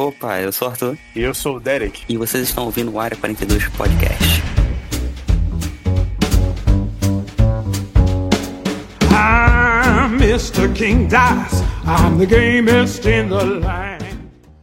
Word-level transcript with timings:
Opa, 0.00 0.40
eu 0.40 0.50
sou 0.50 0.66
o 0.66 0.70
Arthur. 0.70 0.96
E 1.14 1.20
eu 1.20 1.34
sou 1.34 1.56
o 1.56 1.60
Derek. 1.60 2.04
E 2.08 2.16
vocês 2.16 2.48
estão 2.48 2.64
ouvindo 2.64 2.90
o 2.90 2.98
Área 2.98 3.14
42 3.18 3.68
Podcast. 3.68 4.42
I'm 9.12 10.14
Mr. 10.14 10.72
King 10.72 11.06
Dice. 11.06 11.62
I'm 11.84 12.16
the 12.16 12.24
gamest 12.24 13.06
in 13.06 13.28
the 13.28 13.44
land. 13.44 14.02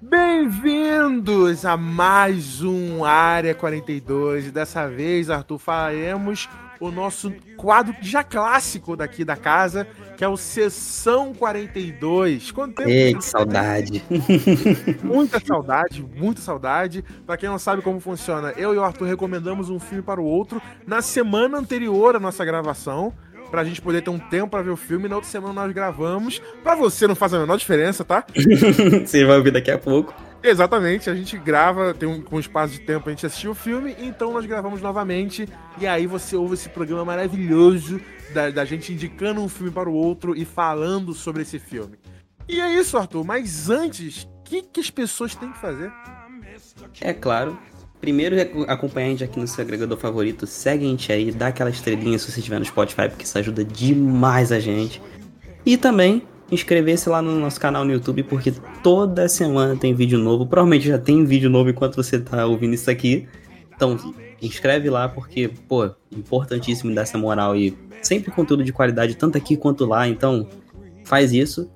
Bem-vindos 0.01 1.65
a 1.65 1.77
mais 1.77 2.63
um 2.63 3.05
Área 3.05 3.53
42. 3.53 4.47
E 4.47 4.51
dessa 4.51 4.89
vez, 4.89 5.29
Arthur, 5.29 5.59
falaremos 5.59 6.49
o 6.79 6.91
nosso 6.91 7.33
quadro 7.55 7.95
já 8.01 8.23
clássico 8.23 8.95
daqui 8.95 9.23
da 9.23 9.35
casa, 9.35 9.87
que 10.15 10.23
é 10.23 10.27
o 10.27 10.37
Sessão 10.37 11.33
42. 11.33 12.51
Quanto 12.51 12.75
tempo? 12.75 12.89
Ei, 12.89 13.13
que 13.13 13.23
saudade. 13.23 14.03
Muita 15.03 15.39
saudade, 15.39 16.05
muita 16.15 16.41
saudade. 16.41 17.03
Para 17.25 17.37
quem 17.37 17.49
não 17.49 17.59
sabe 17.59 17.81
como 17.81 17.99
funciona, 17.99 18.53
eu 18.57 18.73
e 18.73 18.77
o 18.77 18.83
Arthur 18.83 19.05
recomendamos 19.05 19.69
um 19.69 19.79
filme 19.79 20.03
para 20.03 20.21
o 20.21 20.25
outro 20.25 20.61
na 20.85 21.01
semana 21.01 21.57
anterior 21.57 22.15
à 22.15 22.19
nossa 22.19 22.43
gravação 22.43 23.13
pra 23.49 23.63
gente 23.63 23.81
poder 23.81 24.01
ter 24.01 24.09
um 24.09 24.19
tempo 24.19 24.49
pra 24.49 24.61
ver 24.61 24.71
o 24.71 24.77
filme. 24.77 25.07
Na 25.07 25.15
outra 25.15 25.29
semana 25.29 25.53
nós 25.53 25.71
gravamos. 25.71 26.41
Pra 26.63 26.75
você 26.75 27.07
não 27.07 27.15
faz 27.15 27.33
a 27.33 27.39
menor 27.39 27.57
diferença, 27.57 28.03
tá? 28.03 28.25
você 29.05 29.25
vai 29.25 29.37
ouvir 29.37 29.51
daqui 29.51 29.71
a 29.71 29.77
pouco. 29.77 30.13
Exatamente, 30.43 31.09
a 31.09 31.15
gente 31.15 31.37
grava, 31.37 31.93
tem 31.93 32.07
um, 32.07 32.23
um 32.31 32.39
espaço 32.39 32.73
de 32.73 32.79
tempo 32.81 33.09
a 33.09 33.11
gente 33.11 33.25
assistir 33.25 33.47
o 33.47 33.55
filme, 33.55 33.95
então 33.99 34.31
nós 34.31 34.45
gravamos 34.45 34.81
novamente, 34.81 35.47
e 35.79 35.87
aí 35.87 36.05
você 36.05 36.35
ouve 36.35 36.53
esse 36.53 36.69
programa 36.69 37.03
maravilhoso 37.03 37.99
da, 38.33 38.49
da 38.49 38.63
gente 38.63 38.93
indicando 38.93 39.41
um 39.41 39.49
filme 39.49 39.71
para 39.71 39.89
o 39.89 39.93
outro 39.93 40.35
e 40.35 40.45
falando 40.45 41.13
sobre 41.13 41.41
esse 41.41 41.59
filme. 41.59 41.97
E 42.47 42.61
é 42.61 42.73
isso, 42.73 42.97
Arthur, 42.97 43.25
mas 43.25 43.69
antes, 43.69 44.23
o 44.23 44.43
que, 44.43 44.61
que 44.61 44.79
as 44.79 44.89
pessoas 44.89 45.35
têm 45.35 45.51
que 45.51 45.57
fazer? 45.57 45.91
É 47.01 47.13
claro, 47.13 47.57
Primeiro, 47.99 48.35
acompanha 48.67 49.07
a 49.07 49.09
gente 49.09 49.23
aqui 49.23 49.39
no 49.39 49.47
seu 49.47 49.63
agregador 49.63 49.97
favorito. 49.97 50.45
Segue 50.45 50.85
a 50.85 50.87
gente 50.87 51.11
aí, 51.11 51.31
dá 51.31 51.47
aquela 51.47 51.69
estrelinha 51.69 52.17
se 52.19 52.31
você 52.31 52.39
estiver 52.39 52.59
no 52.59 52.65
Spotify, 52.65 53.09
porque 53.09 53.23
isso 53.23 53.37
ajuda 53.37 53.65
demais 53.65 54.51
a 54.51 54.59
gente. 54.59 55.01
E 55.65 55.75
também 55.77 56.21
inscrever-se 56.51 57.09
lá 57.09 57.21
no 57.21 57.39
nosso 57.39 57.59
canal 57.59 57.83
no 57.83 57.91
YouTube, 57.91 58.23
porque 58.23 58.53
toda 58.81 59.27
semana 59.27 59.75
tem 59.75 59.93
vídeo 59.93 60.17
novo. 60.17 60.45
Provavelmente 60.45 60.87
já 60.87 60.97
tem 60.97 61.25
vídeo 61.25 61.49
novo 61.49 61.69
enquanto 61.69 61.95
você 61.95 62.19
tá 62.19 62.45
ouvindo 62.45 62.73
isso 62.73 62.89
aqui. 62.89 63.27
Então, 63.75 63.97
inscreve 64.41 64.89
lá, 64.89 65.07
porque, 65.09 65.49
pô, 65.67 65.89
importantíssimo 66.11 66.93
dar 66.93 67.03
essa 67.03 67.17
moral 67.17 67.55
e 67.55 67.77
sempre 68.01 68.31
conteúdo 68.31 68.63
de 68.63 68.71
qualidade, 68.71 69.15
tanto 69.15 69.37
aqui 69.37 69.57
quanto 69.57 69.85
lá. 69.85 70.07
Então, 70.07 70.47
faz 71.03 71.33
isso. 71.33 71.69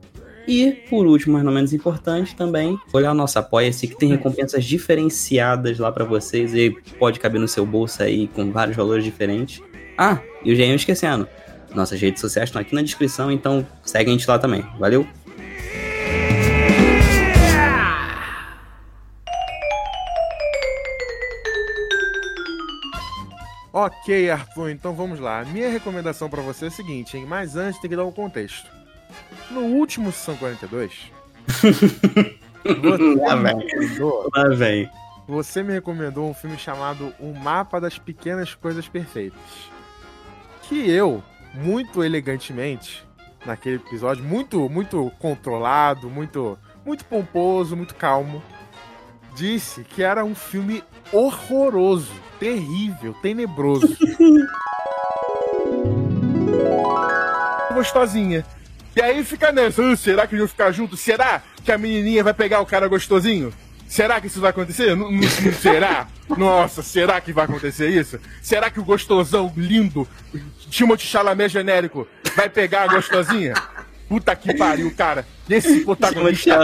E, 0.48 0.72
por 0.90 1.06
último, 1.06 1.34
mas 1.34 1.44
não 1.44 1.52
menos 1.52 1.72
importante, 1.72 2.36
também 2.36 2.80
olhar 2.92 3.12
o 3.12 3.16
nosso 3.16 3.38
Apoia-se, 3.38 3.88
que 3.88 3.98
tem 3.98 4.10
recompensas 4.10 4.66
diferenciadas 4.66 5.78
lá 5.78 5.92
para 5.92 6.04
vocês 6.04 6.54
e 6.54 6.72
pode 6.98 7.20
caber 7.20 7.40
no 7.40 7.48
seu 7.48 7.66
bolso 7.66 8.02
aí 8.02 8.28
com 8.28 8.52
vários 8.52 8.76
valores 8.76 9.04
diferentes. 9.04 9.62
Ah, 9.98 10.20
e 10.44 10.52
o 10.52 10.56
GM 10.56 10.74
esquecendo. 10.74 11.28
Nossas 11.74 12.02
redes 12.02 12.20
sociais 12.20 12.50
estão 12.50 12.62
aqui 12.62 12.76
na 12.76 12.82
descrição, 12.82 13.32
então 13.32 13.66
segue 13.84 14.10
a 14.10 14.14
gente 14.14 14.28
lá 14.28 14.38
também. 14.38 14.62
Valeu! 14.78 15.08
Ok, 23.74 24.30
Arthur, 24.30 24.70
então 24.70 24.94
vamos 24.94 25.20
lá. 25.20 25.46
Minha 25.46 25.70
recomendação 25.70 26.30
para 26.30 26.42
você 26.42 26.66
é 26.66 26.68
a 26.68 26.72
seguinte, 26.72 27.18
hein? 27.18 27.26
Mas 27.26 27.56
antes 27.56 27.80
tem 27.80 27.90
que 27.90 27.96
dar 27.96 28.06
um 28.06 28.12
contexto. 28.12 28.70
No 29.50 29.62
último 29.62 30.12
Sessão 30.12 30.36
42, 30.36 30.92
você, 32.82 33.04
me 33.04 33.54
recomendou, 33.54 34.30
você 35.28 35.64
me 35.64 35.74
recomendou 35.74 36.30
um 36.30 36.34
filme 36.34 36.58
chamado 36.58 37.14
O 37.18 37.34
Mapa 37.34 37.80
das 37.80 37.98
Pequenas 37.98 38.54
Coisas 38.54 38.90
Perfeitas. 38.90 39.40
Que 40.64 40.90
eu 40.90 41.24
muito 41.54 42.04
elegantemente 42.04 43.06
naquele 43.46 43.78
episódio, 43.78 44.24
muito 44.24 44.70
muito 44.70 45.12
controlado, 45.20 46.10
muito 46.10 46.58
muito 46.86 47.06
pomposo, 47.06 47.76
muito 47.76 47.96
calmo, 47.96 48.42
disse 49.36 49.84
que 49.84 50.04
era 50.04 50.24
um 50.26 50.36
filme 50.36 50.84
horroroso, 51.12 52.14
terrível, 52.40 53.14
tenebroso. 53.22 53.98
Gostosinha. 57.74 58.46
E 58.96 59.02
aí 59.02 59.24
fica 59.24 59.52
nessa, 59.52 59.96
será 59.96 60.28
que 60.28 60.36
eles 60.36 60.42
vão 60.42 60.50
ficar 60.50 60.72
juntos? 60.72 61.00
Será 61.00 61.42
que 61.64 61.72
a 61.72 61.78
menininha 61.78 62.24
vai 62.24 62.34
pegar 62.34 62.60
o 62.60 62.66
cara 62.66 62.88
gostosinho? 62.88 63.54
Será 63.92 64.22
que 64.22 64.28
isso 64.28 64.40
vai 64.40 64.52
acontecer? 64.52 64.96
Não, 64.96 65.12
não, 65.12 65.22
será? 65.62 66.08
Nossa, 66.38 66.82
será 66.82 67.20
que 67.20 67.34
vai 67.34 67.44
acontecer 67.44 67.90
isso? 67.90 68.18
Será 68.42 68.70
que 68.72 68.80
o 68.80 68.86
gostosão 68.86 69.52
lindo, 69.58 70.08
Timothée 70.70 71.06
Chalamet 71.06 71.52
genérico, 71.52 72.08
vai 72.34 72.48
pegar 72.50 72.84
a 72.84 72.88
gostosinha? 72.88 73.54
Puta 74.08 74.34
que 74.34 74.54
pariu, 74.54 74.96
cara. 74.96 75.28
Esse 75.50 75.82
protagonista. 75.82 76.58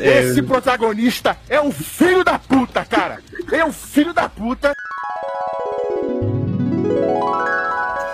É- 0.00 0.22
esse 0.22 0.42
protagonista 0.42 1.36
é 1.46 1.60
um 1.60 1.70
filho 1.70 2.24
da 2.24 2.38
puta, 2.38 2.82
cara. 2.86 3.22
É 3.52 3.62
um 3.62 3.72
filho 3.72 4.14
da 4.14 4.26
puta. 4.26 4.72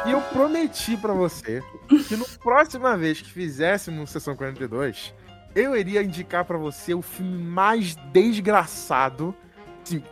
E 0.05 0.11
eu 0.11 0.21
prometi 0.33 0.97
para 0.97 1.13
você 1.13 1.63
que 2.09 2.17
no 2.17 2.27
próxima 2.43 2.97
vez 2.97 3.21
que 3.21 3.31
fizéssemos 3.31 4.11
Sessão 4.11 4.35
42, 4.35 5.15
eu 5.55 5.77
iria 5.77 6.03
indicar 6.03 6.45
para 6.45 6.59
você 6.59 6.95
o 6.95 7.03
filme 7.03 7.43
mais 7.43 7.95
desgraçado. 8.13 9.35
Sim, 9.85 10.03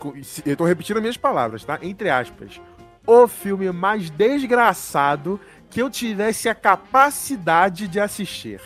eu 0.44 0.56
tô 0.56 0.64
repetindo 0.64 0.96
as 0.96 1.02
minhas 1.02 1.16
palavras, 1.16 1.64
tá? 1.64 1.78
Entre 1.82 2.10
aspas. 2.10 2.60
O 3.06 3.28
filme 3.28 3.70
mais 3.70 4.10
desgraçado 4.10 5.40
que 5.70 5.80
eu 5.80 5.88
tivesse 5.88 6.48
a 6.48 6.54
capacidade 6.54 7.86
de 7.86 8.00
assistir. 8.00 8.60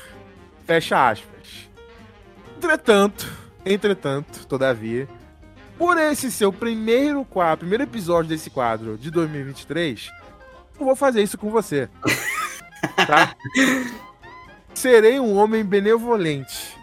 Fecha 0.64 1.10
aspas. 1.10 1.68
Entretanto, 2.56 3.30
entretanto, 3.64 4.46
todavia, 4.46 5.08
por 5.76 5.98
esse 5.98 6.30
seu 6.30 6.52
primeiro 6.52 7.24
quadro, 7.24 7.60
primeiro 7.60 7.84
episódio 7.84 8.28
desse 8.28 8.50
quadro 8.50 8.96
de 8.96 9.10
2023, 9.10 10.10
eu 10.78 10.86
vou 10.86 10.94
fazer 10.96 11.22
isso 11.22 11.36
com 11.36 11.50
você. 11.50 11.88
tá? 13.06 13.34
Serei 14.74 15.20
um 15.20 15.36
homem 15.36 15.64
benevolente. 15.64 16.76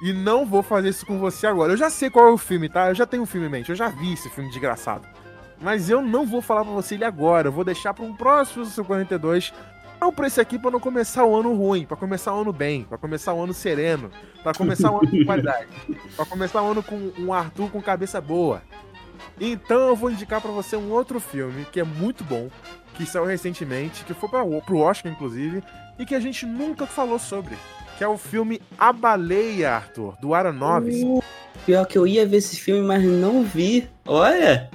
E 0.00 0.12
não 0.12 0.46
vou 0.46 0.62
fazer 0.62 0.90
isso 0.90 1.04
com 1.04 1.18
você 1.18 1.46
agora. 1.46 1.72
Eu 1.72 1.76
já 1.76 1.90
sei 1.90 2.08
qual 2.08 2.28
é 2.28 2.30
o 2.30 2.38
filme, 2.38 2.68
tá? 2.68 2.88
Eu 2.88 2.94
já 2.94 3.04
tenho 3.04 3.24
um 3.24 3.26
filme 3.26 3.46
em 3.46 3.50
mente. 3.50 3.70
Eu 3.70 3.76
já 3.76 3.88
vi 3.88 4.12
esse 4.12 4.30
filme 4.30 4.50
desgraçado. 4.50 5.06
Mas 5.60 5.90
eu 5.90 6.00
não 6.00 6.24
vou 6.24 6.40
falar 6.40 6.64
pra 6.64 6.72
você 6.72 6.94
ele 6.94 7.04
agora. 7.04 7.48
Eu 7.48 7.52
vou 7.52 7.64
deixar 7.64 7.92
pra 7.92 8.04
um 8.04 8.14
próximo 8.14 8.64
seu 8.64 8.84
42. 8.84 9.52
Não 10.00 10.12
pra 10.12 10.28
esse 10.28 10.40
aqui 10.40 10.56
pra 10.56 10.70
não 10.70 10.78
começar 10.78 11.24
o 11.24 11.34
ano 11.34 11.52
ruim. 11.54 11.84
Pra 11.84 11.96
começar 11.96 12.32
o 12.32 12.40
ano 12.42 12.52
bem. 12.52 12.84
Pra 12.84 12.96
começar 12.96 13.34
o 13.34 13.42
ano 13.42 13.52
sereno. 13.52 14.10
Pra 14.42 14.54
começar 14.54 14.92
o 14.92 14.98
ano 14.98 15.10
com 15.10 15.24
qualidade. 15.24 15.68
Pra 16.14 16.24
começar 16.24 16.62
o 16.62 16.70
ano 16.70 16.82
com 16.82 17.12
um 17.18 17.32
Arthur 17.32 17.68
com 17.70 17.82
cabeça 17.82 18.20
boa. 18.20 18.62
Então 19.40 19.88
eu 19.88 19.96
vou 19.96 20.10
indicar 20.10 20.40
para 20.40 20.50
você 20.50 20.76
um 20.76 20.90
outro 20.90 21.20
filme 21.20 21.64
que 21.70 21.80
é 21.80 21.84
muito 21.84 22.24
bom, 22.24 22.48
que 22.94 23.06
saiu 23.06 23.24
recentemente, 23.24 24.04
que 24.04 24.14
foi 24.14 24.28
para 24.28 24.44
pro 24.60 24.78
Oscar 24.78 25.12
inclusive, 25.12 25.62
e 25.98 26.06
que 26.06 26.14
a 26.14 26.20
gente 26.20 26.46
nunca 26.46 26.86
falou 26.86 27.18
sobre, 27.18 27.56
que 27.96 28.04
é 28.04 28.08
o 28.08 28.16
filme 28.16 28.60
A 28.78 28.92
Baleia, 28.92 29.72
Arthur, 29.72 30.16
do 30.20 30.34
Aronofsky. 30.34 31.04
Uh, 31.04 31.22
pior 31.66 31.84
que 31.86 31.98
eu 31.98 32.06
ia 32.06 32.26
ver 32.26 32.38
esse 32.38 32.56
filme, 32.56 32.86
mas 32.86 33.02
não 33.02 33.42
vi. 33.42 33.88
Olha! 34.06 34.70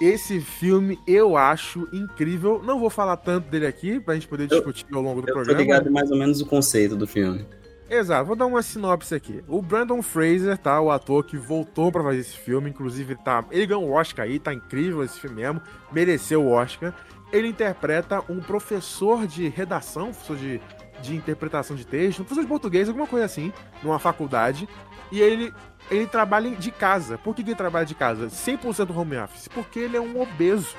Esse 0.00 0.40
filme 0.40 0.98
eu 1.08 1.36
acho 1.36 1.88
incrível. 1.92 2.62
Não 2.64 2.78
vou 2.78 2.88
falar 2.88 3.16
tanto 3.16 3.50
dele 3.50 3.66
aqui 3.66 3.98
pra 3.98 4.14
gente 4.14 4.28
poder 4.28 4.46
discutir 4.46 4.86
eu, 4.90 4.96
ao 4.96 5.02
longo 5.02 5.20
do 5.20 5.28
eu 5.28 5.34
programa. 5.34 5.58
Tô 5.58 5.62
ligado 5.62 5.90
mais 5.90 6.10
ou 6.10 6.16
menos 6.16 6.40
o 6.40 6.46
conceito 6.46 6.94
do 6.94 7.06
filme. 7.06 7.44
Exato, 7.90 8.26
vou 8.26 8.36
dar 8.36 8.46
uma 8.46 8.62
sinopse 8.62 9.14
aqui. 9.14 9.42
O 9.48 9.62
Brandon 9.62 10.02
Fraser, 10.02 10.58
tá? 10.58 10.78
O 10.80 10.90
ator 10.90 11.24
que 11.24 11.38
voltou 11.38 11.90
para 11.90 12.02
fazer 12.02 12.18
esse 12.18 12.36
filme, 12.36 12.68
inclusive 12.68 13.16
tá. 13.16 13.44
Ele 13.50 13.66
ganhou 13.66 13.88
o 13.88 13.92
Oscar 13.92 14.26
aí, 14.26 14.38
tá 14.38 14.52
incrível 14.52 15.02
esse 15.02 15.18
filme 15.18 15.36
mesmo, 15.36 15.60
mereceu 15.90 16.44
o 16.44 16.50
Oscar. 16.50 16.94
Ele 17.32 17.48
interpreta 17.48 18.22
um 18.28 18.40
professor 18.40 19.26
de 19.26 19.48
redação, 19.48 20.06
professor 20.06 20.36
de, 20.36 20.60
de 21.02 21.14
interpretação 21.14 21.76
de 21.76 21.86
texto, 21.86 22.18
professor 22.18 22.42
de 22.42 22.48
português, 22.48 22.88
alguma 22.88 23.06
coisa 23.06 23.26
assim, 23.26 23.52
numa 23.82 23.98
faculdade. 23.98 24.68
E 25.12 25.20
ele, 25.20 25.52
ele 25.90 26.06
trabalha 26.06 26.50
de 26.50 26.70
casa. 26.70 27.18
Por 27.18 27.34
que, 27.34 27.42
que 27.42 27.50
ele 27.50 27.56
trabalha 27.56 27.86
de 27.86 27.94
casa? 27.94 28.28
100% 28.28 28.96
home 28.96 29.16
office. 29.18 29.48
Porque 29.48 29.78
ele 29.78 29.96
é 29.96 30.00
um 30.00 30.20
obeso. 30.20 30.74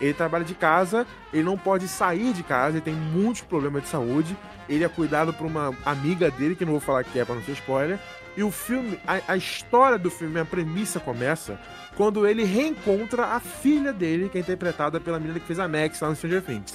Ele 0.00 0.12
trabalha 0.12 0.44
de 0.44 0.54
casa, 0.54 1.06
ele 1.32 1.44
não 1.44 1.56
pode 1.56 1.86
sair 1.86 2.32
de 2.32 2.42
casa, 2.42 2.76
ele 2.76 2.80
tem 2.84 2.94
muitos 2.94 3.42
problemas 3.42 3.84
de 3.84 3.88
saúde 3.88 4.36
ele 4.68 4.84
é 4.84 4.88
cuidado 4.88 5.32
por 5.32 5.46
uma 5.46 5.74
amiga 5.84 6.30
dele, 6.30 6.54
que 6.54 6.64
não 6.64 6.72
vou 6.72 6.80
falar 6.80 7.04
que 7.04 7.18
é 7.18 7.24
pra 7.24 7.34
não 7.34 7.42
ter 7.42 7.52
spoiler. 7.52 7.98
E 8.36 8.42
o 8.42 8.50
filme, 8.50 8.98
a, 9.06 9.32
a, 9.32 9.36
história 9.36 9.98
do 9.98 10.10
filme, 10.10 10.40
a 10.40 10.44
premissa 10.44 10.98
começa 10.98 11.58
quando 11.96 12.26
ele 12.26 12.44
reencontra 12.44 13.26
a 13.26 13.40
filha 13.40 13.92
dele, 13.92 14.28
que 14.28 14.38
é 14.38 14.40
interpretada 14.40 15.00
pela 15.00 15.18
menina 15.18 15.38
que 15.38 15.46
fez 15.46 15.58
a 15.58 15.68
Max 15.68 16.00
lá 16.00 16.08
no 16.08 16.16
Stranger 16.16 16.42
Things. 16.42 16.74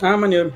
Ah, 0.00 0.16
maneiro. 0.16 0.52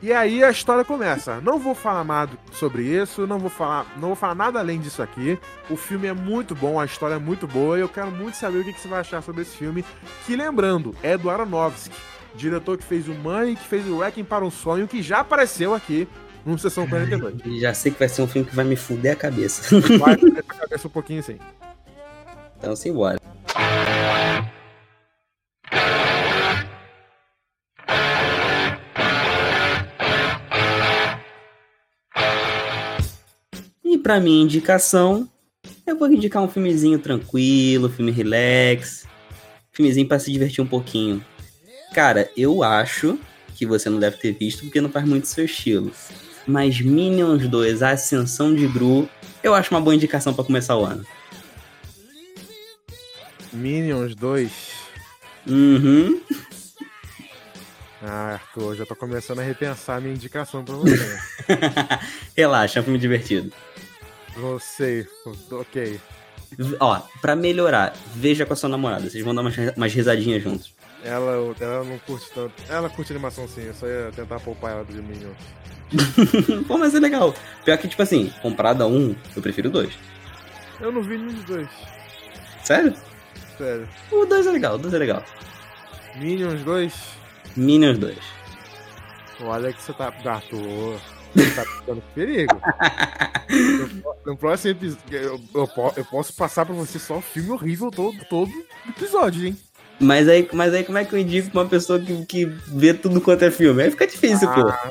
E 0.00 0.12
aí 0.12 0.44
a 0.44 0.50
história 0.50 0.84
começa. 0.84 1.40
Não 1.40 1.58
vou 1.58 1.74
falar 1.74 2.04
mais 2.04 2.30
sobre 2.52 2.84
isso, 2.84 3.26
não 3.26 3.38
vou 3.38 3.50
falar, 3.50 3.84
não 3.96 4.08
vou 4.08 4.16
falar 4.16 4.34
nada 4.34 4.60
além 4.60 4.78
disso 4.78 5.02
aqui. 5.02 5.38
O 5.68 5.76
filme 5.76 6.06
é 6.06 6.12
muito 6.12 6.54
bom, 6.54 6.78
a 6.78 6.84
história 6.84 7.14
é 7.14 7.18
muito 7.18 7.48
boa 7.48 7.76
e 7.76 7.80
eu 7.80 7.88
quero 7.88 8.10
muito 8.10 8.36
saber 8.36 8.58
o 8.58 8.64
que, 8.64 8.72
que 8.72 8.80
você 8.80 8.88
vai 8.88 9.00
achar 9.00 9.20
sobre 9.22 9.42
esse 9.42 9.56
filme. 9.56 9.84
Que 10.24 10.36
lembrando, 10.36 10.94
é 11.02 11.18
do 11.18 11.28
Aronofsky, 11.28 11.96
diretor 12.34 12.78
que 12.78 12.84
fez 12.84 13.08
o 13.08 13.14
Mãe, 13.14 13.56
que 13.56 13.66
fez 13.66 13.88
o 13.88 13.96
Wrecking 13.96 14.24
para 14.24 14.44
um 14.44 14.50
Sonho, 14.50 14.86
que 14.86 15.02
já 15.02 15.20
apareceu 15.20 15.74
aqui 15.74 16.06
no 16.46 16.56
Sessão 16.56 16.86
42. 16.86 17.60
Já 17.60 17.74
sei 17.74 17.90
que 17.90 17.98
vai 17.98 18.08
ser 18.08 18.22
um 18.22 18.28
filme 18.28 18.48
que 18.48 18.54
vai 18.54 18.64
me 18.64 18.76
fuder 18.76 19.14
a 19.14 19.16
cabeça. 19.16 19.80
Vai 19.98 20.16
fuder 20.16 20.44
a 20.48 20.54
cabeça 20.54 20.86
um 20.86 20.90
pouquinho 20.90 21.20
assim. 21.20 21.38
Então 22.56 22.76
simbora. 22.76 23.18
E 33.84 33.96
pra 33.96 34.20
minha 34.20 34.42
indicação, 34.42 35.28
eu 35.86 35.98
vou 35.98 36.12
indicar 36.12 36.42
um 36.42 36.48
filmezinho 36.48 36.98
tranquilo, 36.98 37.88
filme 37.88 38.12
relax, 38.12 39.06
filmezinho 39.72 40.06
pra 40.06 40.18
se 40.18 40.30
divertir 40.30 40.62
um 40.62 40.66
pouquinho. 40.66 41.24
Cara, 41.94 42.30
eu 42.36 42.62
acho 42.62 43.18
que 43.54 43.64
você 43.64 43.88
não 43.88 43.98
deve 43.98 44.18
ter 44.18 44.32
visto 44.32 44.60
porque 44.64 44.80
não 44.80 44.90
faz 44.90 45.06
muito 45.06 45.26
seu 45.26 45.46
estilo. 45.46 45.90
Mas 46.46 46.80
Minions 46.80 47.48
2, 47.48 47.82
A 47.82 47.90
Ascensão 47.90 48.54
de 48.54 48.66
Gru, 48.66 49.08
eu 49.42 49.54
acho 49.54 49.74
uma 49.74 49.80
boa 49.80 49.94
indicação 49.94 50.32
pra 50.32 50.44
começar 50.44 50.76
o 50.76 50.84
ano. 50.84 51.04
Minions 53.52 54.14
2. 54.14 54.52
Uhum. 55.46 56.20
Ah, 58.02 58.34
Arthur, 58.34 58.76
já 58.76 58.86
tô 58.86 58.94
começando 58.94 59.40
a 59.40 59.42
repensar 59.42 59.96
a 59.96 60.00
minha 60.00 60.14
indicação 60.14 60.64
pra 60.64 60.74
você. 60.76 61.18
Relaxa, 62.36 62.78
é 62.78 62.80
um 62.80 62.84
filme 62.84 62.98
divertido. 62.98 63.52
não 64.36 64.58
sei, 64.58 65.06
ok. 65.50 65.98
Ó, 66.80 67.00
pra 67.20 67.34
melhorar, 67.36 67.94
veja 68.14 68.46
com 68.46 68.52
a 68.52 68.56
sua 68.56 68.68
namorada. 68.68 69.08
Vocês 69.08 69.24
vão 69.24 69.34
dar 69.34 69.42
umas, 69.42 69.56
umas 69.76 69.92
risadinhas 69.92 70.42
juntos. 70.42 70.72
Ela, 71.04 71.54
ela 71.60 71.84
não 71.84 71.98
curte 71.98 72.30
tanto. 72.34 72.54
Ela 72.68 72.88
curte 72.88 73.12
animação 73.12 73.46
sim, 73.48 73.62
eu 73.62 73.74
só 73.74 73.86
ia 73.86 74.10
tentar 74.14 74.40
poupar 74.40 74.72
ela 74.72 74.84
do 74.84 74.92
Minions. 75.02 75.36
Pô, 76.66 76.76
mas 76.78 76.94
é 76.94 77.00
legal. 77.00 77.34
Pior 77.64 77.78
que, 77.78 77.88
tipo 77.88 78.02
assim, 78.02 78.32
comparado 78.42 78.84
a 78.84 78.86
um, 78.86 79.14
eu 79.34 79.42
prefiro 79.42 79.70
dois. 79.70 79.92
Eu 80.80 80.92
não 80.92 81.02
vi 81.02 81.18
nenhum 81.18 81.32
dos 81.32 81.44
dois, 81.44 81.68
Sério? 82.62 82.94
Sério. 83.58 83.88
O 84.10 84.24
dois 84.24 84.46
é 84.46 84.50
legal, 84.50 84.74
o 84.76 84.78
dois 84.78 84.94
é 84.94 84.98
legal. 84.98 85.22
Minions 86.16 86.62
2? 86.62 86.94
Minions 87.56 87.98
2. 87.98 88.18
Olha 89.42 89.72
que 89.72 89.82
você 89.82 89.92
tá. 89.92 90.12
Arthur, 90.24 90.98
você 91.34 91.50
tá 91.54 91.64
ficando 91.64 92.02
perigo. 92.14 92.60
No, 94.02 94.14
no 94.32 94.36
próximo 94.36 94.72
episódio, 94.72 95.16
eu, 95.16 95.40
eu 95.54 95.92
eu 95.96 96.04
posso 96.04 96.34
passar 96.34 96.66
pra 96.66 96.74
você 96.74 96.98
só 96.98 97.20
filme 97.20 97.50
horrível 97.50 97.90
todo, 97.90 98.16
todo 98.28 98.50
episódio, 98.88 99.46
hein? 99.46 99.56
Mas 100.00 100.28
aí, 100.28 100.48
mas 100.52 100.72
aí 100.74 100.84
como 100.84 100.98
é 100.98 101.04
que 101.04 101.12
eu 101.12 101.18
indico 101.18 101.50
pra 101.50 101.62
uma 101.62 101.68
pessoa 101.68 101.98
que, 101.98 102.24
que 102.26 102.44
vê 102.44 102.94
tudo 102.94 103.20
quanto 103.20 103.44
é 103.44 103.50
filme? 103.50 103.82
Aí 103.82 103.90
fica 103.90 104.06
difícil, 104.06 104.48
pô. 104.48 104.68
Ah, 104.68 104.88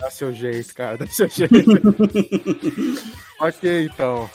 dá 0.00 0.10
seu 0.10 0.32
jeito, 0.32 0.74
cara, 0.74 0.98
dá 0.98 1.06
seu 1.06 1.28
jeito. 1.28 1.54
ok, 3.38 3.84
então. 3.84 4.28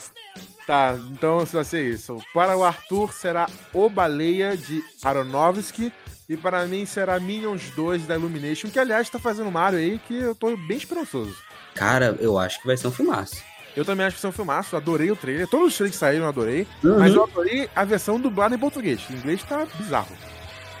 Tá, 0.66 0.96
então 1.10 1.44
vai 1.44 1.64
ser 1.64 1.84
isso. 1.88 2.18
Para 2.32 2.56
o 2.56 2.62
Arthur 2.62 3.12
será 3.12 3.48
O 3.72 3.88
Baleia 3.88 4.56
de 4.56 4.82
Aronofsky. 5.02 5.92
E 6.28 6.36
para 6.36 6.64
mim 6.66 6.86
será 6.86 7.18
Minions 7.20 7.70
2 7.76 8.06
da 8.06 8.14
Illumination, 8.14 8.70
que 8.70 8.78
aliás 8.78 9.10
tá 9.10 9.18
fazendo 9.18 9.50
Mario 9.50 9.78
aí 9.78 10.00
que 10.06 10.14
eu 10.14 10.34
tô 10.34 10.56
bem 10.56 10.78
esperançoso. 10.78 11.36
Cara, 11.74 12.16
eu 12.20 12.38
acho 12.38 12.60
que 12.60 12.66
vai 12.66 12.76
ser 12.76 12.86
um 12.86 12.92
filmaço. 12.92 13.36
Eu 13.76 13.84
também 13.84 14.06
acho 14.06 14.14
que 14.14 14.20
isso 14.20 14.26
é 14.26 14.30
um 14.30 14.32
filmaço, 14.32 14.76
adorei 14.76 15.10
o 15.10 15.16
trailer. 15.16 15.48
Todos 15.48 15.68
os 15.68 15.76
trailers 15.76 15.96
que 15.96 16.00
saíram 16.00 16.24
eu 16.24 16.28
adorei. 16.28 16.66
Uhum. 16.84 16.98
Mas 16.98 17.14
eu 17.14 17.24
adorei 17.24 17.68
a 17.74 17.84
versão 17.84 18.20
dublada 18.20 18.54
em 18.54 18.58
português. 18.58 19.00
Em 19.10 19.14
inglês 19.14 19.42
tá 19.42 19.66
bizarro. 19.78 20.14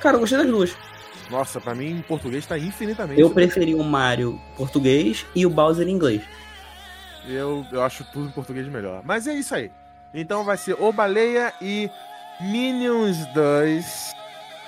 Cara, 0.00 0.16
eu 0.16 0.20
gostei 0.20 0.38
das 0.38 0.46
duas. 0.46 0.76
Nossa, 1.30 1.60
pra 1.60 1.74
mim 1.74 1.90
em 1.90 2.02
português 2.02 2.46
tá 2.46 2.58
infinitamente. 2.58 3.20
Eu 3.20 3.30
preferi 3.30 3.74
o 3.74 3.82
Mario 3.82 4.40
português 4.56 5.26
e 5.34 5.46
o 5.46 5.50
Bowser 5.50 5.88
em 5.88 5.92
inglês. 5.92 6.22
Eu, 7.26 7.66
eu 7.70 7.82
acho 7.82 8.04
tudo 8.04 8.28
em 8.28 8.32
português 8.32 8.66
melhor. 8.68 9.02
Mas 9.04 9.26
é 9.26 9.34
isso 9.34 9.54
aí. 9.54 9.70
Então 10.14 10.44
vai 10.44 10.56
ser 10.56 10.76
O 10.78 10.92
Baleia 10.92 11.52
e 11.60 11.90
Minions 12.40 13.24
2. 13.26 14.12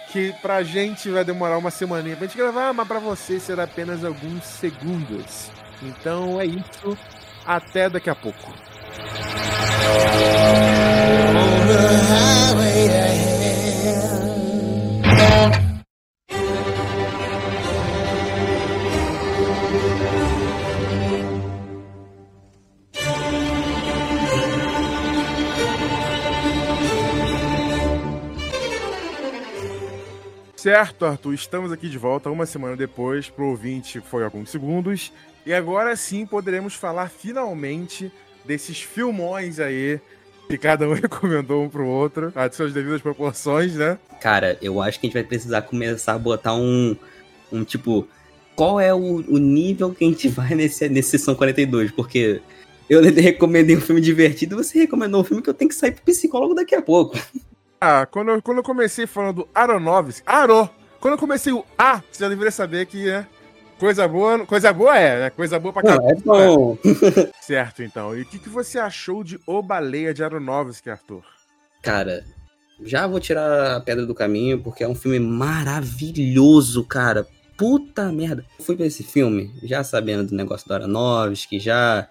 Que 0.08 0.32
pra 0.40 0.62
gente 0.62 1.10
vai 1.10 1.24
demorar 1.24 1.58
uma 1.58 1.70
semaninha 1.70 2.16
pra 2.16 2.26
gente 2.26 2.36
gravar, 2.36 2.72
mas 2.72 2.86
pra 2.86 3.00
você 3.00 3.40
será 3.40 3.64
apenas 3.64 4.04
alguns 4.04 4.44
segundos. 4.44 5.50
Então 5.82 6.40
é 6.40 6.46
isso. 6.46 6.96
Até 7.44 7.90
daqui 7.90 8.08
a 8.08 8.14
pouco. 8.14 8.52
Certo, 30.64 31.04
Arthur, 31.04 31.34
estamos 31.34 31.70
aqui 31.70 31.90
de 31.90 31.98
volta 31.98 32.30
uma 32.30 32.46
semana 32.46 32.74
depois. 32.74 33.28
Pro 33.28 33.48
ouvinte 33.48 34.00
foi 34.00 34.24
alguns 34.24 34.48
segundos. 34.48 35.12
E 35.44 35.52
agora 35.52 35.94
sim 35.94 36.24
poderemos 36.24 36.72
falar 36.72 37.10
finalmente 37.10 38.10
desses 38.46 38.80
filmões 38.80 39.60
aí 39.60 40.00
que 40.48 40.56
cada 40.56 40.88
um 40.88 40.94
recomendou 40.96 41.62
um 41.62 41.68
pro 41.68 41.86
outro, 41.86 42.32
a 42.34 42.50
suas 42.50 42.72
devidas 42.72 43.02
proporções, 43.02 43.74
né? 43.74 43.98
Cara, 44.22 44.56
eu 44.62 44.80
acho 44.80 44.98
que 44.98 45.06
a 45.06 45.08
gente 45.08 45.20
vai 45.20 45.24
precisar 45.24 45.60
começar 45.60 46.14
a 46.14 46.18
botar 46.18 46.54
um. 46.54 46.96
Um 47.52 47.62
tipo. 47.62 48.08
Qual 48.56 48.80
é 48.80 48.94
o, 48.94 49.16
o 49.16 49.36
nível 49.36 49.92
que 49.92 50.02
a 50.02 50.08
gente 50.08 50.28
vai 50.28 50.54
nesse, 50.54 50.88
nesse 50.88 51.18
Sessão 51.18 51.34
42? 51.34 51.90
Porque 51.90 52.40
eu 52.88 53.02
recomendei 53.12 53.76
um 53.76 53.82
filme 53.82 54.00
divertido 54.00 54.56
você 54.56 54.78
recomendou 54.78 55.20
um 55.20 55.24
filme 55.24 55.42
que 55.42 55.50
eu 55.50 55.54
tenho 55.54 55.68
que 55.68 55.74
sair 55.74 55.92
pro 55.92 56.04
psicólogo 56.04 56.54
daqui 56.54 56.74
a 56.74 56.80
pouco. 56.80 57.18
Ah, 57.86 58.06
quando 58.06 58.30
eu, 58.30 58.40
quando 58.40 58.58
eu 58.58 58.64
comecei 58.64 59.06
falando 59.06 59.42
do 59.42 59.48
Aronofsky, 59.54 60.22
Aro, 60.24 60.70
quando 60.98 61.12
eu 61.12 61.18
comecei 61.18 61.52
o 61.52 61.66
A, 61.76 62.02
você 62.10 62.24
já 62.24 62.30
deveria 62.30 62.50
saber 62.50 62.86
que 62.86 63.10
é 63.10 63.26
coisa 63.78 64.08
boa, 64.08 64.46
coisa 64.46 64.72
boa 64.72 64.98
é, 64.98 65.20
né? 65.20 65.28
Coisa 65.28 65.60
boa 65.60 65.70
pra 65.70 65.82
caramba. 65.82 66.10
é 66.10 66.14
bom. 66.14 66.78
Certo, 67.42 67.82
então. 67.82 68.16
E 68.16 68.22
o 68.22 68.24
que, 68.24 68.38
que 68.38 68.48
você 68.48 68.78
achou 68.78 69.22
de 69.22 69.38
O 69.46 69.60
Baleia 69.60 70.14
de 70.14 70.24
Aronofsky, 70.24 70.88
Arthur? 70.88 71.22
Cara, 71.82 72.24
já 72.82 73.06
vou 73.06 73.20
tirar 73.20 73.76
a 73.76 73.80
pedra 73.82 74.06
do 74.06 74.14
caminho, 74.14 74.62
porque 74.62 74.82
é 74.82 74.88
um 74.88 74.94
filme 74.94 75.20
maravilhoso, 75.20 76.84
cara. 76.84 77.26
Puta 77.54 78.10
merda. 78.10 78.46
Fui 78.60 78.74
ver 78.74 78.86
esse 78.86 79.02
filme, 79.02 79.54
já 79.62 79.84
sabendo 79.84 80.30
do 80.30 80.34
negócio 80.34 80.66
do 80.66 80.72
Aronofsky, 80.72 81.58
já. 81.58 82.08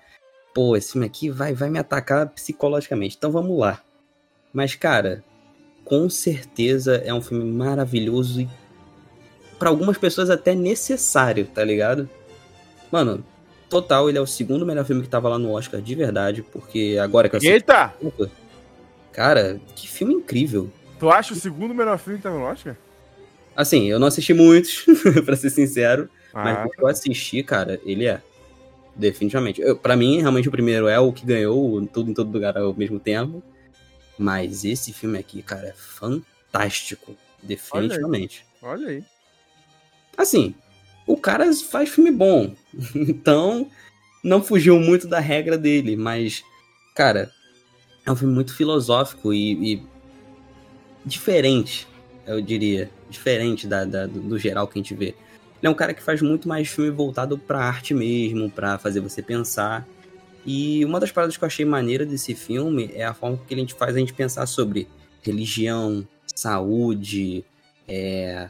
Pô, 0.53 0.77
esse 0.77 0.91
filme 0.91 1.07
aqui 1.07 1.31
vai, 1.31 1.51
vai 1.55 1.71
me 1.71 1.79
atacar 1.79 2.29
psicologicamente. 2.29 3.15
Então 3.17 3.31
vamos 3.31 3.57
lá. 3.57 3.81
Mas, 4.53 4.75
cara, 4.75 5.23
com 5.85 6.09
certeza 6.09 6.95
é 7.05 7.13
um 7.13 7.21
filme 7.21 7.43
maravilhoso 7.43 8.41
e 8.41 8.49
para 9.59 9.69
algumas 9.69 9.97
pessoas 9.97 10.29
até 10.29 10.53
necessário, 10.55 11.45
tá 11.45 11.63
ligado? 11.63 12.09
Mano, 12.91 13.23
total, 13.69 14.09
ele 14.09 14.17
é 14.17 14.21
o 14.21 14.27
segundo 14.27 14.65
melhor 14.65 14.85
filme 14.85 15.01
que 15.01 15.09
tava 15.09 15.29
lá 15.29 15.37
no 15.37 15.51
Oscar 15.51 15.81
de 15.81 15.95
verdade, 15.95 16.41
porque 16.43 16.97
agora 17.01 17.29
que 17.29 17.35
eu 17.35 17.37
assisti- 17.37 17.53
Eita! 17.53 17.93
Cara, 19.11 19.59
que 19.75 19.87
filme 19.87 20.13
incrível. 20.13 20.69
Tu 20.99 21.09
acha 21.09 21.33
o 21.33 21.37
segundo 21.37 21.73
melhor 21.73 21.97
filme 21.97 22.17
que 22.17 22.23
tá 22.23 22.31
no 22.31 22.41
Oscar? 22.43 22.75
Assim, 23.55 23.85
eu 23.89 23.99
não 23.99 24.07
assisti 24.07 24.33
muitos, 24.33 24.83
pra 25.25 25.35
ser 25.35 25.49
sincero, 25.49 26.09
mas 26.33 26.57
Ah, 26.57 26.65
o 26.65 26.69
que 26.71 26.81
eu 26.81 26.87
assisti, 26.87 27.43
cara, 27.43 27.79
ele 27.85 28.05
é. 28.07 28.21
Definitivamente. 28.95 29.61
Pra 29.81 29.95
mim, 29.95 30.19
realmente, 30.19 30.47
o 30.47 30.51
primeiro 30.51 30.87
é 30.87 30.99
o 30.99 31.11
que 31.11 31.25
ganhou 31.25 31.83
tudo 31.87 32.09
em 32.11 32.13
todo 32.13 32.31
lugar 32.31 32.57
ao 32.57 32.73
mesmo 32.75 32.99
tempo. 32.99 33.41
Mas 34.17 34.63
esse 34.63 34.93
filme 34.93 35.17
aqui, 35.17 35.41
cara, 35.41 35.67
é 35.67 35.73
fantástico. 35.73 37.15
Definitivamente. 37.41 38.45
olha 38.61 38.87
aí. 38.87 39.03
Assim, 40.17 40.53
o 41.07 41.17
cara 41.17 41.51
faz 41.53 41.89
filme 41.89 42.11
bom. 42.11 42.53
Então, 42.95 43.69
não 44.23 44.41
fugiu 44.43 44.79
muito 44.79 45.07
da 45.07 45.19
regra 45.19 45.57
dele. 45.57 45.95
Mas, 45.95 46.43
cara, 46.95 47.31
é 48.05 48.11
um 48.11 48.15
filme 48.15 48.33
muito 48.33 48.55
filosófico 48.55 49.33
e, 49.33 49.73
e 49.73 49.83
diferente, 51.05 51.87
eu 52.25 52.41
diria. 52.41 52.89
Diferente 53.09 53.67
da, 53.67 53.85
da- 53.85 54.07
do, 54.07 54.19
do 54.21 54.39
geral 54.39 54.67
que 54.67 54.79
a 54.79 54.81
gente 54.81 54.95
vê. 54.95 55.07
Ele 55.07 55.15
é 55.67 55.69
um 55.69 55.73
cara 55.75 55.93
que 55.93 56.01
faz 56.01 56.21
muito 56.21 56.47
mais 56.47 56.67
filme 56.67 56.89
voltado 56.89 57.37
pra 57.37 57.59
arte 57.63 57.93
mesmo, 57.93 58.49
pra 58.49 58.77
fazer 58.79 58.99
você 59.01 59.21
pensar. 59.21 59.87
E 60.45 60.83
uma 60.83 60.99
das 60.99 61.11
paradas 61.11 61.37
que 61.37 61.43
eu 61.43 61.47
achei 61.47 61.65
maneira 61.65 62.05
desse 62.05 62.35
filme 62.35 62.91
é 62.93 63.05
a 63.05 63.13
forma 63.13 63.39
que 63.47 63.53
a 63.53 63.57
gente 63.57 63.73
faz 63.73 63.95
a 63.95 63.99
gente 63.99 64.13
pensar 64.13 64.45
sobre 64.45 64.87
religião, 65.21 66.05
saúde, 66.35 67.45
é, 67.87 68.49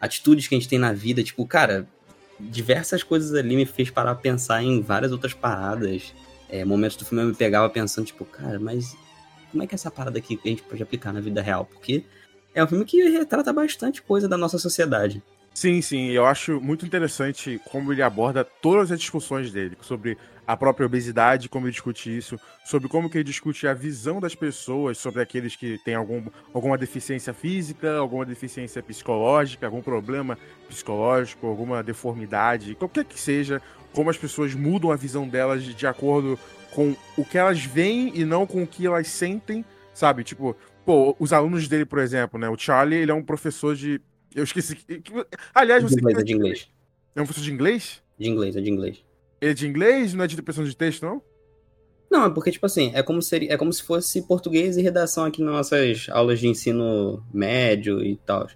atitudes 0.00 0.46
que 0.46 0.54
a 0.54 0.58
gente 0.58 0.68
tem 0.68 0.78
na 0.78 0.92
vida. 0.92 1.22
Tipo, 1.22 1.46
cara, 1.46 1.88
diversas 2.38 3.02
coisas 3.02 3.34
ali 3.34 3.56
me 3.56 3.66
fez 3.66 3.90
parar 3.90 4.12
a 4.12 4.14
pensar 4.14 4.62
em 4.62 4.80
várias 4.80 5.12
outras 5.12 5.32
paradas. 5.32 6.14
É, 6.48 6.64
momentos 6.64 6.96
do 6.96 7.04
filme 7.04 7.22
eu 7.22 7.28
me 7.28 7.34
pegava 7.34 7.68
pensando, 7.70 8.06
tipo, 8.06 8.24
cara, 8.24 8.58
mas 8.58 8.96
como 9.50 9.62
é 9.62 9.66
que 9.66 9.74
é 9.74 9.76
essa 9.76 9.90
parada 9.90 10.18
aqui 10.18 10.36
que 10.36 10.48
a 10.48 10.50
gente 10.50 10.62
pode 10.62 10.82
aplicar 10.82 11.12
na 11.12 11.20
vida 11.20 11.40
real? 11.40 11.64
Porque 11.64 12.04
é 12.54 12.62
um 12.62 12.66
filme 12.66 12.84
que 12.84 13.02
retrata 13.08 13.52
bastante 13.52 14.02
coisa 14.02 14.28
da 14.28 14.36
nossa 14.36 14.58
sociedade. 14.58 15.22
Sim, 15.52 15.82
sim, 15.82 16.10
eu 16.10 16.24
acho 16.24 16.60
muito 16.60 16.86
interessante 16.86 17.60
como 17.70 17.92
ele 17.92 18.02
aborda 18.02 18.44
todas 18.44 18.90
as 18.90 18.98
discussões 18.98 19.52
dele 19.52 19.76
sobre 19.80 20.16
a 20.50 20.56
própria 20.56 20.84
obesidade, 20.84 21.48
como 21.48 21.66
ele 21.66 21.72
discute 21.72 22.16
isso, 22.16 22.36
sobre 22.64 22.88
como 22.88 23.08
que 23.08 23.18
ele 23.18 23.24
discute 23.24 23.68
a 23.68 23.72
visão 23.72 24.18
das 24.18 24.34
pessoas 24.34 24.98
sobre 24.98 25.22
aqueles 25.22 25.54
que 25.54 25.78
têm 25.84 25.94
algum, 25.94 26.24
alguma 26.52 26.76
deficiência 26.76 27.32
física, 27.32 27.96
alguma 27.96 28.26
deficiência 28.26 28.82
psicológica, 28.82 29.66
algum 29.66 29.80
problema 29.80 30.36
psicológico, 30.68 31.46
alguma 31.46 31.84
deformidade, 31.84 32.74
qualquer 32.74 33.04
que 33.04 33.18
seja, 33.18 33.62
como 33.92 34.10
as 34.10 34.16
pessoas 34.16 34.52
mudam 34.52 34.90
a 34.90 34.96
visão 34.96 35.28
delas 35.28 35.62
de, 35.62 35.72
de 35.72 35.86
acordo 35.86 36.36
com 36.72 36.96
o 37.16 37.24
que 37.24 37.38
elas 37.38 37.64
veem 37.64 38.10
e 38.18 38.24
não 38.24 38.44
com 38.44 38.64
o 38.64 38.66
que 38.66 38.88
elas 38.88 39.06
sentem, 39.06 39.64
sabe? 39.94 40.24
Tipo, 40.24 40.56
pô, 40.84 41.14
os 41.20 41.32
alunos 41.32 41.68
dele, 41.68 41.84
por 41.84 42.00
exemplo, 42.00 42.40
né? 42.40 42.48
O 42.48 42.58
Charlie, 42.58 42.98
ele 42.98 43.12
é 43.12 43.14
um 43.14 43.22
professor 43.22 43.76
de 43.76 44.00
eu 44.34 44.42
esqueci. 44.42 44.76
Aliás, 45.54 45.80
você. 45.84 45.94
De 45.94 46.00
inglês, 46.00 46.18
é 46.18 46.24
de 46.24 46.32
inglês. 46.32 46.68
É 47.14 47.22
um 47.22 47.24
professor 47.24 47.44
de 47.44 47.52
inglês? 47.52 48.02
De 48.18 48.28
inglês, 48.28 48.56
é 48.56 48.60
de 48.60 48.68
inglês. 48.68 49.09
É 49.40 49.54
de 49.54 49.66
inglês? 49.66 50.14
Não 50.14 50.24
é 50.24 50.26
de 50.26 50.34
interpretação 50.34 50.64
de 50.64 50.76
texto, 50.76 51.04
não? 51.04 51.22
Não, 52.10 52.26
é 52.26 52.30
porque, 52.30 52.50
tipo 52.50 52.66
assim, 52.66 52.90
é 52.92 53.02
como, 53.02 53.22
seria, 53.22 53.52
é 53.52 53.56
como 53.56 53.72
se 53.72 53.82
fosse 53.82 54.22
português 54.22 54.76
e 54.76 54.82
redação 54.82 55.24
aqui 55.24 55.42
nas 55.42 55.54
nossas 55.54 56.08
aulas 56.10 56.40
de 56.40 56.48
ensino 56.48 57.24
médio 57.32 58.02
e 58.02 58.16
tal. 58.16 58.48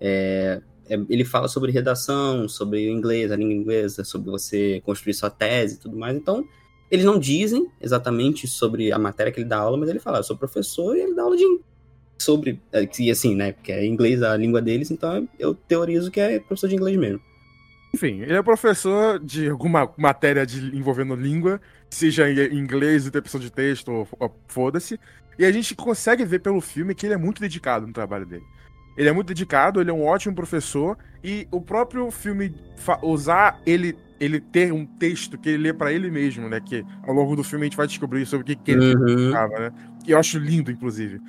É, 0.00 0.60
é, 0.88 0.94
ele 1.08 1.24
fala 1.24 1.46
sobre 1.46 1.70
redação, 1.70 2.48
sobre 2.48 2.88
o 2.88 2.90
inglês, 2.90 3.30
a 3.30 3.36
língua 3.36 3.54
inglesa, 3.54 4.04
sobre 4.04 4.30
você 4.30 4.80
construir 4.84 5.14
sua 5.14 5.30
tese 5.30 5.76
e 5.76 5.78
tudo 5.78 5.96
mais. 5.96 6.16
Então, 6.16 6.44
eles 6.90 7.04
não 7.04 7.18
dizem 7.18 7.66
exatamente 7.80 8.46
sobre 8.46 8.90
a 8.90 8.98
matéria 8.98 9.30
que 9.30 9.38
ele 9.38 9.48
dá 9.48 9.58
aula, 9.58 9.76
mas 9.76 9.88
ele 9.88 9.98
fala, 9.98 10.18
eu 10.18 10.24
sou 10.24 10.36
professor 10.36 10.96
e 10.96 11.00
ele 11.00 11.14
dá 11.14 11.22
aula 11.22 11.36
de 11.36 11.44
sobre. 12.18 12.60
É, 12.72 12.88
e 12.98 13.10
assim, 13.10 13.34
né? 13.34 13.52
Porque 13.52 13.72
é 13.72 13.84
inglês 13.84 14.22
a 14.22 14.36
língua 14.36 14.62
deles, 14.62 14.90
então 14.90 15.28
eu 15.38 15.54
teorizo 15.54 16.10
que 16.10 16.20
é 16.20 16.38
professor 16.38 16.68
de 16.68 16.76
inglês 16.76 16.96
mesmo. 16.96 17.20
Enfim, 17.94 18.22
ele 18.22 18.34
é 18.34 18.42
professor 18.42 19.20
de 19.20 19.48
alguma 19.48 19.88
matéria 19.96 20.44
de, 20.44 20.76
envolvendo 20.76 21.14
língua, 21.14 21.60
seja 21.88 22.28
em 22.28 22.58
inglês, 22.58 23.06
interpretação 23.06 23.40
de 23.40 23.52
texto, 23.52 24.04
foda-se. 24.48 24.98
E 25.38 25.44
a 25.44 25.52
gente 25.52 25.76
consegue 25.76 26.24
ver 26.24 26.40
pelo 26.40 26.60
filme 26.60 26.92
que 26.92 27.06
ele 27.06 27.14
é 27.14 27.16
muito 27.16 27.40
dedicado 27.40 27.86
no 27.86 27.92
trabalho 27.92 28.26
dele. 28.26 28.42
Ele 28.96 29.08
é 29.08 29.12
muito 29.12 29.28
dedicado, 29.28 29.80
ele 29.80 29.90
é 29.90 29.92
um 29.92 30.04
ótimo 30.04 30.34
professor, 30.34 30.98
e 31.22 31.46
o 31.52 31.60
próprio 31.60 32.10
filme 32.10 32.52
usar 33.00 33.60
ele 33.64 33.96
ele 34.20 34.40
ter 34.40 34.72
um 34.72 34.86
texto 34.86 35.36
que 35.36 35.50
ele 35.50 35.64
lê 35.64 35.72
para 35.72 35.92
ele 35.92 36.10
mesmo, 36.10 36.48
né? 36.48 36.60
Que 36.60 36.84
ao 37.02 37.12
longo 37.12 37.36
do 37.36 37.44
filme 37.44 37.64
a 37.64 37.66
gente 37.66 37.76
vai 37.76 37.86
descobrir 37.86 38.24
sobre 38.24 38.42
o 38.42 38.46
que, 38.46 38.56
que 38.56 38.70
ele 38.70 38.94
uhum. 38.94 39.30
né? 39.30 39.72
E 40.06 40.12
eu 40.12 40.18
acho 40.18 40.38
lindo, 40.38 40.70
inclusive. 40.70 41.20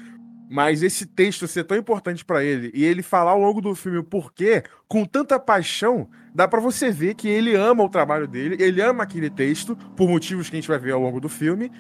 Mas 0.50 0.84
esse 0.84 1.06
texto 1.06 1.48
ser 1.48 1.64
tão 1.64 1.78
importante 1.78 2.24
para 2.24 2.44
ele 2.44 2.72
e 2.74 2.84
ele 2.86 3.02
falar 3.02 3.32
ao 3.32 3.40
longo 3.40 3.62
do 3.62 3.74
filme 3.74 3.98
o 3.98 4.04
porquê, 4.04 4.64
com 4.88 5.04
tanta 5.04 5.40
paixão, 5.40 6.08
dá 6.34 6.48
para 6.48 6.60
você 6.60 6.92
ver 6.92 7.16
que 7.16 7.28
ele 7.28 7.56
ama 7.56 7.84
o 7.84 7.90
trabalho 7.90 8.28
dele, 8.28 8.58
ele 8.60 8.82
ama 8.82 9.04
aquele 9.04 9.30
texto, 9.30 9.76
por 9.96 10.08
motivos 10.08 10.50
que 10.50 10.56
a 10.56 10.60
gente 10.60 10.68
vai 10.68 10.78
ver 10.78 10.92
ao 10.92 11.02
longo 11.02 11.20
do 11.20 11.30
filme, 11.30 11.72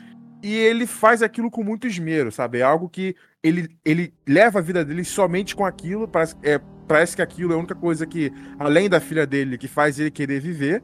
e 0.41 0.53
ele 0.55 0.85
faz 0.85 1.21
aquilo 1.21 1.49
com 1.49 1.63
muito 1.63 1.87
esmero, 1.87 2.31
sabe? 2.31 2.59
É 2.59 2.61
algo 2.61 2.89
que 2.89 3.15
ele, 3.43 3.67
ele 3.83 4.13
leva 4.27 4.59
a 4.59 4.61
vida 4.61 4.83
dele 4.83 5.03
somente 5.03 5.55
com 5.55 5.65
aquilo, 5.65 6.07
parece, 6.07 6.35
é, 6.43 6.59
parece 6.87 7.15
que 7.15 7.21
aquilo 7.21 7.51
é 7.51 7.55
a 7.55 7.59
única 7.59 7.75
coisa 7.75 8.05
que, 8.05 8.31
além 8.57 8.89
da 8.89 8.99
filha 8.99 9.25
dele, 9.25 9.57
que 9.57 9.67
faz 9.67 9.99
ele 9.99 10.11
querer 10.11 10.39
viver. 10.39 10.83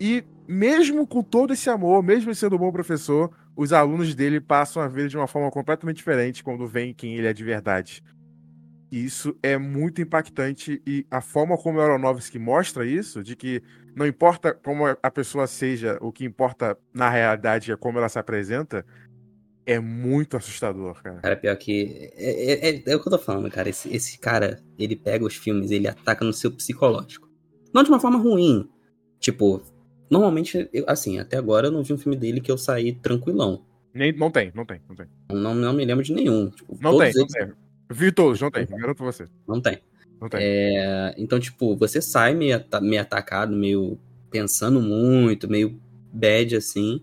E 0.00 0.24
mesmo 0.48 1.06
com 1.06 1.22
todo 1.22 1.52
esse 1.52 1.68
amor, 1.68 2.02
mesmo 2.02 2.34
sendo 2.34 2.56
um 2.56 2.58
bom 2.58 2.72
professor, 2.72 3.30
os 3.54 3.70
alunos 3.70 4.14
dele 4.14 4.40
passam 4.40 4.82
a 4.82 4.88
ver 4.88 5.08
de 5.08 5.16
uma 5.16 5.26
forma 5.26 5.50
completamente 5.50 5.98
diferente 5.98 6.42
quando 6.42 6.66
vem 6.66 6.94
quem 6.94 7.16
ele 7.16 7.26
é 7.26 7.34
de 7.34 7.44
verdade. 7.44 8.02
E 8.90 9.04
isso 9.04 9.36
é 9.42 9.58
muito 9.58 10.00
impactante 10.00 10.80
e 10.86 11.06
a 11.10 11.20
forma 11.20 11.58
como 11.58 11.78
o 11.78 11.82
Aronofsky 11.82 12.38
mostra 12.38 12.86
isso, 12.86 13.22
de 13.22 13.36
que 13.36 13.62
não 13.94 14.06
importa 14.06 14.54
como 14.54 14.86
a 14.86 15.10
pessoa 15.10 15.46
seja, 15.46 15.98
o 16.00 16.10
que 16.10 16.24
importa 16.24 16.78
na 16.94 17.10
realidade 17.10 17.70
é 17.70 17.76
como 17.76 17.98
ela 17.98 18.08
se 18.08 18.18
apresenta, 18.18 18.86
é 19.66 19.78
muito 19.78 20.34
assustador, 20.34 21.02
cara. 21.02 21.20
Cara, 21.20 21.36
pior 21.36 21.56
que. 21.56 22.10
É, 22.16 22.52
é, 22.52 22.70
é, 22.70 22.82
é 22.86 22.96
o 22.96 23.02
que 23.02 23.06
eu 23.06 23.12
tô 23.12 23.18
falando, 23.18 23.50
cara. 23.50 23.68
Esse, 23.68 23.94
esse 23.94 24.18
cara, 24.18 24.62
ele 24.78 24.96
pega 24.96 25.26
os 25.26 25.36
filmes, 25.36 25.70
ele 25.70 25.86
ataca 25.86 26.24
no 26.24 26.32
seu 26.32 26.50
psicológico. 26.50 27.28
Não 27.74 27.82
de 27.82 27.90
uma 27.90 28.00
forma 28.00 28.18
ruim. 28.18 28.66
Tipo, 29.20 29.62
Normalmente, 30.10 30.68
eu, 30.72 30.84
assim, 30.86 31.18
até 31.18 31.36
agora 31.36 31.68
eu 31.68 31.70
não 31.70 31.82
vi 31.82 31.92
um 31.92 31.98
filme 31.98 32.16
dele 32.16 32.40
que 32.40 32.50
eu 32.50 32.58
saí 32.58 32.92
tranquilão. 32.92 33.62
Nem, 33.92 34.12
não 34.12 34.30
tem, 34.30 34.52
não 34.54 34.64
tem, 34.64 34.80
não 34.88 34.96
tem. 34.96 35.06
Não, 35.30 35.54
não 35.54 35.72
me 35.72 35.84
lembro 35.84 36.04
de 36.04 36.12
nenhum. 36.12 36.50
Tipo, 36.50 36.76
não 36.80 36.98
tem, 36.98 37.08
eles... 37.08 37.16
não 37.16 37.26
tem. 37.26 37.52
Vi 37.90 38.12
todos, 38.12 38.40
não 38.40 38.50
tem, 38.50 38.66
garanto 38.66 39.02
você. 39.02 39.26
Não 39.46 39.60
tem. 39.60 39.78
Não 40.20 40.28
tem. 40.28 40.40
É, 40.42 41.14
então, 41.16 41.38
tipo, 41.38 41.76
você 41.76 42.00
sai 42.00 42.34
meio, 42.34 42.62
meio 42.82 43.02
atacado, 43.02 43.56
meio 43.56 43.98
pensando 44.30 44.80
muito, 44.80 45.48
meio 45.48 45.80
bad 46.12 46.56
assim. 46.56 47.02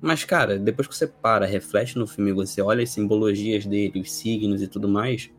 Mas, 0.00 0.24
cara, 0.24 0.58
depois 0.58 0.88
que 0.88 0.96
você 0.96 1.06
para, 1.06 1.44
reflete 1.46 1.98
no 1.98 2.06
filme, 2.06 2.32
você 2.32 2.62
olha 2.62 2.82
as 2.82 2.90
simbologias 2.90 3.66
dele, 3.66 4.00
os 4.00 4.12
signos 4.12 4.62
e 4.62 4.68
tudo 4.68 4.88
mais, 4.88 5.30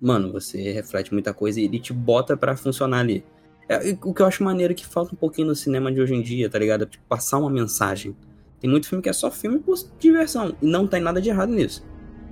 mano, 0.00 0.32
você 0.32 0.72
reflete 0.72 1.12
muita 1.12 1.34
coisa 1.34 1.60
e 1.60 1.64
ele 1.64 1.80
te 1.80 1.92
bota 1.92 2.36
para 2.36 2.56
funcionar 2.56 3.00
ali. 3.00 3.24
É, 3.70 3.96
o 4.02 4.12
que 4.12 4.20
eu 4.20 4.26
acho 4.26 4.42
maneiro 4.42 4.72
é 4.72 4.74
que 4.74 4.84
falta 4.84 5.14
um 5.14 5.16
pouquinho 5.16 5.46
no 5.46 5.54
cinema 5.54 5.92
de 5.92 6.00
hoje 6.00 6.12
em 6.12 6.20
dia, 6.20 6.50
tá 6.50 6.58
ligado? 6.58 6.86
Tipo, 6.86 7.04
passar 7.08 7.38
uma 7.38 7.48
mensagem. 7.48 8.16
Tem 8.58 8.68
muito 8.68 8.88
filme 8.88 9.00
que 9.00 9.08
é 9.08 9.12
só 9.12 9.30
filme 9.30 9.60
por 9.60 9.78
diversão. 9.96 10.56
E 10.60 10.66
não 10.66 10.88
tem 10.88 11.00
nada 11.00 11.22
de 11.22 11.28
errado 11.28 11.52
nisso. 11.52 11.86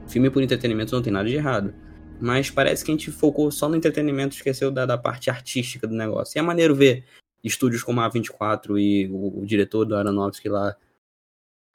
Filme 0.09 0.30
por 0.30 0.42
entretenimento 0.42 0.92
não 0.92 1.00
tem 1.00 1.12
nada 1.12 1.28
de 1.28 1.37
errado. 1.37 1.73
Mas 2.21 2.50
parece 2.50 2.85
que 2.85 2.90
a 2.90 2.95
gente 2.95 3.12
focou 3.12 3.52
só 3.52 3.68
no 3.68 3.76
entretenimento 3.76 4.35
esqueceu 4.35 4.73
da, 4.73 4.85
da 4.85 4.99
parte 4.99 5.30
artística 5.30 5.87
do 5.87 5.95
negócio. 5.95 6.37
E 6.37 6.40
é 6.40 6.42
maneiro 6.42 6.75
ver 6.75 7.04
estúdios 7.45 7.85
como 7.85 8.00
a 8.00 8.09
24 8.09 8.76
e 8.76 9.09
o, 9.09 9.42
o 9.42 9.47
diretor 9.47 9.85
do 9.85 9.95
Aronofsky 9.95 10.49
lá 10.49 10.76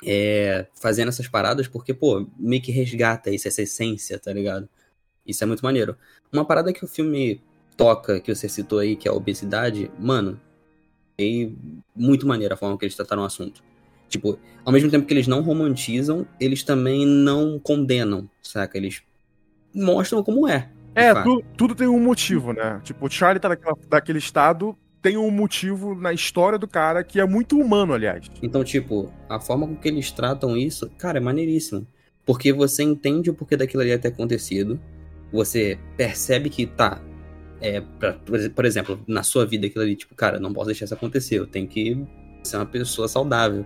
é, 0.05 0.67
fazendo 0.75 1.07
essas 1.07 1.29
paradas, 1.29 1.69
porque, 1.69 1.93
pô, 1.93 2.27
meio 2.37 2.61
que 2.61 2.73
resgata 2.73 3.31
isso, 3.31 3.47
essa 3.47 3.61
essência, 3.61 4.19
tá 4.19 4.33
ligado? 4.33 4.67
Isso 5.25 5.41
é 5.41 5.47
muito 5.47 5.63
maneiro. 5.63 5.95
Uma 6.33 6.43
parada 6.43 6.73
que 6.73 6.83
o 6.83 6.87
filme 6.87 7.41
toca 7.75 8.19
que 8.19 8.33
você 8.33 8.47
citou 8.47 8.79
aí, 8.79 8.95
que 8.95 9.07
é 9.07 9.11
a 9.11 9.13
obesidade, 9.13 9.91
mano, 9.99 10.39
é 11.19 11.49
muito 11.95 12.27
maneira 12.27 12.55
a 12.55 12.57
forma 12.57 12.77
que 12.77 12.85
eles 12.85 12.95
trataram 12.95 13.23
o 13.23 13.25
assunto. 13.25 13.63
Tipo, 14.09 14.37
ao 14.63 14.71
mesmo 14.71 14.91
tempo 14.91 15.05
que 15.05 15.13
eles 15.13 15.27
não 15.27 15.41
romantizam, 15.41 16.27
eles 16.39 16.63
também 16.63 17.05
não 17.05 17.59
condenam, 17.59 18.29
saca? 18.41 18.77
Eles 18.77 19.01
mostram 19.73 20.23
como 20.23 20.47
é. 20.47 20.69
É, 20.95 21.13
tu, 21.23 21.43
tudo 21.57 21.73
tem 21.73 21.87
um 21.87 21.99
motivo, 21.99 22.53
né? 22.53 22.79
Tipo, 22.83 23.07
o 23.07 23.09
Charlie 23.09 23.39
tá 23.39 23.49
naquela, 23.49 23.75
daquele 23.89 24.19
estado, 24.19 24.77
tem 25.01 25.17
um 25.17 25.31
motivo 25.31 25.95
na 25.95 26.13
história 26.13 26.59
do 26.59 26.67
cara 26.67 27.03
que 27.03 27.19
é 27.19 27.25
muito 27.25 27.57
humano, 27.57 27.93
aliás. 27.93 28.27
Então, 28.41 28.63
tipo, 28.63 29.11
a 29.27 29.39
forma 29.39 29.67
com 29.67 29.75
que 29.75 29.87
eles 29.87 30.11
tratam 30.11 30.55
isso, 30.55 30.89
cara, 30.97 31.17
é 31.17 31.21
maneiríssimo. 31.21 31.87
Porque 32.25 32.53
você 32.53 32.83
entende 32.83 33.29
o 33.29 33.33
porquê 33.33 33.57
daquilo 33.57 33.81
ali 33.81 33.97
ter 33.97 34.09
acontecido. 34.09 34.79
Você 35.31 35.77
percebe 35.97 36.49
que, 36.49 36.65
tá, 36.67 37.01
é, 37.63 37.79
pra, 37.79 38.13
por 38.53 38.65
exemplo, 38.65 38.99
na 39.07 39.23
sua 39.23 39.45
vida 39.45 39.65
aquilo 39.65 39.83
ali, 39.83 39.95
tipo, 39.95 40.13
cara, 40.13 40.37
não 40.37 40.53
posso 40.53 40.67
deixar 40.67 40.83
isso 40.83 40.93
acontecer, 40.93 41.39
eu 41.39 41.47
tenho 41.47 41.65
que 41.65 41.97
ser 42.43 42.57
uma 42.57 42.65
pessoa 42.65 43.07
saudável. 43.07 43.65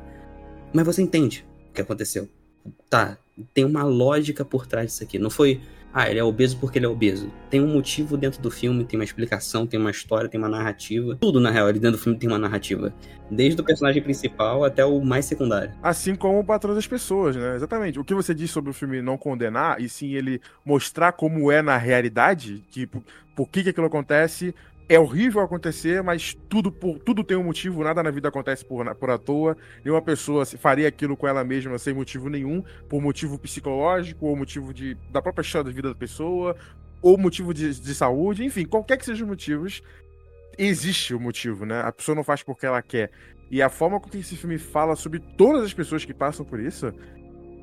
Mas 0.72 0.86
você 0.86 1.02
entende 1.02 1.44
o 1.72 1.74
que 1.74 1.82
aconteceu. 1.82 2.30
Tá, 2.88 3.18
tem 3.56 3.66
uma 3.66 3.84
lógica 3.84 4.46
por 4.46 4.68
trás 4.68 4.92
disso 4.92 5.04
aqui. 5.04 5.18
Não 5.18 5.32
foi, 5.32 5.60
ah, 5.98 6.08
ele 6.08 6.20
é 6.20 6.24
obeso 6.24 6.56
porque 6.60 6.78
ele 6.78 6.86
é 6.86 6.90
obeso. 6.90 7.32
Tem 7.50 7.60
um 7.60 7.74
motivo 7.74 8.16
dentro 8.16 8.40
do 8.40 8.52
filme, 8.52 8.86
tem 8.86 9.00
uma 9.00 9.04
explicação, 9.04 9.66
tem 9.66 9.80
uma 9.80 9.90
história, 9.90 10.30
tem 10.30 10.40
uma 10.40 10.48
narrativa. 10.48 11.18
Tudo, 11.20 11.40
na 11.40 11.50
real, 11.50 11.74
dentro 11.74 11.94
do 11.94 11.98
filme 11.98 12.20
tem 12.20 12.30
uma 12.30 12.38
narrativa. 12.38 12.94
Desde 13.32 13.60
o 13.60 13.64
personagem 13.64 14.04
principal 14.04 14.64
até 14.64 14.86
o 14.86 15.02
mais 15.02 15.26
secundário. 15.26 15.74
Assim 15.82 16.14
como 16.14 16.38
o 16.38 16.44
patrão 16.44 16.76
das 16.76 16.86
pessoas, 16.86 17.36
né? 17.36 17.56
Exatamente. 17.56 18.00
O 18.00 18.04
que 18.04 18.14
você 18.14 18.32
disse 18.36 18.54
sobre 18.54 18.70
o 18.70 18.76
filme 18.76 19.02
não 19.02 19.18
condenar, 19.18 19.82
e 19.82 19.90
sim 19.90 20.14
ele 20.14 20.40
mostrar 20.64 21.14
como 21.14 21.52
é 21.52 21.64
na 21.64 21.78
realidade, 21.78 22.60
tipo, 22.70 23.04
por 23.36 23.50
que, 23.50 23.64
que 23.64 23.70
aquilo 23.70 23.88
acontece, 23.88 24.54
é 24.90 24.98
horrível 24.98 25.42
acontecer, 25.42 26.02
mas 26.02 26.34
tudo, 26.48 26.72
por, 26.72 26.98
tudo 27.00 27.24
tem 27.24 27.36
um 27.36 27.44
motivo, 27.44 27.84
nada 27.84 28.02
na 28.02 28.10
vida 28.10 28.30
acontece 28.30 28.64
por, 28.64 28.94
por 28.96 29.10
à 29.10 29.18
toa. 29.18 29.58
Nenhuma 29.84 30.02
pessoa 30.02 30.46
faria 30.46 30.88
aquilo 30.88 31.18
com 31.18 31.28
ela 31.28 31.44
mesma 31.44 31.78
sem 31.78 31.94
motivo 31.94 32.30
nenhum, 32.30 32.64
por 32.88 33.02
motivo 33.02 33.38
psicológico, 33.38 34.26
ou 34.26 34.36
motivo 34.36 34.74
de, 34.74 34.96
da 35.12 35.22
própria 35.22 35.44
história 35.44 35.66
da 35.66 35.76
vida 35.76 35.90
da 35.90 35.96
pessoa, 35.96 36.56
ou 37.02 37.18
motivo 37.18 37.54
de, 37.54 37.80
de 37.80 37.96
saúde, 37.96 38.46
enfim, 38.46 38.66
qualquer 38.66 38.98
que 38.98 39.06
sejam 39.06 39.26
os 39.26 39.30
motivos, 39.30 39.84
existe 40.58 41.14
o 41.14 41.20
motivo, 41.20 41.66
né? 41.66 41.82
A 41.82 41.92
pessoa 41.92 42.16
não 42.16 42.24
faz 42.24 42.42
porque 42.42 42.66
ela 42.66 42.82
quer. 42.82 43.12
E 43.52 43.62
a 43.62 43.70
forma 43.70 44.00
com 44.00 44.10
que 44.10 44.18
esse 44.18 44.36
filme 44.38 44.58
fala 44.58 44.96
sobre 44.96 45.20
todas 45.20 45.64
as 45.64 45.74
pessoas 45.74 46.06
que 46.06 46.14
passam 46.14 46.46
por 46.46 46.60
isso, 46.60 46.94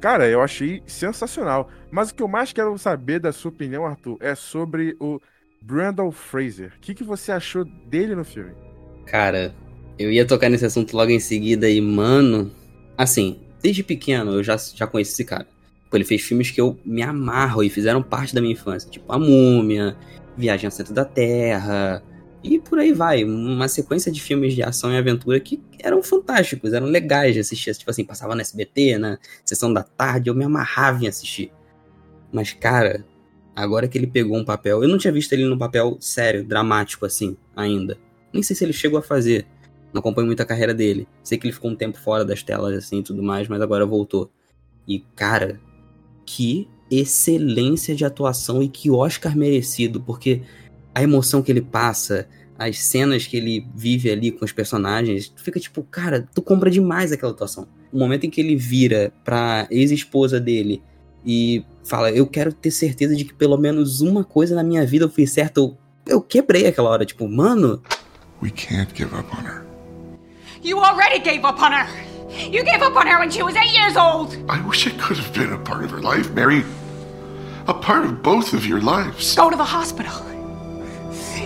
cara, 0.00 0.28
eu 0.28 0.43
achei 0.43 0.83
sensacional. 0.87 1.71
Mas 1.90 2.11
o 2.11 2.14
que 2.14 2.23
eu 2.23 2.28
mais 2.28 2.52
quero 2.52 2.76
saber 2.76 3.19
da 3.19 3.33
sua 3.33 3.50
opinião, 3.50 3.87
Arthur, 3.87 4.19
é 4.21 4.35
sobre 4.35 4.95
o 5.00 5.21
Brandon 5.64 6.11
Fraser. 6.12 6.73
O 6.76 6.80
que, 6.80 6.94
que 6.94 7.02
você 7.02 7.33
achou 7.33 7.64
dele 7.64 8.14
no 8.14 8.25
filme? 8.25 8.52
Cara, 9.06 9.54
eu 9.99 10.12
ia 10.12 10.26
tocar 10.26 10.50
nesse 10.50 10.66
assunto 10.66 10.94
logo 10.94 11.11
em 11.11 11.18
seguida 11.18 11.68
e, 11.71 11.80
mano, 11.80 12.52
assim, 12.99 13.40
desde 13.62 13.83
pequeno 13.83 14.33
eu 14.33 14.42
já, 14.42 14.56
já 14.56 14.87
conheci 14.87 15.12
esse 15.12 15.25
cara. 15.25 15.47
Ele 15.90 16.04
fez 16.04 16.23
filmes 16.23 16.50
que 16.50 16.61
eu 16.61 16.76
me 16.85 17.02
amarro 17.02 17.62
e 17.62 17.71
fizeram 17.71 18.02
parte 18.02 18.35
da 18.35 18.40
minha 18.40 18.52
infância, 18.52 18.90
tipo 18.90 19.11
A 19.12 19.18
Múmia, 19.18 19.97
Viagem 20.37 20.66
ao 20.66 20.73
Centro 20.73 20.92
da 20.92 21.04
Terra, 21.04 22.02
e 22.42 22.59
por 22.59 22.78
aí 22.78 22.92
vai. 22.92 23.25
Uma 23.25 23.68
sequência 23.68 24.12
de 24.12 24.21
filmes 24.21 24.54
de 24.54 24.62
ação 24.62 24.92
e 24.92 24.99
aventura 24.99 25.40
que 25.40 25.62
eram 25.78 26.02
fantásticos, 26.02 26.73
eram 26.73 26.87
legais 26.87 27.33
de 27.33 27.40
assistir. 27.40 27.75
Tipo 27.75 27.90
assim, 27.90 28.04
passava 28.04 28.35
na 28.35 28.42
SBT, 28.42 28.99
na 28.99 29.18
sessão 29.44 29.73
da 29.73 29.83
tarde, 29.83 30.28
eu 30.28 30.35
me 30.35 30.44
amarrava 30.44 31.02
em 31.04 31.06
assistir. 31.06 31.50
Mas, 32.33 32.52
cara, 32.52 33.04
agora 33.54 33.88
que 33.88 33.96
ele 33.96 34.06
pegou 34.06 34.37
um 34.37 34.44
papel. 34.44 34.82
Eu 34.82 34.88
não 34.88 34.99
tinha 34.99 35.12
visto 35.12 35.32
ele 35.32 35.44
no 35.44 35.58
papel 35.58 35.96
sério, 36.00 36.44
dramático 36.44 37.06
assim, 37.06 37.37
ainda. 37.54 37.96
Nem 38.32 38.42
sei 38.42 38.56
se 38.56 38.64
ele 38.64 38.73
chegou 38.73 38.99
a 38.99 39.02
fazer. 39.02 39.46
Não 39.92 40.00
acompanho 40.00 40.26
muito 40.26 40.40
a 40.40 40.46
carreira 40.46 40.75
dele. 40.75 41.06
Sei 41.23 41.38
que 41.38 41.46
ele 41.46 41.54
ficou 41.54 41.70
um 41.70 41.76
tempo 41.76 41.99
fora 41.99 42.25
das 42.25 42.42
telas 42.42 42.76
assim 42.76 42.99
e 42.99 43.02
tudo 43.02 43.23
mais, 43.23 43.46
mas 43.46 43.61
agora 43.61 43.87
voltou. 43.87 44.30
E, 44.88 45.00
cara, 45.14 45.61
que 46.26 46.68
excelência 46.90 47.94
de 47.94 48.04
atuação 48.04 48.62
e 48.62 48.68
que 48.68 48.90
Oscar 48.90 49.37
merecido, 49.37 50.00
porque 50.00 50.42
a 50.94 51.02
emoção 51.02 51.42
que 51.42 51.50
ele 51.50 51.62
passa, 51.62 52.28
as 52.58 52.78
cenas 52.78 53.26
que 53.26 53.37
ele 53.37 53.66
vive 53.75 54.11
ali 54.11 54.30
com 54.30 54.44
os 54.44 54.52
personagens, 54.52 55.28
tu 55.28 55.42
fica 55.42 55.58
tipo, 55.58 55.82
cara, 55.82 56.28
tu 56.34 56.42
compra 56.42 56.70
demais 56.70 57.12
aquela 57.12 57.32
atuação. 57.32 57.66
O 57.92 57.99
momento 57.99 58.26
em 58.26 58.30
que 58.30 58.40
ele 58.40 58.56
vira 58.56 59.12
pra 59.25 59.66
ex-esposa 59.70 60.40
dele 60.40 60.82
e 61.25 61.64
fala, 61.85 62.11
eu 62.11 62.26
quero 62.26 62.53
ter 62.53 62.71
certeza 62.71 63.14
de 63.14 63.25
que 63.25 63.35
pelo 63.35 63.57
menos 63.57 64.00
uma 64.00 64.25
coisa 64.25 64.55
na 64.55 64.62
minha 64.62 64.85
vida 64.87 65.05
eu 65.05 65.11
fiz 65.11 65.31
certo, 65.33 65.61
eu, 65.61 65.79
eu 66.07 66.21
quebrei 66.21 66.67
aquela 66.67 66.91
hora, 66.91 67.05
tipo, 67.05 67.29
mano. 67.29 67.83
We 68.43 68.50
can't 68.50 68.93
give 68.95 69.14
up 69.14 69.29
on 69.37 69.45
her. 69.45 69.64
You 70.62 70.79
already 70.79 71.21
gave 71.21 71.47
up 71.47 71.61
on 71.61 71.73
her! 71.73 71.87
You 72.50 72.64
gave 72.64 72.83
up 72.83 72.97
on 72.97 73.07
her 73.07 73.19
when 73.19 73.31
she 73.31 73.43
was 73.43 73.55
eight 73.55 73.75
years 73.75 73.97
old! 73.97 74.35
I 74.49 74.61
wish 74.67 74.87
I 74.87 74.91
could 74.91 75.19
have 75.19 75.33
been 75.33 75.53
a 75.53 75.59
part 75.59 75.85
of 75.85 75.91
her 75.91 76.00
life, 76.00 76.33
Mary. 76.33 76.64
A 77.69 77.75
part 77.75 78.05
of 78.05 78.23
both 78.23 78.55
of 78.55 78.67
your 78.67 78.81
lives. 78.81 79.35
Go 79.35 79.50
to 79.50 79.57
the 79.57 79.64
hospital. 79.64 80.12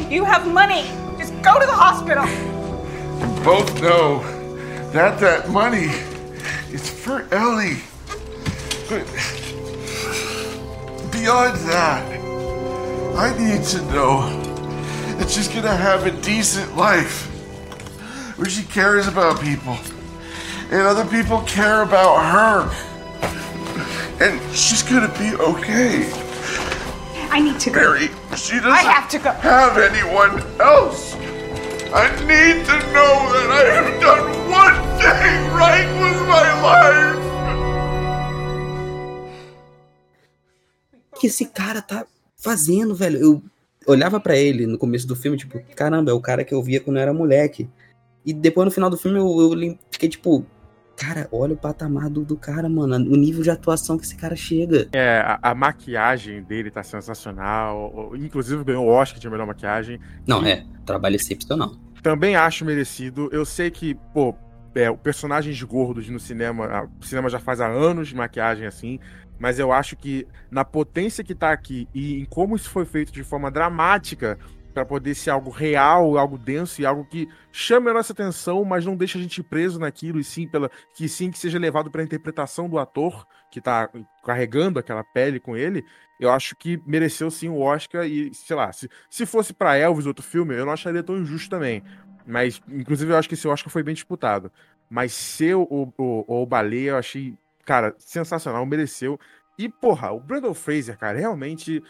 You 0.08 0.24
have 0.24 0.46
money. 0.46 0.84
Just 1.18 1.34
go 1.42 1.60
to 1.60 1.66
the 1.66 1.72
hospital. 1.72 2.24
You 2.26 3.44
both 3.44 3.82
know 3.82 4.22
that 4.92 5.20
that 5.20 5.50
money 5.50 5.90
is 6.72 6.88
for 6.88 7.26
Ellie. 7.30 7.78
But 8.88 9.06
beyond 11.28 11.56
that, 11.68 12.02
I 13.18 13.36
need 13.36 13.62
to 13.64 13.82
know 13.92 14.22
that 15.18 15.28
she's 15.28 15.46
gonna 15.46 15.76
have 15.76 16.06
a 16.06 16.10
decent 16.22 16.74
life 16.74 17.26
where 18.38 18.48
she 18.48 18.62
cares 18.62 19.06
about 19.06 19.38
people 19.38 19.76
and 20.70 20.80
other 20.86 21.04
people 21.04 21.42
care 21.42 21.82
about 21.82 22.16
her. 22.32 22.60
And 24.24 24.40
she's 24.56 24.82
gonna 24.82 25.12
be 25.18 25.34
okay. 25.34 26.10
I 27.30 27.40
need 27.40 27.60
to 27.60 27.70
go. 27.72 27.78
Mary, 27.78 28.08
she 28.34 28.54
doesn't 28.54 28.72
I 28.72 28.80
have 28.80 29.10
to 29.10 29.18
go. 29.18 29.30
have 29.32 29.76
anyone 29.76 30.40
else. 30.58 31.14
I 31.92 32.08
need 32.24 32.64
to 32.64 32.78
know 32.96 33.14
that 33.34 33.48
I 33.52 33.64
have 33.76 34.00
done 34.00 34.24
one 34.48 34.78
thing 34.96 35.52
right 35.52 35.88
with 36.00 36.26
my 36.26 36.48
life. 36.62 37.27
Que 41.18 41.26
esse 41.26 41.46
cara 41.46 41.82
tá 41.82 42.06
fazendo, 42.36 42.94
velho? 42.94 43.18
Eu 43.18 43.42
olhava 43.86 44.20
para 44.20 44.36
ele 44.36 44.66
no 44.66 44.78
começo 44.78 45.06
do 45.06 45.16
filme, 45.16 45.36
tipo, 45.36 45.58
caramba, 45.74 46.10
é 46.10 46.14
o 46.14 46.20
cara 46.20 46.44
que 46.44 46.54
eu 46.54 46.62
via 46.62 46.80
quando 46.80 46.96
eu 46.96 47.02
era 47.02 47.12
moleque. 47.12 47.68
E 48.24 48.32
depois 48.32 48.66
no 48.66 48.70
final 48.70 48.90
do 48.90 48.96
filme 48.96 49.18
eu, 49.18 49.52
eu 49.52 49.78
fiquei 49.90 50.08
tipo, 50.08 50.44
cara, 50.96 51.28
olha 51.30 51.54
o 51.54 51.56
patamar 51.56 52.10
do, 52.10 52.24
do, 52.24 52.36
cara, 52.36 52.68
mano, 52.68 52.96
o 52.96 53.16
nível 53.16 53.42
de 53.42 53.50
atuação 53.50 53.96
que 53.96 54.04
esse 54.04 54.16
cara 54.16 54.36
chega. 54.36 54.88
É, 54.92 55.20
a, 55.24 55.38
a 55.42 55.54
maquiagem 55.54 56.42
dele 56.42 56.70
tá 56.70 56.82
sensacional. 56.82 58.12
Inclusive 58.16 58.64
ganhou 58.64 58.84
o 58.84 58.88
Oscar 58.88 59.18
de 59.18 59.30
melhor 59.30 59.46
maquiagem. 59.46 60.00
Não, 60.26 60.44
e... 60.46 60.50
é, 60.50 60.64
trabalho 60.84 61.16
excepcional. 61.16 61.72
Também 62.02 62.36
acho 62.36 62.64
merecido. 62.64 63.28
Eu 63.32 63.44
sei 63.44 63.70
que, 63.70 63.94
pô, 64.12 64.34
é, 64.74 64.92
personagens 64.92 65.60
gordos 65.62 66.08
no 66.08 66.20
cinema, 66.20 66.88
o 67.00 67.04
cinema 67.04 67.28
já 67.28 67.38
faz 67.38 67.60
há 67.60 67.66
anos 67.66 68.08
de 68.08 68.14
maquiagem 68.14 68.66
assim, 68.66 68.98
mas 69.38 69.58
eu 69.58 69.72
acho 69.72 69.96
que 69.96 70.26
na 70.50 70.64
potência 70.64 71.24
que 71.24 71.34
tá 71.34 71.52
aqui 71.52 71.88
e 71.94 72.20
em 72.20 72.24
como 72.24 72.56
isso 72.56 72.70
foi 72.70 72.84
feito 72.84 73.12
de 73.12 73.22
forma 73.22 73.50
dramática 73.50 74.38
para 74.74 74.84
poder 74.84 75.14
ser 75.14 75.30
algo 75.30 75.50
real, 75.50 76.16
algo 76.16 76.38
denso 76.38 76.80
e 76.80 76.86
algo 76.86 77.04
que 77.04 77.28
chame 77.50 77.90
a 77.90 77.94
nossa 77.94 78.12
atenção, 78.12 78.64
mas 78.64 78.84
não 78.84 78.96
deixa 78.96 79.18
a 79.18 79.20
gente 79.20 79.42
preso 79.42 79.78
naquilo 79.80 80.20
e 80.20 80.24
sim 80.24 80.46
pela 80.46 80.70
que 80.94 81.08
sim 81.08 81.30
que 81.30 81.38
seja 81.38 81.58
levado 81.58 81.90
para 81.90 82.00
a 82.00 82.04
interpretação 82.04 82.68
do 82.68 82.78
ator 82.78 83.26
que 83.50 83.60
tá 83.60 83.88
carregando 84.24 84.78
aquela 84.78 85.02
pele 85.02 85.40
com 85.40 85.56
ele. 85.56 85.84
Eu 86.20 86.30
acho 86.30 86.54
que 86.54 86.80
mereceu 86.86 87.30
sim 87.30 87.48
o 87.48 87.60
Oscar 87.60 88.06
e, 88.06 88.32
sei 88.34 88.54
lá, 88.54 88.72
se, 88.72 88.88
se 89.08 89.24
fosse 89.24 89.52
para 89.52 89.76
Elvis 89.76 90.06
outro 90.06 90.24
filme, 90.24 90.54
eu 90.54 90.66
não 90.66 90.72
acharia 90.72 91.02
tão 91.02 91.18
injusto 91.18 91.48
também. 91.50 91.82
Mas, 92.26 92.60
inclusive, 92.68 93.12
eu 93.12 93.16
acho 93.16 93.28
que 93.28 93.34
esse 93.34 93.48
Oscar 93.48 93.72
foi 93.72 93.82
bem 93.82 93.94
disputado. 93.94 94.52
Mas 94.90 95.12
ser 95.12 95.54
o, 95.54 95.92
o, 95.96 96.24
o 96.26 96.46
Baleia, 96.46 96.90
eu 96.90 96.96
achei, 96.98 97.34
cara, 97.68 97.94
sensacional, 97.98 98.64
mereceu. 98.64 99.20
E, 99.58 99.68
porra, 99.68 100.10
o 100.10 100.18
Brandon 100.18 100.54
Fraser, 100.54 100.96
cara, 100.96 101.18
realmente. 101.18 101.84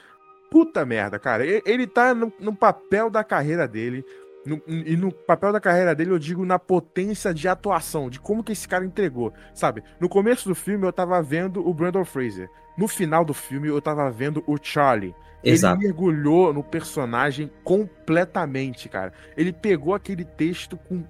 Puta 0.50 0.84
merda, 0.84 1.18
cara. 1.18 1.44
Ele, 1.46 1.86
tá 1.86 2.14
no, 2.14 2.32
no, 2.40 2.56
papel 2.56 3.08
da 3.08 3.22
carreira 3.22 3.68
dele. 3.68 4.04
No, 4.44 4.60
e 4.66 4.96
no 4.96 5.12
papel 5.12 5.52
da 5.52 5.60
carreira 5.60 5.94
dele, 5.94 6.10
eu 6.10 6.18
digo 6.18 6.44
na 6.44 6.58
potência 6.58 7.32
de 7.34 7.46
atuação, 7.46 8.08
de 8.08 8.18
como 8.18 8.42
que 8.42 8.52
esse 8.52 8.66
cara 8.66 8.84
entregou. 8.84 9.32
Sabe, 9.54 9.84
no 10.00 10.08
começo 10.08 10.48
do 10.48 10.54
filme 10.54 10.86
eu 10.86 10.92
tava 10.92 11.22
vendo 11.22 11.64
o 11.64 11.72
Brandon 11.72 12.04
Fraser. 12.04 12.50
No 12.78 12.88
final 12.88 13.24
do 13.24 13.34
filme 13.34 13.68
eu 13.68 13.80
tava 13.80 14.10
vendo 14.10 14.42
o 14.46 14.56
Charlie. 14.60 15.14
Exato. 15.44 15.76
Ele 15.76 15.86
mergulhou 15.86 16.52
no 16.52 16.64
personagem 16.64 17.50
completamente, 17.62 18.88
cara. 18.88 19.12
Ele 19.36 19.52
pegou 19.52 19.94
aquele 19.94 20.24
texto 20.24 20.76
com, 20.76 21.04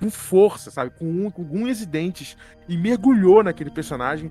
com 0.00 0.10
força, 0.10 0.70
sabe? 0.70 0.90
Com, 0.98 1.04
um, 1.04 1.30
com 1.30 1.42
unhas 1.42 1.80
e 1.80 1.86
dentes 1.86 2.36
e 2.68 2.76
mergulhou 2.76 3.42
naquele 3.42 3.70
personagem, 3.70 4.30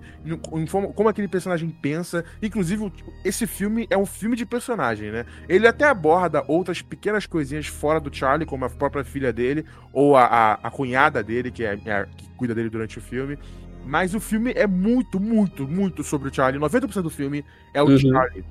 em, 0.53 0.67
forma, 0.67 0.89
como 0.89 1.09
aquele 1.09 1.27
personagem 1.27 1.69
pensa. 1.69 2.23
Inclusive, 2.41 2.91
esse 3.23 3.47
filme 3.47 3.87
é 3.89 3.97
um 3.97 4.05
filme 4.05 4.35
de 4.35 4.45
personagem, 4.45 5.11
né? 5.11 5.25
Ele 5.49 5.67
até 5.67 5.85
aborda 5.85 6.43
outras 6.47 6.81
pequenas 6.81 7.25
coisinhas 7.25 7.67
fora 7.67 7.99
do 7.99 8.13
Charlie, 8.13 8.45
como 8.45 8.65
a 8.65 8.69
própria 8.69 9.03
filha 9.03 9.33
dele, 9.33 9.65
ou 9.91 10.15
a, 10.15 10.25
a, 10.25 10.53
a 10.53 10.71
cunhada 10.71 11.23
dele, 11.23 11.51
que, 11.51 11.63
é, 11.63 11.79
é, 11.85 12.07
que 12.15 12.29
cuida 12.31 12.53
dele 12.53 12.69
durante 12.69 12.97
o 12.97 13.01
filme. 13.01 13.37
Mas 13.85 14.13
o 14.13 14.19
filme 14.19 14.51
é 14.55 14.67
muito, 14.67 15.19
muito, 15.19 15.67
muito 15.67 16.03
sobre 16.03 16.29
o 16.29 16.33
Charlie. 16.33 16.61
90% 16.61 17.01
do 17.01 17.09
filme 17.09 17.43
é 17.73 17.81
o 17.81 17.87
uhum. 17.87 17.97
Charlie. 17.97 18.43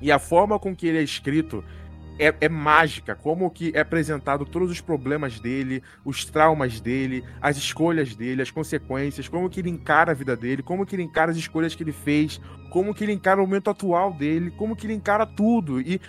E 0.00 0.10
a 0.10 0.18
forma 0.18 0.58
com 0.58 0.74
que 0.74 0.86
ele 0.86 0.98
é 0.98 1.02
escrito 1.02 1.62
é, 2.18 2.34
é, 2.40 2.48
mágica, 2.48 3.14
como 3.14 3.50
que 3.50 3.72
é 3.74 3.80
apresentado 3.80 4.44
todos 4.44 4.70
os 4.70 4.80
problemas 4.80 5.40
dele, 5.40 5.82
os 6.04 6.24
traumas 6.24 6.80
dele, 6.80 7.24
as 7.40 7.56
escolhas 7.56 8.14
dele, 8.14 8.42
as 8.42 8.50
consequências, 8.50 9.28
como 9.28 9.50
que 9.50 9.60
ele 9.60 9.70
encara 9.70 10.12
a 10.12 10.14
vida 10.14 10.36
dele, 10.36 10.62
como 10.62 10.86
que 10.86 10.94
ele 10.94 11.02
encara 11.02 11.30
as 11.30 11.36
escolhas 11.36 11.74
que 11.74 11.82
ele 11.82 11.92
fez, 11.92 12.40
como 12.70 12.94
que 12.94 13.04
ele 13.04 13.12
encara 13.12 13.40
o 13.40 13.46
momento 13.46 13.70
atual 13.70 14.12
dele, 14.12 14.50
como 14.52 14.76
que 14.76 14.86
ele 14.86 14.94
encara 14.94 15.26
tudo. 15.26 15.80
E, 15.80 16.00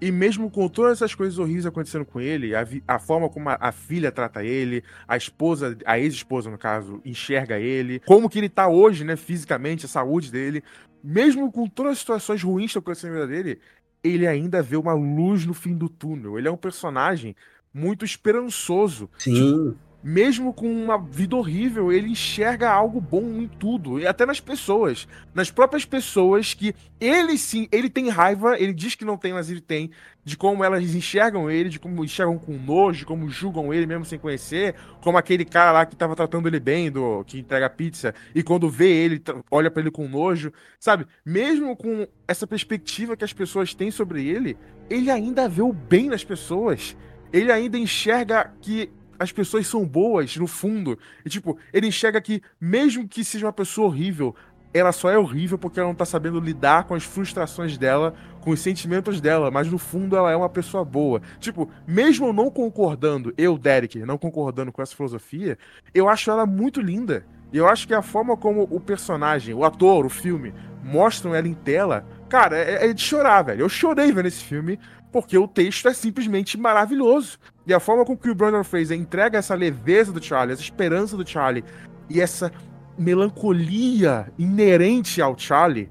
e 0.00 0.10
mesmo 0.10 0.50
com 0.50 0.66
todas 0.68 0.92
essas 0.92 1.14
coisas 1.14 1.38
horríveis 1.38 1.66
acontecendo 1.66 2.06
com 2.06 2.20
ele, 2.20 2.54
a, 2.54 2.66
a 2.88 2.98
forma 2.98 3.28
como 3.28 3.50
a, 3.50 3.58
a, 3.60 3.70
filha 3.70 4.10
trata 4.10 4.42
ele, 4.42 4.82
a 5.06 5.16
esposa, 5.16 5.76
a 5.84 5.98
ex-esposa, 5.98 6.50
no 6.50 6.56
caso, 6.56 7.02
enxerga 7.04 7.58
ele, 7.58 8.00
como 8.06 8.28
que 8.28 8.38
ele 8.38 8.48
tá 8.48 8.66
hoje, 8.66 9.04
né, 9.04 9.14
fisicamente, 9.14 9.84
a 9.84 9.88
saúde 9.88 10.32
dele, 10.32 10.64
mesmo 11.04 11.50
com 11.52 11.66
todas 11.66 11.92
as 11.92 11.98
situações 11.98 12.42
ruins 12.42 12.72
que 12.72 12.78
acontecendo 12.78 13.12
na 13.12 13.26
vida 13.26 13.28
dele, 13.28 13.60
ele 14.02 14.26
ainda 14.26 14.62
vê 14.62 14.76
uma 14.76 14.92
luz 14.94 15.44
no 15.46 15.54
fim 15.54 15.76
do 15.76 15.88
túnel. 15.88 16.38
Ele 16.38 16.48
é 16.48 16.50
um 16.50 16.56
personagem 16.56 17.36
muito 17.72 18.04
esperançoso. 18.04 19.08
Sim. 19.18 19.34
Tipo, 19.34 19.78
mesmo 20.02 20.52
com 20.52 20.70
uma 20.70 20.96
vida 20.98 21.36
horrível, 21.36 21.92
ele 21.92 22.08
enxerga 22.08 22.70
algo 22.70 23.00
bom 23.00 23.22
em 23.40 23.46
tudo, 23.46 24.00
e 24.00 24.06
até 24.06 24.24
nas 24.24 24.40
pessoas, 24.40 25.06
nas 25.34 25.50
próprias 25.50 25.84
pessoas 25.84 26.54
que 26.54 26.74
ele 26.98 27.36
sim, 27.36 27.68
ele 27.70 27.90
tem 27.90 28.08
raiva, 28.08 28.58
ele 28.58 28.72
diz 28.72 28.94
que 28.94 29.04
não 29.04 29.16
tem, 29.16 29.32
mas 29.32 29.50
ele 29.50 29.60
tem, 29.60 29.90
de 30.24 30.36
como 30.36 30.64
elas 30.64 30.94
enxergam 30.94 31.50
ele, 31.50 31.68
de 31.68 31.78
como 31.78 32.04
enxergam 32.04 32.38
com 32.38 32.52
nojo, 32.52 33.00
de 33.00 33.06
como 33.06 33.28
julgam 33.28 33.72
ele 33.72 33.86
mesmo 33.86 34.04
sem 34.04 34.18
conhecer, 34.18 34.74
como 35.02 35.18
aquele 35.18 35.44
cara 35.44 35.72
lá 35.72 35.86
que 35.86 35.96
tava 35.96 36.16
tratando 36.16 36.48
ele 36.48 36.60
bem, 36.60 36.90
do 36.90 37.22
que 37.24 37.38
entrega 37.38 37.68
pizza, 37.68 38.14
e 38.34 38.42
quando 38.42 38.70
vê 38.70 38.88
ele, 38.90 39.22
olha 39.50 39.70
para 39.70 39.82
ele 39.82 39.90
com 39.90 40.08
nojo, 40.08 40.52
sabe? 40.78 41.06
Mesmo 41.24 41.76
com 41.76 42.06
essa 42.26 42.46
perspectiva 42.46 43.16
que 43.16 43.24
as 43.24 43.32
pessoas 43.32 43.74
têm 43.74 43.90
sobre 43.90 44.26
ele, 44.26 44.56
ele 44.88 45.10
ainda 45.10 45.48
vê 45.48 45.62
o 45.62 45.72
bem 45.72 46.08
nas 46.08 46.24
pessoas. 46.24 46.96
Ele 47.32 47.52
ainda 47.52 47.78
enxerga 47.78 48.52
que 48.60 48.90
as 49.20 49.30
pessoas 49.30 49.66
são 49.66 49.86
boas 49.86 50.34
no 50.38 50.46
fundo. 50.46 50.98
E, 51.22 51.28
tipo, 51.28 51.58
ele 51.74 51.86
enxerga 51.86 52.18
que, 52.22 52.42
mesmo 52.58 53.06
que 53.06 53.22
seja 53.22 53.44
uma 53.44 53.52
pessoa 53.52 53.88
horrível, 53.88 54.34
ela 54.72 54.92
só 54.92 55.10
é 55.10 55.18
horrível 55.18 55.58
porque 55.58 55.78
ela 55.78 55.90
não 55.90 55.94
tá 55.94 56.06
sabendo 56.06 56.40
lidar 56.40 56.84
com 56.84 56.94
as 56.94 57.04
frustrações 57.04 57.76
dela, 57.76 58.14
com 58.40 58.50
os 58.50 58.60
sentimentos 58.60 59.20
dela, 59.20 59.50
mas 59.50 59.70
no 59.70 59.76
fundo 59.76 60.16
ela 60.16 60.30
é 60.30 60.36
uma 60.36 60.48
pessoa 60.48 60.86
boa. 60.86 61.20
Tipo, 61.38 61.68
mesmo 61.86 62.32
não 62.32 62.50
concordando, 62.50 63.34
eu, 63.36 63.58
Derek, 63.58 63.98
não 63.98 64.16
concordando 64.16 64.72
com 64.72 64.80
essa 64.80 64.96
filosofia, 64.96 65.58
eu 65.92 66.08
acho 66.08 66.30
ela 66.30 66.46
muito 66.46 66.80
linda. 66.80 67.26
E 67.52 67.58
eu 67.58 67.68
acho 67.68 67.86
que 67.86 67.92
a 67.92 68.00
forma 68.00 68.38
como 68.38 68.66
o 68.70 68.80
personagem, 68.80 69.52
o 69.52 69.64
ator, 69.64 70.06
o 70.06 70.10
filme, 70.10 70.54
mostram 70.82 71.34
ela 71.34 71.46
em 71.46 71.54
tela, 71.54 72.06
cara, 72.28 72.56
é, 72.56 72.88
é 72.88 72.92
de 72.94 73.02
chorar, 73.02 73.42
velho. 73.42 73.60
Eu 73.60 73.68
chorei 73.68 74.10
vendo 74.12 74.26
esse 74.26 74.42
filme 74.42 74.78
porque 75.12 75.36
o 75.36 75.48
texto 75.48 75.88
é 75.88 75.92
simplesmente 75.92 76.56
maravilhoso. 76.56 77.38
E 77.70 77.72
a 77.72 77.78
forma 77.78 78.04
com 78.04 78.16
que 78.16 78.28
o 78.28 78.34
Brandon 78.34 78.64
Fraser 78.64 78.98
entrega 78.98 79.38
essa 79.38 79.54
leveza 79.54 80.10
do 80.10 80.20
Charlie, 80.20 80.54
essa 80.54 80.62
esperança 80.62 81.16
do 81.16 81.24
Charlie 81.24 81.62
e 82.08 82.20
essa 82.20 82.50
melancolia 82.98 84.26
inerente 84.36 85.22
ao 85.22 85.38
Charlie 85.38 85.88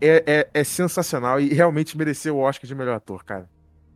é, 0.00 0.22
é, 0.24 0.48
é 0.54 0.62
sensacional 0.62 1.40
e 1.40 1.48
realmente 1.48 1.98
mereceu 1.98 2.36
o 2.36 2.38
Oscar 2.38 2.68
de 2.68 2.76
melhor 2.76 2.94
ator, 2.94 3.24
cara. 3.24 3.50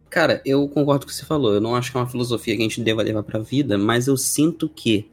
Cara, 0.09 0.43
eu 0.45 0.69
concordo 0.69 1.07
com 1.07 1.13
o 1.13 1.15
que 1.15 1.15
você 1.15 1.25
falou. 1.25 1.55
Eu 1.55 1.61
não 1.61 1.77
acho 1.77 1.93
que 1.93 1.97
é 1.97 2.01
uma 2.01 2.09
filosofia 2.09 2.57
que 2.57 2.63
a 2.63 2.69
gente 2.69 2.81
deva 2.81 3.01
levar 3.01 3.23
pra 3.23 3.39
vida, 3.39 3.79
mas 3.79 4.09
eu 4.09 4.17
sinto 4.17 4.69
que 4.69 5.09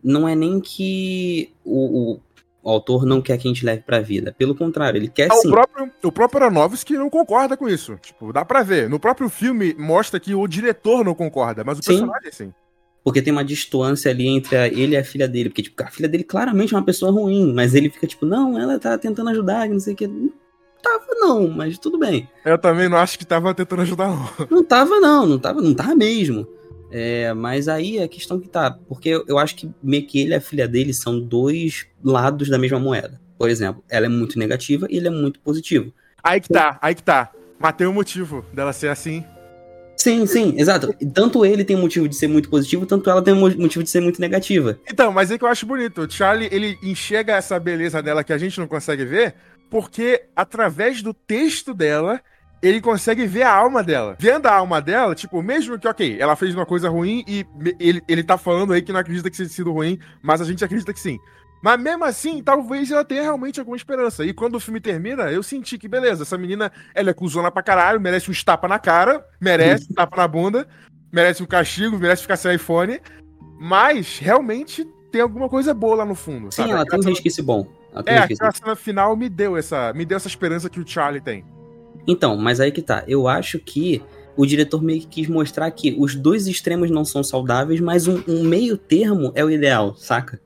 não 0.00 0.28
é 0.28 0.36
nem 0.36 0.60
que 0.60 1.52
o, 1.64 2.12
o, 2.12 2.20
o 2.62 2.70
autor 2.70 3.06
não 3.06 3.20
quer 3.22 3.38
que 3.38 3.46
a 3.46 3.50
gente 3.50 3.64
leve 3.64 3.82
pra 3.82 4.00
vida. 4.00 4.34
Pelo 4.36 4.54
contrário, 4.54 4.98
ele 4.98 5.08
quer 5.08 5.28
Ah, 5.30 5.34
sim. 5.36 5.48
o, 5.48 5.50
próprio, 5.50 5.90
o 6.02 6.12
próprio 6.12 6.42
Aronofsky 6.44 6.94
não 6.94 7.08
concorda 7.08 7.56
com 7.56 7.68
isso. 7.68 7.96
Tipo, 8.02 8.32
dá 8.32 8.44
pra 8.44 8.62
ver. 8.62 8.88
No 8.88 8.98
próprio 8.98 9.28
filme 9.28 9.74
mostra 9.78 10.18
que 10.20 10.34
o 10.34 10.46
diretor 10.46 11.04
não 11.04 11.14
concorda, 11.14 11.62
mas 11.64 11.78
o 11.78 11.82
Sim. 11.82 11.92
personagem 12.00 12.32
sim. 12.32 12.52
Porque 13.04 13.22
tem 13.22 13.32
uma 13.32 13.44
distância 13.44 14.10
ali 14.10 14.26
entre 14.26 14.54
ele 14.56 14.94
e 14.94 14.96
a 14.96 15.04
filha 15.04 15.26
dele. 15.26 15.48
Porque, 15.48 15.62
tipo, 15.62 15.82
a 15.82 15.86
filha 15.86 16.08
dele 16.08 16.24
claramente 16.24 16.74
é 16.74 16.76
uma 16.76 16.84
pessoa 16.84 17.10
ruim, 17.10 17.54
mas 17.54 17.74
ele 17.74 17.88
fica 17.88 18.06
tipo, 18.06 18.26
não, 18.26 18.58
ela 18.58 18.78
tá 18.78 18.98
tentando 18.98 19.30
ajudar, 19.30 19.68
não 19.68 19.80
sei 19.80 19.94
o 19.94 19.96
que. 19.96 20.08
Tava, 20.82 21.06
não, 21.14 21.48
mas 21.48 21.78
tudo 21.78 21.98
bem. 21.98 22.28
Eu 22.44 22.58
também 22.58 22.88
não 22.88 22.98
acho 22.98 23.18
que 23.18 23.24
tava 23.24 23.54
tentando 23.54 23.82
ajudar, 23.82 24.08
não. 24.08 24.46
Não 24.50 24.62
tava, 24.64 25.00
não, 25.00 25.26
não 25.26 25.38
tava, 25.38 25.60
não 25.62 25.74
tava 25.74 25.94
mesmo. 25.94 26.46
É, 26.90 27.32
mas 27.34 27.68
aí 27.68 28.02
a 28.02 28.08
questão 28.08 28.40
que 28.40 28.48
tá, 28.48 28.70
porque 28.70 29.08
eu, 29.10 29.24
eu 29.28 29.38
acho 29.38 29.54
que 29.54 29.70
meio 29.82 30.06
que 30.06 30.20
ele 30.20 30.32
e 30.32 30.34
a 30.34 30.40
filha 30.40 30.66
dele 30.66 30.92
são 30.94 31.20
dois 31.20 31.86
lados 32.02 32.48
da 32.48 32.58
mesma 32.58 32.78
moeda. 32.78 33.20
Por 33.38 33.50
exemplo, 33.50 33.84
ela 33.88 34.06
é 34.06 34.08
muito 34.08 34.38
negativa 34.38 34.86
e 34.90 34.96
ele 34.96 35.08
é 35.08 35.10
muito 35.10 35.38
positivo. 35.40 35.92
Aí 36.22 36.40
que 36.40 36.48
tá, 36.48 36.78
aí 36.82 36.94
que 36.94 37.02
tá. 37.02 37.30
Mas 37.58 37.72
tem 37.74 37.86
um 37.86 37.92
motivo 37.92 38.44
dela 38.52 38.72
ser 38.72 38.88
assim. 38.88 39.24
Sim, 39.96 40.26
sim, 40.26 40.54
exato. 40.56 40.94
Tanto 41.12 41.44
ele 41.44 41.64
tem 41.64 41.76
motivo 41.76 42.08
de 42.08 42.14
ser 42.14 42.28
muito 42.28 42.48
positivo, 42.48 42.86
tanto 42.86 43.10
ela 43.10 43.20
tem 43.20 43.34
mo- 43.34 43.56
motivo 43.56 43.82
de 43.82 43.90
ser 43.90 44.00
muito 44.00 44.20
negativa. 44.20 44.78
Então, 44.88 45.12
mas 45.12 45.30
é 45.30 45.36
que 45.36 45.44
eu 45.44 45.48
acho 45.48 45.66
bonito. 45.66 46.02
O 46.02 46.10
Charlie, 46.10 46.48
ele 46.52 46.78
enxerga 46.82 47.34
essa 47.34 47.58
beleza 47.58 48.00
dela 48.00 48.22
que 48.22 48.32
a 48.32 48.38
gente 48.38 48.58
não 48.60 48.68
consegue 48.68 49.04
ver, 49.04 49.34
porque 49.68 50.22
através 50.36 51.02
do 51.02 51.12
texto 51.12 51.74
dela, 51.74 52.20
ele 52.62 52.80
consegue 52.80 53.26
ver 53.26 53.42
a 53.42 53.54
alma 53.54 53.82
dela. 53.82 54.16
Vendo 54.18 54.46
a 54.46 54.54
alma 54.54 54.80
dela, 54.80 55.14
tipo, 55.14 55.42
mesmo 55.42 55.78
que, 55.78 55.88
ok, 55.88 56.16
ela 56.20 56.36
fez 56.36 56.54
uma 56.54 56.66
coisa 56.66 56.88
ruim 56.88 57.24
e 57.26 57.46
ele, 57.78 58.02
ele 58.08 58.22
tá 58.22 58.36
falando 58.36 58.72
aí 58.72 58.82
que 58.82 58.92
não 58.92 59.00
acredita 59.00 59.30
que 59.30 59.36
tenha 59.36 59.48
sido 59.48 59.72
ruim, 59.72 59.98
mas 60.22 60.40
a 60.40 60.44
gente 60.44 60.64
acredita 60.64 60.92
que 60.92 61.00
sim. 61.00 61.18
Mas 61.62 61.80
mesmo 61.80 62.04
assim, 62.04 62.42
talvez 62.42 62.90
ela 62.90 63.04
tenha 63.04 63.22
realmente 63.22 63.58
alguma 63.58 63.76
esperança. 63.76 64.24
E 64.24 64.32
quando 64.32 64.54
o 64.54 64.60
filme 64.60 64.80
termina, 64.80 65.24
eu 65.24 65.42
senti 65.42 65.76
que, 65.76 65.88
beleza, 65.88 66.22
essa 66.22 66.38
menina, 66.38 66.70
ela 66.94 67.10
é 67.10 67.14
cuzona 67.14 67.50
pra 67.50 67.62
caralho, 67.62 68.00
merece 68.00 68.30
um 68.30 68.34
tapa 68.44 68.68
na 68.68 68.78
cara, 68.78 69.24
merece 69.40 69.86
um 69.90 69.94
tapa 69.94 70.16
na 70.16 70.28
bunda, 70.28 70.68
merece 71.12 71.42
um 71.42 71.46
castigo, 71.46 71.98
merece 71.98 72.22
ficar 72.22 72.36
sem 72.36 72.54
iPhone, 72.54 73.00
mas 73.58 74.18
realmente 74.18 74.86
tem 75.10 75.20
alguma 75.20 75.48
coisa 75.48 75.74
boa 75.74 75.96
lá 75.96 76.04
no 76.04 76.14
fundo. 76.14 76.52
Sim, 76.52 76.62
sabe? 76.62 76.70
ela 76.70 76.84
tem 76.84 77.00
um 77.00 77.04
resquício 77.04 77.42
bom. 77.42 77.66
É, 78.06 78.18
aquela 78.18 78.52
cena 78.52 78.76
final 78.76 79.16
me 79.16 79.28
deu 79.28 79.56
essa, 79.56 79.92
me 79.92 80.04
deu 80.04 80.16
essa 80.16 80.28
esperança 80.28 80.70
que 80.70 80.78
o 80.78 80.86
Charlie 80.86 81.20
tem. 81.20 81.44
Então, 82.08 82.36
mas 82.38 82.58
aí 82.58 82.72
que 82.72 82.80
tá. 82.80 83.04
Eu 83.06 83.28
acho 83.28 83.58
que 83.58 84.02
o 84.34 84.46
diretor 84.46 84.82
meio 84.82 85.00
que 85.00 85.06
quis 85.06 85.28
mostrar 85.28 85.70
que 85.70 85.94
os 85.98 86.14
dois 86.14 86.46
extremos 86.46 86.90
não 86.90 87.04
são 87.04 87.22
saudáveis, 87.22 87.80
mas 87.80 88.08
um, 88.08 88.22
um 88.26 88.42
meio 88.42 88.78
termo 88.78 89.30
é 89.34 89.44
o 89.44 89.50
ideal, 89.50 89.94
saca? 89.96 90.40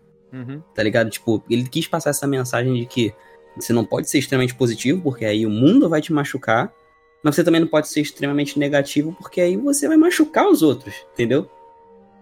Tá 0.75 0.83
ligado? 0.83 1.09
Tipo, 1.09 1.43
ele 1.49 1.69
quis 1.69 1.87
passar 1.87 2.11
essa 2.11 2.27
mensagem 2.27 2.75
de 2.75 2.87
que 2.87 3.15
você 3.55 3.73
não 3.73 3.85
pode 3.85 4.11
ser 4.11 4.19
extremamente 4.19 4.55
positivo, 4.55 5.01
porque 5.03 5.25
aí 5.25 5.47
o 5.47 5.51
mundo 5.51 5.89
vai 5.89 6.01
te 6.01 6.13
machucar, 6.13 6.73
mas 7.23 7.37
você 7.37 7.45
também 7.45 7.61
não 7.61 7.69
pode 7.69 7.87
ser 7.89 8.01
extremamente 8.01 8.59
negativo, 8.59 9.15
porque 9.21 9.41
aí 9.41 9.57
você 9.57 9.87
vai 9.87 9.97
machucar 9.97 10.49
os 10.49 10.63
outros, 10.63 10.95
entendeu? 11.13 11.49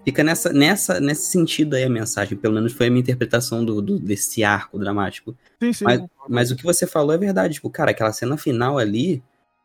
Fica 0.04 0.24
nessa, 0.24 0.52
nessa, 0.52 0.98
nesse 1.00 1.30
sentido 1.30 1.74
aí 1.74 1.84
a 1.84 1.90
mensagem, 1.90 2.36
pelo 2.36 2.54
menos 2.54 2.72
foi 2.72 2.86
a 2.86 2.90
minha 2.90 3.02
interpretação 3.02 3.64
do, 3.64 3.82
do- 3.82 3.98
desse 3.98 4.42
arco 4.42 4.78
dramático. 4.78 5.36
Sim, 5.62 5.72
sim. 5.72 5.84
Mas, 5.84 6.02
mas 6.28 6.50
o 6.50 6.56
que 6.56 6.64
você 6.64 6.86
falou 6.86 7.12
é 7.14 7.18
verdade, 7.18 7.54
tipo, 7.54 7.68
cara, 7.68 7.90
aquela 7.90 8.12
cena 8.12 8.36
final 8.38 8.78
ali, 8.78 9.22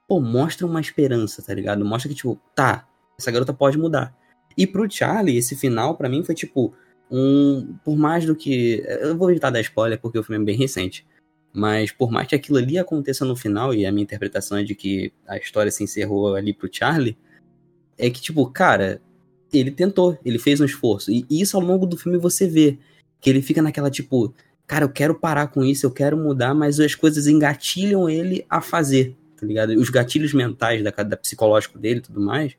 pô, 0.08 0.20
mostra 0.20 0.68
uma 0.68 0.82
esperança, 0.82 1.42
tá 1.42 1.54
ligado? 1.54 1.86
Mostra 1.86 2.10
que, 2.10 2.16
tipo, 2.16 2.40
tá, 2.54 2.86
essa 3.18 3.32
garota 3.32 3.54
pode 3.54 3.78
mudar. 3.78 4.14
E 4.58 4.68
pro 4.68 4.90
Charlie, 4.90 5.38
esse 5.38 5.56
final, 5.56 5.96
pra 5.96 6.10
mim, 6.10 6.24
foi 6.24 6.36
tipo, 6.36 6.74
um. 7.10 7.76
Por 7.84 7.96
mais 7.98 8.26
do 8.26 8.36
que. 8.36 8.84
Eu 8.88 9.18
vou 9.18 9.30
evitar 9.32 9.50
dar 9.50 9.62
spoiler 9.62 10.00
porque 10.00 10.18
o 10.20 10.24
filme 10.24 10.42
é 10.42 10.46
bem 10.46 10.58
recente. 10.58 11.06
Mas 11.54 11.92
por 11.92 12.12
mais 12.12 12.28
que 12.28 12.36
aquilo 12.36 12.58
ali 12.58 12.78
aconteça 12.78 13.24
no 13.24 13.36
final, 13.36 13.74
e 13.74 13.86
a 13.86 13.92
minha 13.92 14.04
interpretação 14.04 14.58
é 14.58 14.64
de 14.64 14.76
que 14.76 15.14
a 15.26 15.38
história 15.38 15.72
se 15.72 15.84
encerrou 15.84 16.36
ali 16.36 16.54
pro 16.54 16.70
Charlie, 16.72 17.18
é 17.98 18.10
que, 18.10 18.22
tipo, 18.22 18.46
cara, 18.50 19.02
ele 19.58 19.72
tentou, 19.72 20.18
ele 20.24 20.40
fez 20.40 20.60
um 20.60 20.66
esforço. 20.66 21.12
E 21.12 21.26
isso 21.30 21.58
ao 21.58 21.64
longo 21.64 21.86
do 21.86 21.98
filme 21.98 22.18
você 22.18 22.48
vê. 22.48 22.78
Que 23.20 23.30
ele 23.30 23.42
fica 23.42 23.62
naquela, 23.62 23.90
tipo, 23.90 24.34
cara, 24.68 24.86
eu 24.86 24.90
quero 24.90 25.16
parar 25.16 25.48
com 25.48 25.64
isso, 25.64 25.86
eu 25.86 25.92
quero 25.92 26.18
mudar, 26.18 26.54
mas 26.54 26.80
as 26.80 26.96
coisas 26.96 27.28
engatilham 27.28 28.10
ele 28.10 28.46
a 28.50 28.62
fazer, 28.62 29.16
tá 29.40 29.46
ligado? 29.46 29.70
Os 29.72 29.90
gatilhos 29.90 30.34
mentais 30.34 30.84
da, 30.84 30.92
da 30.92 31.18
psicológico 31.18 31.80
dele 31.80 32.00
e 32.00 32.04
tudo 32.04 32.22
mais, 32.22 32.56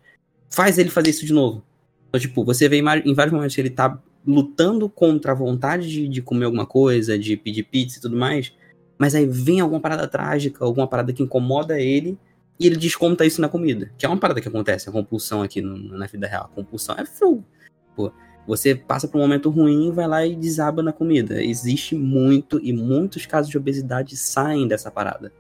faz 0.51 0.79
ele 0.79 0.91
fazer 0.91 1.11
isso 1.11 1.27
de 1.27 1.33
novo. 1.33 1.63
Então, 2.09 2.21
tipo, 2.21 2.45
você 2.45 2.69
vê 2.69 2.79
em 2.79 2.85
em 3.05 3.15
vários 3.15 3.33
momentos 3.33 3.55
que 3.55 3.61
ele 3.61 3.71
tá 3.71 4.01
lutando 4.27 4.89
contra 4.89 5.33
a 5.33 5.35
vontade 5.35 5.89
de, 5.89 6.09
de 6.09 6.23
comer 6.23 6.47
alguma 6.47 6.67
coisa, 6.67 7.19
de 7.19 7.37
pedir 7.37 7.63
pizza 7.63 7.99
e 7.99 8.01
tudo 8.01 8.17
mais, 8.17 8.53
mas 8.99 9.15
aí 9.15 9.27
vem 9.27 9.61
alguma 9.61 9.81
parada 9.81 10.09
trágica, 10.09 10.65
alguma 10.65 10.89
parada 10.89 11.13
que 11.13 11.23
incomoda 11.23 11.81
ele, 11.81 12.19
e 12.59 12.67
ele 12.67 12.77
desconta 12.77 13.25
isso 13.25 13.41
na 13.41 13.49
comida. 13.49 13.91
Que 13.99 14.07
é 14.07 14.09
uma 14.09 14.19
parada 14.19 14.41
que 14.41 14.49
acontece, 14.49 14.89
a 14.89 14.93
compulsão 14.93 15.43
aqui 15.43 15.61
no- 15.61 15.97
na 15.99 16.07
vida 16.07 16.27
real. 16.27 16.45
A 16.53 16.55
compulsão 16.55 16.95
é 16.99 17.05
fogo. 17.05 17.45
Pô, 17.95 18.13
você 18.47 18.75
passa 18.75 19.09
por 19.09 19.19
um 19.19 19.23
momento 19.23 19.51
ruim, 19.51 19.91
vai 19.91 20.07
lá 20.07 20.27
e 20.27 20.37
desaba 20.37 20.83
na 20.83 20.93
comida. 20.93 21.43
Existe 21.43 21.95
muito, 21.95 22.61
e 22.63 22.73
muitos 22.73 23.27
casos 23.27 23.51
de 23.51 23.57
obesidade 23.59 24.17
saem 24.17 24.69
dessa 24.69 24.91
parada. 24.91 25.33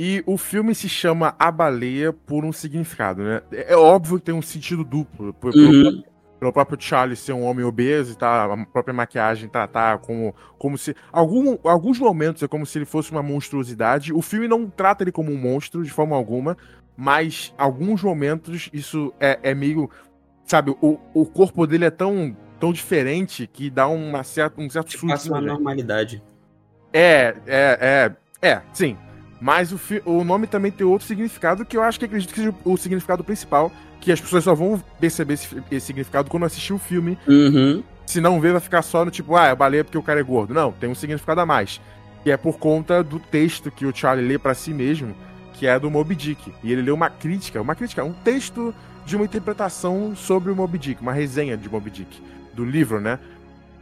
E 0.00 0.22
o 0.26 0.36
filme 0.38 0.74
se 0.76 0.88
chama 0.88 1.34
A 1.38 1.50
Baleia 1.50 2.12
por 2.12 2.44
um 2.44 2.52
significado, 2.52 3.20
né? 3.22 3.42
É 3.50 3.76
óbvio 3.76 4.18
que 4.18 4.26
tem 4.26 4.34
um 4.34 4.40
sentido 4.42 4.84
duplo. 4.84 5.34
Por, 5.34 5.52
Uhum. 5.54 6.04
Pelo 6.38 6.52
próprio 6.52 6.80
Charlie 6.80 7.16
ser 7.16 7.32
um 7.32 7.44
homem 7.44 7.64
obeso 7.64 8.12
e 8.12 8.16
tá, 8.16 8.44
a 8.44 8.66
própria 8.66 8.94
maquiagem 8.94 9.48
tá, 9.48 9.66
tá 9.66 9.98
como, 9.98 10.34
como 10.56 10.78
se. 10.78 10.94
Algum, 11.12 11.58
alguns 11.64 11.98
momentos 11.98 12.42
é 12.42 12.48
como 12.48 12.64
se 12.64 12.78
ele 12.78 12.84
fosse 12.84 13.10
uma 13.10 13.22
monstruosidade. 13.22 14.12
O 14.12 14.22
filme 14.22 14.46
não 14.46 14.68
trata 14.68 15.02
ele 15.04 15.12
como 15.12 15.32
um 15.32 15.36
monstro 15.36 15.82
de 15.82 15.90
forma 15.90 16.14
alguma, 16.14 16.56
mas 16.96 17.52
alguns 17.58 18.02
momentos 18.02 18.70
isso 18.72 19.12
é, 19.18 19.38
é 19.42 19.54
meio. 19.54 19.90
Sabe, 20.44 20.74
o, 20.80 20.98
o 21.12 21.26
corpo 21.26 21.66
dele 21.66 21.84
é 21.84 21.90
tão, 21.90 22.34
tão 22.58 22.72
diferente 22.72 23.46
que 23.46 23.68
dá 23.68 23.86
uma 23.86 24.22
certa, 24.24 24.60
um 24.60 24.70
certo 24.70 24.88
Te 24.88 25.06
passa 25.06 25.28
uma 25.28 25.40
né? 25.40 25.48
normalidade. 25.48 26.22
É, 26.92 27.34
é, 27.46 27.78
é, 28.42 28.48
é, 28.50 28.62
sim. 28.72 28.96
Mas 29.40 29.72
o, 29.72 29.78
o 30.04 30.24
nome 30.24 30.46
também 30.46 30.72
tem 30.72 30.86
outro 30.86 31.06
significado 31.06 31.64
que 31.64 31.76
eu 31.76 31.82
acho 31.82 31.98
que 31.98 32.06
acredito 32.06 32.30
que 32.32 32.40
seja 32.40 32.54
o 32.64 32.76
significado 32.76 33.22
principal, 33.22 33.70
que 34.00 34.12
as 34.12 34.20
pessoas 34.20 34.44
só 34.44 34.54
vão 34.54 34.82
perceber 35.00 35.34
esse, 35.34 35.62
esse 35.70 35.86
significado 35.86 36.30
quando 36.30 36.44
assistir 36.44 36.72
o 36.72 36.78
filme. 36.78 37.18
Uhum. 37.26 37.82
Se 38.06 38.20
não 38.20 38.40
ver, 38.40 38.52
vai 38.52 38.60
ficar 38.60 38.82
só 38.82 39.04
no 39.04 39.10
tipo, 39.10 39.36
ah, 39.36 39.46
é 39.46 39.54
baleia 39.54 39.84
porque 39.84 39.98
o 39.98 40.02
cara 40.02 40.20
é 40.20 40.22
gordo. 40.22 40.54
Não, 40.54 40.72
tem 40.72 40.88
um 40.88 40.94
significado 40.94 41.40
a 41.40 41.46
mais. 41.46 41.80
Que 42.24 42.30
é 42.30 42.36
por 42.36 42.58
conta 42.58 43.02
do 43.02 43.18
texto 43.18 43.70
que 43.70 43.84
o 43.84 43.94
Charlie 43.94 44.26
lê 44.26 44.38
pra 44.38 44.54
si 44.54 44.72
mesmo, 44.72 45.14
que 45.54 45.66
é 45.66 45.78
do 45.78 45.90
Moby 45.90 46.14
Dick. 46.14 46.52
E 46.62 46.72
ele 46.72 46.82
lê 46.82 46.90
uma 46.90 47.10
crítica, 47.10 47.60
uma 47.60 47.74
crítica, 47.74 48.04
um 48.04 48.12
texto 48.12 48.74
de 49.04 49.16
uma 49.16 49.24
interpretação 49.24 50.14
sobre 50.14 50.50
o 50.50 50.56
Moby 50.56 50.78
Dick, 50.78 51.02
uma 51.02 51.12
resenha 51.12 51.56
de 51.56 51.68
Moby 51.68 51.90
Dick, 51.90 52.22
do 52.54 52.64
livro, 52.64 53.00
né? 53.00 53.18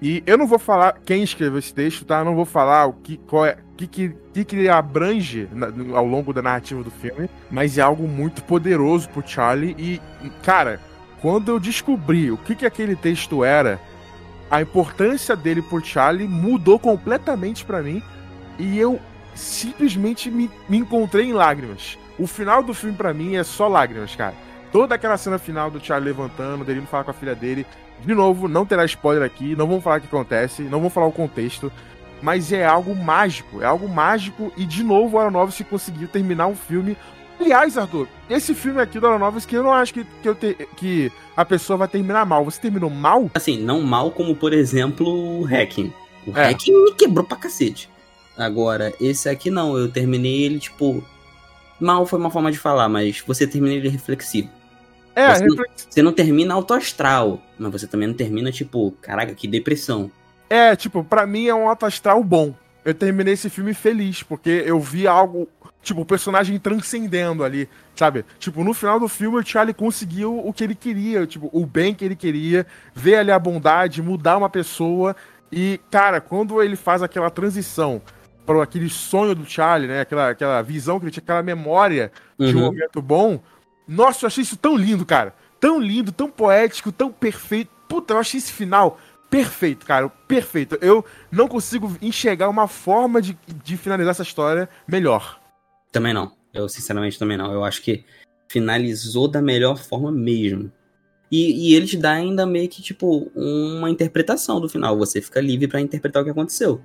E 0.00 0.22
eu 0.26 0.37
não 0.37 0.46
vou 0.46 0.59
falar 0.59 0.98
quem 1.04 1.22
escreveu 1.22 1.59
esse 1.59 1.72
texto, 1.72 2.04
tá? 2.04 2.18
Eu 2.18 2.24
não 2.26 2.35
vou 2.35 2.44
falar 2.44 2.87
o 2.87 2.92
que, 2.92 3.16
qual 3.16 3.46
é, 3.46 3.56
que, 3.76 3.87
que, 3.87 4.16
que, 4.32 4.44
que 4.44 4.68
abrange 4.68 5.48
na- 5.52 5.68
ao 5.96 6.06
longo 6.06 6.32
da 6.32 6.42
narrativa 6.42 6.82
do 6.82 6.90
filme, 6.90 7.30
mas 7.50 7.78
é 7.78 7.82
algo 7.82 8.06
muito 8.06 8.42
poderoso 8.44 9.09
pro 9.09 9.26
Charlie. 9.26 9.74
E, 9.78 10.00
cara, 10.42 10.80
quando 11.20 11.50
eu 11.50 11.59
descobri 11.59 12.30
o 12.30 12.37
que, 12.37 12.54
que 12.54 12.66
aquele 12.66 12.94
texto 12.94 13.42
era, 13.42 13.80
a 14.50 14.61
importância 14.61 15.35
dele 15.35 15.62
por 15.62 15.82
Charlie 15.85 16.28
mudou 16.28 16.78
completamente 16.78 17.64
pra 17.64 17.82
mim. 17.82 18.02
E 18.59 18.78
eu 18.78 19.00
simplesmente 19.35 20.30
me, 20.30 20.50
me 20.68 20.76
encontrei 20.78 21.26
em 21.26 21.32
lágrimas. 21.32 21.98
O 22.18 22.26
final 22.26 22.62
do 22.62 22.72
filme 22.74 22.96
pra 22.96 23.12
mim 23.14 23.37
é 23.37 23.44
só 23.44 23.66
lágrimas, 23.68 24.14
cara. 24.14 24.35
Toda 24.72 24.94
aquela 24.94 25.16
cena 25.16 25.38
final 25.38 25.70
do 25.70 25.82
Charlie 25.82 26.11
levantando, 26.12 26.64
dele 26.64 26.80
indo 26.80 26.88
falar 26.88 27.04
com 27.04 27.11
a 27.11 27.14
filha 27.14 27.35
dele. 27.35 27.66
De 28.04 28.14
novo, 28.14 28.46
não 28.48 28.64
terá 28.66 28.85
spoiler 28.85 29.24
aqui, 29.24 29.56
não 29.56 29.66
vamos 29.66 29.82
falar 29.82 29.98
o 29.98 30.00
que 30.00 30.06
acontece, 30.06 30.62
não 30.62 30.78
vamos 30.78 30.92
falar 30.92 31.06
o 31.06 31.12
contexto. 31.12 31.72
mas 32.22 32.52
é 32.52 32.64
algo 32.64 32.94
mágico, 32.94 33.62
é 33.62 33.66
algo 33.66 33.88
mágico 33.88 34.52
e 34.56 34.64
de 34.64 34.82
novo 34.82 35.16
o 35.16 35.20
Aronofsky 35.20 35.64
conseguiu 35.64 36.09
terminar 36.09 36.46
um 36.46 36.56
filme. 36.56 36.96
Aliás, 37.38 37.76
Arthur, 37.76 38.09
esse 38.30 38.54
filme 38.54 38.80
aqui 38.80 38.98
do 38.98 39.06
Aronofsky 39.06 39.54
eu 39.54 39.62
não 39.62 39.72
acho 39.72 39.92
que, 39.92 40.06
que, 40.22 40.35
te, 40.35 40.68
que 40.76 41.12
a 41.37 41.44
pessoa 41.44 41.76
vai 41.76 41.88
terminar 41.88 42.24
mal. 42.24 42.44
Você 42.44 42.61
terminou 42.61 42.88
mal? 42.88 43.30
Assim, 43.35 43.59
não 43.59 43.82
mal 43.82 44.11
como, 44.11 44.35
por 44.35 44.52
exemplo, 44.54 45.40
o 45.40 45.44
Hacking. 45.44 45.92
O 46.26 46.37
É. 46.37 46.48
Hacking 46.50 46.85
me 46.85 46.94
quebrou 46.94 47.24
pra 47.26 47.37
cacete. 47.37 47.90
Agora, 48.37 48.92
esse 49.00 49.28
aqui 49.28 49.50
não, 49.50 49.76
eu 49.76 49.90
terminei 49.90 50.44
ele, 50.44 50.59
tipo. 50.59 51.04
Mal 51.78 52.06
foi 52.06 52.18
uma 52.18 52.30
forma 52.30 52.50
de 52.50 52.59
falar, 52.59 52.88
mas 52.88 53.22
você 53.26 53.46
termina 53.46 53.74
ele 53.74 53.88
reflexivo. 53.90 54.48
É, 55.16 55.35
Você 55.35 55.44
não- 55.46 55.57
reflex- 55.57 55.87
Você 55.90 56.02
não 56.02 56.12
termina 56.12 56.52
autoastral, 56.55 57.40
mas 57.59 57.72
você 57.72 57.87
também 57.87 58.07
não 58.07 58.14
termina, 58.14 58.52
tipo, 58.52 58.92
caraca, 59.00 59.35
que 59.35 59.48
depressão. 59.48 60.11
é, 60.50 60.76
tipo, 60.76 61.02
pra 61.02 61.26
mim 61.26 61.46
é 61.48 61.55
um 61.55 61.68
alto 61.68 61.87
astral 61.87 62.22
bom. 62.22 62.55
Eu 62.85 62.94
terminei 62.94 63.35
esse 63.35 63.50
filme 63.50 63.74
feliz, 63.74 64.22
porque 64.22 64.62
eu 64.64 64.79
vi 64.79 65.09
algo, 65.09 65.48
tipo, 65.83 66.02
o 66.02 66.05
personagem 66.07 66.57
transcendendo 66.59 67.42
ali, 67.42 67.68
sabe? 67.96 68.24
Tipo, 68.38 68.62
no 68.62 68.72
final 68.72 69.00
do 69.00 69.09
filme 69.09 69.38
o 69.38 69.44
Charlie 69.44 69.74
conseguiu 69.74 70.38
o 70.46 70.52
que 70.52 70.62
ele 70.62 70.74
queria, 70.76 71.26
tipo, 71.26 71.48
o 71.52 71.66
bem 71.66 71.92
que 71.94 72.05
ele 72.05 72.14
queria, 72.14 72.64
ver 72.94 73.16
ali 73.16 73.33
a 73.33 73.38
bondade, 73.40 74.00
mudar 74.02 74.37
uma 74.37 74.48
pessoa. 74.50 75.16
E, 75.50 75.81
cara, 75.90 76.20
quando 76.20 76.62
ele 76.62 76.76
faz 76.76 77.02
aquela 77.02 77.31
transição 77.31 78.00
para 78.44 78.62
aquele 78.62 78.88
sonho 78.88 79.35
do 79.35 79.44
Charlie, 79.44 79.88
né? 79.88 80.02
Aquela, 80.02 80.31
aquela 80.31 80.62
visão 80.62 81.00
que 81.00 81.07
ele 81.07 81.11
tinha, 81.11 81.22
aquela 81.24 81.42
memória 81.42 82.12
de 82.38 82.55
um 82.55 82.59
Uhum. 82.61 82.64
momento 82.66 83.02
bom. 83.02 83.40
Nossa, 83.87 84.25
eu 84.25 84.27
achei 84.29 84.42
isso 84.42 84.57
tão 84.57 84.77
lindo, 84.77 85.05
cara. 85.05 85.35
Tão 85.61 85.81
lindo, 85.81 86.12
tão 86.12 86.31
poético, 86.31 86.92
tão 86.92 87.11
perfeito. 87.11 87.70
Puta, 87.88 88.14
eu 88.14 88.18
achei 88.18 88.38
esse 88.38 88.53
final 88.53 88.99
perfeito, 89.31 89.87
cara. 89.87 90.09
Perfeito. 90.09 90.79
Eu 90.81 91.05
não 91.31 91.49
consigo 91.49 91.96
enxergar 92.01 92.49
uma 92.49 92.68
forma 92.68 93.20
de, 93.20 93.37
de 93.64 93.77
finalizar 93.77 94.12
essa 94.12 94.22
história 94.22 94.68
melhor. 94.87 95.40
Também 95.92 96.12
não. 96.12 96.33
Eu, 96.53 96.68
sinceramente, 96.68 97.18
também 97.18 97.37
não. 97.37 97.53
Eu 97.53 97.64
acho 97.64 97.83
que 97.83 98.05
finalizou 98.49 99.29
da 99.29 99.42
melhor 99.42 99.79
forma 99.79 100.11
mesmo. 100.11 100.72
E, 101.31 101.70
e 101.70 101.75
ele 101.75 101.87
te 101.87 101.96
dá 101.96 102.12
ainda 102.12 102.46
meio 102.46 102.68
que, 102.68 102.81
tipo, 102.81 103.31
uma 103.35 103.90
interpretação 103.90 104.61
do 104.61 104.68
final. 104.68 104.96
Você 104.99 105.20
fica 105.20 105.40
livre 105.40 105.66
pra 105.66 105.81
interpretar 105.81 106.22
o 106.22 106.25
que 106.25 106.31
aconteceu. 106.31 106.81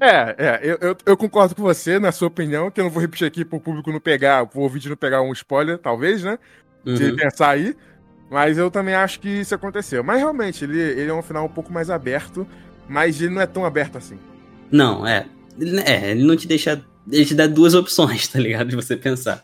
É, 0.00 0.34
é, 0.38 0.60
eu, 0.62 0.78
eu, 0.80 0.96
eu 1.04 1.16
concordo 1.16 1.54
com 1.54 1.62
você 1.62 1.98
na 1.98 2.12
sua 2.12 2.28
opinião, 2.28 2.70
que 2.70 2.80
eu 2.80 2.84
não 2.84 2.90
vou 2.90 3.00
repetir 3.00 3.26
aqui 3.26 3.44
pro 3.44 3.60
público 3.60 3.90
não 3.90 4.00
pegar, 4.00 4.46
pro 4.46 4.60
ouvinte 4.60 4.88
não 4.88 4.96
pegar 4.96 5.22
um 5.22 5.32
spoiler, 5.32 5.78
talvez, 5.78 6.22
né? 6.22 6.38
De 6.84 7.04
Uhum. 7.04 7.16
pensar 7.16 7.50
aí. 7.50 7.74
Mas 8.30 8.58
eu 8.58 8.70
também 8.70 8.94
acho 8.94 9.20
que 9.20 9.28
isso 9.28 9.54
aconteceu. 9.54 10.04
Mas 10.04 10.18
realmente, 10.18 10.64
ele, 10.64 10.78
ele 10.80 11.10
é 11.10 11.14
um 11.14 11.22
final 11.22 11.44
um 11.46 11.48
pouco 11.48 11.72
mais 11.72 11.90
aberto, 11.90 12.46
mas 12.88 13.20
ele 13.20 13.34
não 13.34 13.42
é 13.42 13.46
tão 13.46 13.64
aberto 13.64 13.96
assim. 13.98 14.18
Não, 14.70 15.06
é. 15.06 15.26
É, 15.86 16.10
ele 16.12 16.24
não 16.24 16.36
te 16.36 16.46
deixa. 16.46 16.84
Ele 17.10 17.24
te 17.24 17.34
dá 17.34 17.46
duas 17.46 17.74
opções, 17.74 18.28
tá 18.28 18.38
ligado? 18.38 18.68
De 18.68 18.76
você 18.76 18.96
pensar. 18.96 19.42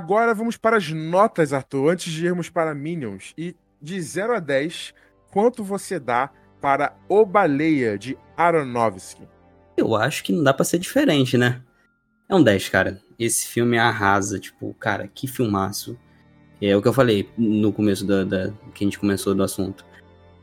Agora 0.00 0.32
vamos 0.32 0.56
para 0.56 0.78
as 0.78 0.90
notas, 0.90 1.52
Arthur, 1.52 1.90
antes 1.90 2.10
de 2.10 2.24
irmos 2.24 2.48
para 2.48 2.74
Minions. 2.74 3.34
E 3.36 3.54
de 3.82 4.00
0 4.00 4.34
a 4.34 4.40
10, 4.40 4.94
quanto 5.30 5.62
você 5.62 6.00
dá 6.00 6.30
para 6.58 6.96
O 7.06 7.26
Baleia 7.26 7.98
de 7.98 8.16
Aronofsky? 8.34 9.28
Eu 9.76 9.94
acho 9.94 10.24
que 10.24 10.32
não 10.32 10.42
dá 10.42 10.54
pra 10.54 10.64
ser 10.64 10.78
diferente, 10.78 11.36
né? 11.36 11.60
É 12.30 12.34
um 12.34 12.42
10, 12.42 12.70
cara. 12.70 12.98
Esse 13.18 13.46
filme 13.46 13.76
arrasa, 13.76 14.38
tipo, 14.38 14.72
cara, 14.80 15.06
que 15.06 15.28
filmaço. 15.28 15.98
É 16.62 16.74
o 16.74 16.80
que 16.80 16.88
eu 16.88 16.94
falei 16.94 17.28
no 17.36 17.70
começo 17.70 18.06
da, 18.06 18.24
da- 18.24 18.52
que 18.74 18.82
a 18.82 18.86
gente 18.86 18.98
começou 18.98 19.34
do 19.34 19.42
assunto. 19.42 19.84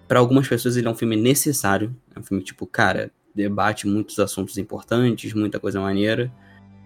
Pra 0.08 0.20
algumas 0.20 0.48
pessoas 0.48 0.78
ele 0.78 0.88
é 0.88 0.91
um 0.91 0.96
filme 0.96 1.15
necessário. 1.15 1.96
É 2.15 2.20
um 2.20 2.24
filme 2.24 2.43
tipo, 2.43 2.67
cara, 2.67 3.10
debate 3.34 3.88
muitos 3.88 4.20
assuntos 4.20 4.56
importantes, 4.60 5.34
muita 5.34 5.60
coisa 5.60 5.82
maneira. 5.82 6.32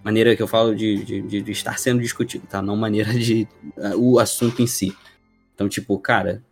Maneira 0.03 0.35
que 0.35 0.41
eu 0.41 0.47
falo 0.47 0.75
de, 0.75 1.03
de, 1.03 1.41
de- 1.41 1.51
estar 1.51 1.77
sendo 1.77 2.01
discutido, 2.01 2.45
tá? 2.47 2.61
Não 2.61 2.75
maneira 2.75 3.13
de 3.13 3.47
uh, 3.77 3.95
o 3.97 4.19
assunto 4.19 4.61
em 4.61 4.67
si. 4.67 4.95
Então, 5.53 5.69
tipo, 5.69 5.97
cara, 5.99 6.43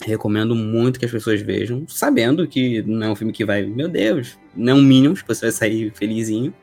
recomendo 0.00 0.54
muito 0.54 0.98
que 0.98 1.04
as 1.04 1.10
pessoas 1.10 1.40
vejam, 1.42 1.86
sabendo 1.88 2.46
que 2.48 2.82
não 2.82 3.06
é 3.06 3.10
um 3.10 3.16
filme 3.16 3.32
que 3.32 3.44
vai, 3.44 3.64
meu 3.64 3.88
Deus, 3.88 4.38
não 4.54 4.72
é 4.72 4.76
um 4.76 4.82
Minions, 4.82 5.22
que 5.22 5.28
você 5.28 5.46
vai 5.46 5.52
sair 5.52 5.92
felizinho. 5.94 6.54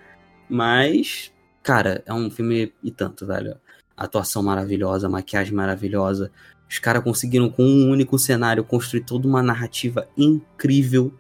Mas, 0.50 1.32
cara, 1.64 2.04
é 2.06 2.14
um 2.14 2.30
filme 2.30 2.74
e 2.84 2.92
tanto, 2.92 3.26
velho. 3.26 3.56
Atuação 3.96 4.42
maravilhosa, 4.42 5.08
maquiagem 5.08 5.54
maravilhosa. 5.54 6.32
Os 6.70 6.80
caras 6.80 7.04
conseguiram, 7.04 7.50
com 7.50 7.64
um 7.64 7.90
único 7.90 8.18
cenário, 8.18 8.64
construir 8.64 9.02
toda 9.02 9.28
uma 9.28 9.44
narrativa 9.44 10.08
incrível. 10.18 11.14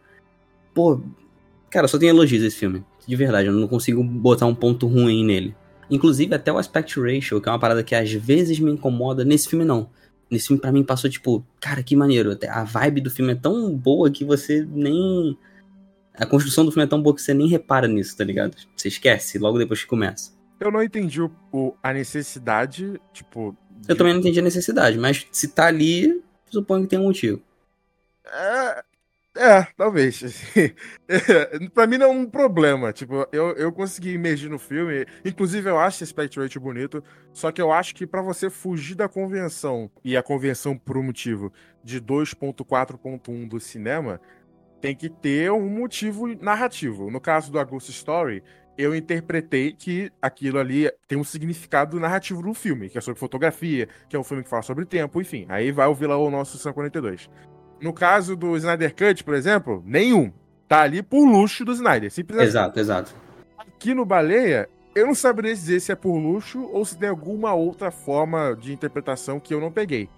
Pô, 0.74 1.02
cara, 1.70 1.88
só 1.88 2.00
tem 2.00 2.10
elogios 2.10 2.44
esse 2.44 2.58
filme. 2.58 2.84
De 3.08 3.16
verdade, 3.16 3.48
eu 3.48 3.54
não 3.54 3.68
consigo 3.68 4.04
botar 4.04 4.46
um 4.46 4.56
ponto 4.56 4.88
ruim 4.88 5.26
nele. 5.26 5.56
Inclusive, 5.90 6.34
até 6.36 6.52
o 6.52 6.58
aspect 6.58 7.00
ratio, 7.00 7.42
que 7.42 7.50
é 7.50 7.52
uma 7.52 7.60
parada 7.60 7.84
que 7.84 7.94
às 7.96 8.12
vezes 8.12 8.60
me 8.60 8.72
incomoda, 8.72 9.26
nesse 9.26 9.50
filme 9.50 9.66
não. 9.66 9.90
Nesse 10.30 10.48
filme, 10.48 10.62
pra 10.62 10.72
mim, 10.72 10.84
passou 10.84 11.10
tipo, 11.10 11.46
cara, 11.60 11.84
que 11.84 11.96
maneiro. 11.96 12.38
A 12.50 12.64
vibe 12.64 13.02
do 13.02 13.10
filme 13.12 13.34
é 13.34 13.36
tão 13.36 13.76
boa 13.76 14.10
que 14.10 14.24
você 14.24 14.66
nem. 14.72 15.38
A 16.14 16.26
construção 16.26 16.64
do 16.64 16.72
filme 16.72 16.86
é 16.86 16.88
tão 16.88 17.02
boa 17.02 17.14
que 17.16 17.22
você 17.22 17.34
nem 17.34 17.48
repara 17.48 17.88
nisso, 17.88 18.16
tá 18.16 18.24
ligado? 18.24 18.56
Você 18.76 18.88
esquece 18.88 19.38
logo 19.40 19.58
depois 19.58 19.82
que 19.82 19.88
começa. 19.88 20.32
Eu 20.60 20.72
não 20.72 20.82
entendi 20.84 21.22
o, 21.22 21.30
o- 21.52 21.74
a 21.84 21.92
necessidade, 21.92 23.02
tipo. 23.12 23.56
Eu 23.90 23.94
de- 23.94 23.98
também 23.98 24.14
não 24.14 24.20
entendi 24.22 24.40
a 24.40 24.44
necessidade, 24.44 24.98
mas 24.98 25.26
se 25.32 25.50
tá 25.50 25.66
ali, 25.68 26.22
suponho 26.50 26.84
que 26.84 26.90
tem 26.90 27.00
um 27.00 27.04
motivo. 27.06 27.42
É, 28.26 28.84
é, 29.36 29.64
talvez. 29.78 30.22
Pra 31.74 31.88
mim 31.88 31.98
não 31.98 32.08
é 32.08 32.10
um 32.10 32.26
problema. 32.26 32.92
Tipo, 32.92 33.26
eu, 33.32 33.52
eu 33.54 33.72
consegui 33.72 34.12
imergir 34.12 34.50
no 34.50 34.60
filme. 34.60 35.06
Inclusive, 35.24 35.70
eu 35.70 35.80
acho 35.80 36.04
esse 36.04 36.14
ratio 36.14 36.62
bonito. 36.62 37.04
Só 37.32 37.52
que 37.52 37.62
eu 37.62 37.72
acho 37.72 37.96
que 37.96 38.06
pra 38.06 38.22
você 38.22 38.50
fugir 38.50 38.96
da 38.96 39.08
convenção, 39.08 39.90
e 40.04 40.18
a 40.18 40.24
convenção 40.24 40.78
por 40.78 40.98
um 40.98 41.04
motivo 41.04 41.52
de 41.84 42.02
2.4.1 42.02 43.48
do 43.48 43.60
cinema, 43.60 44.20
tem 44.82 44.96
que 44.96 45.10
ter 45.10 45.52
um 45.52 45.70
motivo 45.70 46.28
narrativo. 46.44 47.10
No 47.10 47.22
caso 47.22 47.52
do 47.52 47.60
A 47.60 47.64
Ghost 47.64 47.90
Story, 47.92 48.44
eu 48.78 48.94
interpretei 48.96 49.72
que 49.74 50.12
aquilo 50.22 50.60
ali 50.60 50.92
tem 51.08 51.18
um 51.18 51.24
significado 51.24 52.00
narrativo 52.00 52.42
no 52.42 52.54
filme, 52.54 52.90
que 52.90 52.98
é 52.98 53.02
sobre 53.02 53.20
fotografia, 53.20 53.88
que 54.10 54.16
é 54.16 54.20
um 54.20 54.24
filme 54.24 54.44
que 54.44 54.50
fala 54.50 54.62
sobre 54.62 54.86
tempo, 54.86 55.22
enfim. 55.22 55.46
Aí 55.48 55.72
vai 55.72 55.88
o 55.88 56.30
nosso 56.30 56.58
142. 56.58 57.30
No 57.82 57.92
caso 57.92 58.36
do 58.36 58.56
Snyder 58.56 58.96
Cut, 58.96 59.24
por 59.24 59.34
exemplo, 59.34 59.84
nenhum. 59.86 60.32
Tá 60.68 60.82
ali 60.82 61.02
por 61.02 61.26
luxo 61.26 61.66
do 61.66 61.72
Snyder. 61.72 62.12
Simplesmente. 62.12 62.50
Exato, 62.50 62.80
exato. 62.80 63.16
Aqui 63.58 63.94
no 63.94 64.06
Baleia, 64.06 64.70
eu 64.96 65.08
não 65.08 65.16
saberia 65.16 65.54
dizer 65.54 65.80
se 65.80 65.92
é 65.92 65.96
por 65.96 66.16
luxo 66.18 66.70
ou 66.72 66.86
se 66.86 66.98
tem 66.98 67.10
alguma 67.10 67.54
outra 67.54 67.92
forma 67.92 68.56
de 68.56 68.72
interpretação 68.72 69.40
que 69.40 69.54
eu 69.54 69.60
não 69.60 69.72
peguei. 69.72 70.10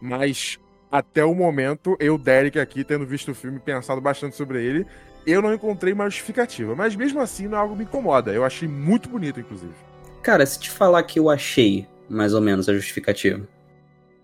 Mas 0.00 0.58
até 0.90 1.24
o 1.24 1.34
momento, 1.34 1.96
eu, 1.98 2.18
Derek, 2.18 2.58
aqui, 2.58 2.84
tendo 2.84 3.06
visto 3.06 3.30
o 3.30 3.34
filme 3.34 3.56
e 3.56 3.60
pensado 3.60 4.00
bastante 4.00 4.36
sobre 4.36 4.62
ele, 4.62 4.86
eu 5.26 5.40
não 5.40 5.54
encontrei 5.54 5.92
uma 5.92 6.04
justificativa. 6.04 6.74
Mas 6.74 6.96
mesmo 6.96 7.20
assim, 7.20 7.46
não 7.46 7.56
é 7.56 7.60
algo 7.60 7.74
que 7.74 7.78
me 7.78 7.84
incomoda. 7.84 8.32
Eu 8.32 8.44
achei 8.44 8.68
muito 8.68 9.08
bonito, 9.08 9.40
inclusive. 9.40 9.72
Cara, 10.22 10.44
se 10.44 10.58
te 10.58 10.70
falar 10.70 11.02
que 11.04 11.18
eu 11.18 11.30
achei 11.30 11.86
mais 12.08 12.34
ou 12.34 12.40
menos 12.40 12.68
a 12.68 12.74
justificativa. 12.74 13.48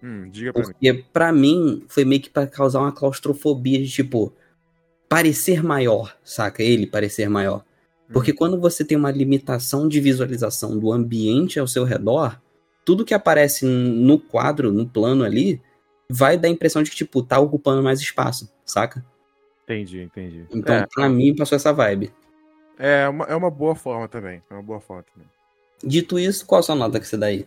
Hum, 0.02 0.28
diga 0.30 0.52
pra 0.52 0.62
mim. 0.62 0.72
Porque 0.72 1.04
pra 1.12 1.32
mim 1.32 1.84
foi 1.88 2.04
meio 2.04 2.20
que 2.20 2.30
pra 2.30 2.46
causar 2.46 2.80
uma 2.80 2.92
claustrofobia 2.92 3.78
de 3.78 3.90
tipo 3.90 4.32
parecer 5.08 5.62
maior, 5.62 6.16
saca? 6.22 6.62
Ele 6.62 6.86
parecer 6.86 7.28
maior. 7.28 7.64
Porque 8.12 8.32
quando 8.32 8.58
você 8.58 8.84
tem 8.84 8.96
uma 8.96 9.10
limitação 9.10 9.86
de 9.86 10.00
visualização 10.00 10.78
do 10.78 10.90
ambiente 10.90 11.60
ao 11.60 11.66
seu 11.66 11.84
redor, 11.84 12.40
tudo 12.84 13.04
que 13.04 13.12
aparece 13.12 13.66
no 13.66 14.18
quadro, 14.18 14.72
no 14.72 14.88
plano 14.88 15.24
ali, 15.24 15.60
vai 16.08 16.38
dar 16.38 16.48
a 16.48 16.50
impressão 16.50 16.82
de 16.82 16.90
que 16.90 16.96
tipo 16.96 17.22
tá 17.22 17.38
ocupando 17.38 17.82
mais 17.82 18.00
espaço, 18.00 18.50
saca? 18.64 19.04
Entendi, 19.64 20.00
entendi. 20.00 20.46
Então, 20.50 20.74
é, 20.74 20.86
pra 20.86 21.06
mim 21.06 21.36
passou 21.36 21.56
essa 21.56 21.70
vibe. 21.70 22.10
é, 22.78 23.06
uma, 23.06 23.26
é 23.26 23.36
uma 23.36 23.50
boa 23.50 23.74
forma 23.74 24.08
também. 24.08 24.42
É 24.48 24.54
uma 24.54 24.62
boa 24.62 24.80
forma 24.80 25.04
também. 25.12 25.28
Dito 25.84 26.18
isso, 26.18 26.46
qual 26.46 26.60
a 26.60 26.62
sua 26.62 26.74
nota 26.74 26.98
que 26.98 27.06
você 27.06 27.18
dá 27.18 27.26
aí? 27.26 27.46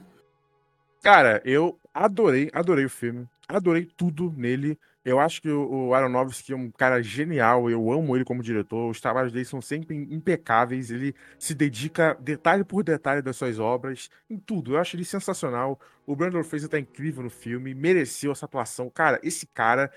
Cara, 1.02 1.42
eu 1.44 1.76
adorei, 1.94 2.50
adorei 2.54 2.86
o 2.86 2.90
filme. 2.90 3.28
adorei 3.48 3.86
tudo 3.86 4.34
nele. 4.36 4.78
Eu 5.04 5.20
acho 5.20 5.42
que 5.42 5.50
o 5.50 5.96
Aronofsky 5.96 6.54
é 6.54 6.56
um 6.56 6.70
cara 6.70 7.02
genial, 7.02 7.68
eu 7.72 7.92
amo 7.92 8.16
ele 8.16 8.24
como 8.24 8.44
diretor, 8.44 8.88
os 8.88 9.02
trabalhos 9.02 9.34
dele 9.34 9.46
são 9.46 9.60
sempre 9.60 9.96
impecáveis, 9.96 10.92
ele 10.92 11.16
se 11.40 11.56
dedica 11.56 12.16
detalhe 12.20 12.64
por 12.64 12.84
detalhe 12.84 13.20
das 13.20 13.36
suas 13.36 13.58
obras, 13.58 14.10
em 14.30 14.38
tudo. 14.38 14.74
Eu 14.76 14.80
acho 14.80 14.96
ele 14.96 15.04
sensacional. 15.04 15.80
O 16.06 16.16
Brandon 16.16 16.44
Fraser 16.44 16.70
tá 16.70 16.80
incrível 16.80 17.24
no 17.24 17.32
filme, 17.32 17.74
mereceu 17.74 18.32
essa 18.32 18.46
atuação. 18.46 18.92
Cara, 18.92 19.20
esse 19.24 19.48
cara 19.48 19.92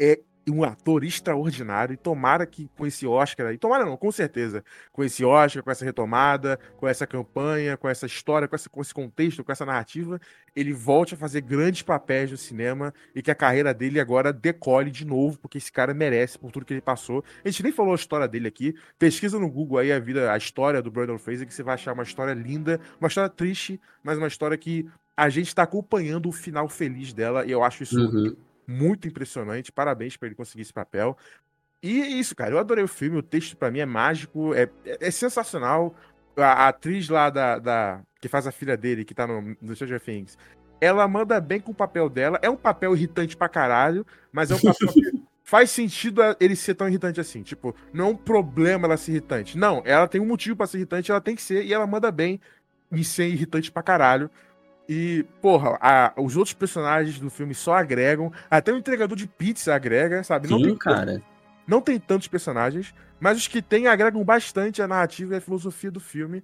é 0.00 0.20
um 0.48 0.62
ator 0.62 1.02
extraordinário 1.02 1.94
e 1.94 1.96
tomara 1.96 2.46
que 2.46 2.70
com 2.76 2.86
esse 2.86 3.06
Oscar 3.06 3.48
aí, 3.48 3.58
tomara 3.58 3.84
não, 3.84 3.96
com 3.96 4.12
certeza, 4.12 4.64
com 4.92 5.02
esse 5.02 5.24
Oscar, 5.24 5.62
com 5.62 5.70
essa 5.70 5.84
retomada, 5.84 6.58
com 6.76 6.86
essa 6.86 7.06
campanha, 7.06 7.76
com 7.76 7.88
essa 7.88 8.06
história, 8.06 8.46
com, 8.46 8.56
com 8.70 8.80
esse 8.80 8.94
contexto, 8.94 9.42
com 9.42 9.50
essa 9.50 9.66
narrativa, 9.66 10.20
ele 10.54 10.72
volte 10.72 11.14
a 11.14 11.16
fazer 11.16 11.40
grandes 11.40 11.82
papéis 11.82 12.30
no 12.30 12.36
cinema 12.36 12.94
e 13.14 13.20
que 13.22 13.30
a 13.30 13.34
carreira 13.34 13.74
dele 13.74 13.98
agora 13.98 14.32
decole 14.32 14.90
de 14.90 15.04
novo, 15.04 15.38
porque 15.38 15.58
esse 15.58 15.72
cara 15.72 15.92
merece 15.92 16.38
por 16.38 16.52
tudo 16.52 16.64
que 16.64 16.72
ele 16.72 16.80
passou. 16.80 17.24
A 17.44 17.48
gente 17.48 17.62
nem 17.62 17.72
falou 17.72 17.92
a 17.92 17.96
história 17.96 18.28
dele 18.28 18.46
aqui, 18.46 18.74
pesquisa 18.98 19.38
no 19.38 19.50
Google 19.50 19.78
aí 19.78 19.92
a 19.92 19.98
vida, 19.98 20.32
a 20.32 20.36
história 20.36 20.80
do 20.80 20.90
Brandon 20.90 21.18
Fraser, 21.18 21.46
que 21.46 21.54
você 21.54 21.62
vai 21.62 21.74
achar 21.74 21.92
uma 21.92 22.04
história 22.04 22.32
linda, 22.32 22.80
uma 23.00 23.08
história 23.08 23.28
triste, 23.28 23.80
mas 24.02 24.16
uma 24.16 24.28
história 24.28 24.56
que 24.56 24.88
a 25.16 25.28
gente 25.28 25.48
está 25.48 25.62
acompanhando 25.62 26.28
o 26.28 26.32
final 26.32 26.68
feliz 26.68 27.12
dela 27.12 27.44
e 27.44 27.50
eu 27.50 27.64
acho 27.64 27.82
isso 27.82 27.96
Uhum. 27.98 28.36
Muito 28.66 29.06
impressionante. 29.08 29.70
Parabéns 29.72 30.16
para 30.16 30.26
ele 30.26 30.34
conseguir 30.34 30.62
esse 30.62 30.72
papel. 30.72 31.16
E 31.82 32.00
é 32.02 32.06
isso, 32.08 32.34
cara. 32.34 32.52
Eu 32.52 32.58
adorei 32.58 32.82
o 32.84 32.88
filme. 32.88 33.18
O 33.18 33.22
texto 33.22 33.56
para 33.56 33.70
mim 33.70 33.80
é 33.80 33.86
mágico, 33.86 34.54
é, 34.54 34.68
é, 34.84 34.98
é 35.00 35.10
sensacional. 35.10 35.94
A, 36.36 36.64
a 36.64 36.68
atriz 36.68 37.08
lá 37.08 37.30
da, 37.30 37.58
da- 37.58 38.00
que 38.20 38.28
faz 38.28 38.46
a 38.46 38.52
filha 38.52 38.76
dele, 38.76 39.04
que 39.04 39.14
tá 39.14 39.26
no, 39.26 39.56
no 39.60 39.74
Stranger 39.74 40.00
Things, 40.00 40.36
ela 40.80 41.06
manda 41.08 41.40
bem 41.40 41.60
com 41.60 41.70
o 41.70 41.74
papel 41.74 42.08
dela. 42.08 42.38
É 42.42 42.50
um 42.50 42.56
papel 42.56 42.94
irritante 42.94 43.36
pra 43.36 43.48
caralho, 43.48 44.06
mas 44.32 44.50
é 44.50 44.54
um 44.54 44.60
papel 44.60 44.88
que 44.92 45.00
faz 45.44 45.70
sentido 45.70 46.20
ele 46.40 46.56
ser 46.56 46.74
tão 46.74 46.88
irritante 46.88 47.20
assim. 47.20 47.42
Tipo, 47.42 47.74
não 47.92 48.06
é 48.06 48.08
um 48.10 48.16
problema 48.16 48.86
ela 48.86 48.96
ser 48.96 49.12
irritante. 49.12 49.56
Não, 49.56 49.82
ela 49.86 50.08
tem 50.08 50.20
um 50.20 50.26
motivo 50.26 50.56
pra 50.56 50.66
ser 50.66 50.78
irritante, 50.78 51.10
ela 51.10 51.20
tem 51.20 51.34
que 51.36 51.42
ser, 51.42 51.64
e 51.64 51.72
ela 51.72 51.86
manda 51.86 52.10
bem 52.10 52.40
em 52.90 53.02
ser 53.02 53.28
irritante 53.28 53.70
pra 53.70 53.82
caralho. 53.82 54.30
E, 54.88 55.24
porra, 55.42 55.76
a- 55.80 56.12
os 56.16 56.36
outros 56.36 56.54
personagens 56.54 57.18
do 57.18 57.28
filme 57.30 57.54
só 57.54 57.74
agregam. 57.74 58.32
Até 58.50 58.72
o 58.72 58.76
entregador 58.78 59.16
de 59.16 59.26
pizza 59.26 59.74
agrega, 59.74 60.22
sabe? 60.22 60.48
Não 60.48 60.58
Sim, 60.58 60.64
tem, 60.64 60.76
cara. 60.76 61.22
não 61.66 61.80
tem 61.80 61.98
tantos 61.98 62.28
personagens, 62.28 62.94
mas 63.18 63.36
os 63.38 63.48
que 63.48 63.60
tem 63.60 63.88
agregam 63.88 64.22
bastante 64.24 64.80
a 64.80 64.86
narrativa 64.88 65.34
e 65.34 65.38
a 65.38 65.40
filosofia 65.40 65.90
do 65.90 66.00
filme. 66.00 66.42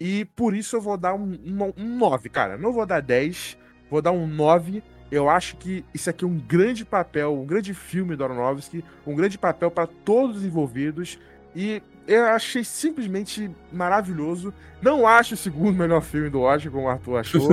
E 0.00 0.24
por 0.24 0.54
isso 0.54 0.76
eu 0.76 0.80
vou 0.80 0.96
dar 0.96 1.14
um, 1.14 1.32
um, 1.44 1.72
um 1.76 1.96
9, 1.98 2.28
cara. 2.28 2.56
Não 2.56 2.72
vou 2.72 2.86
dar 2.86 3.00
10, 3.00 3.56
vou 3.90 4.00
dar 4.02 4.10
um 4.12 4.26
9. 4.26 4.82
Eu 5.10 5.28
acho 5.28 5.56
que 5.58 5.84
isso 5.92 6.08
aqui 6.08 6.24
é 6.24 6.26
um 6.28 6.38
grande 6.38 6.84
papel, 6.86 7.34
um 7.38 7.44
grande 7.44 7.74
filme 7.74 8.16
do 8.16 8.24
Aronofsky, 8.24 8.82
um 9.06 9.14
grande 9.14 9.36
papel 9.36 9.70
para 9.70 9.86
todos 9.86 10.38
os 10.38 10.44
envolvidos. 10.44 11.18
E 11.54 11.82
eu 12.06 12.24
achei 12.26 12.64
simplesmente 12.64 13.50
maravilhoso. 13.72 14.52
Não 14.80 15.06
acho 15.06 15.34
o 15.34 15.36
segundo 15.36 15.76
melhor 15.76 16.02
filme 16.02 16.28
do 16.28 16.40
Oscar, 16.40 16.72
como 16.72 16.86
o 16.86 16.88
Arthur 16.88 17.16
achou. 17.18 17.48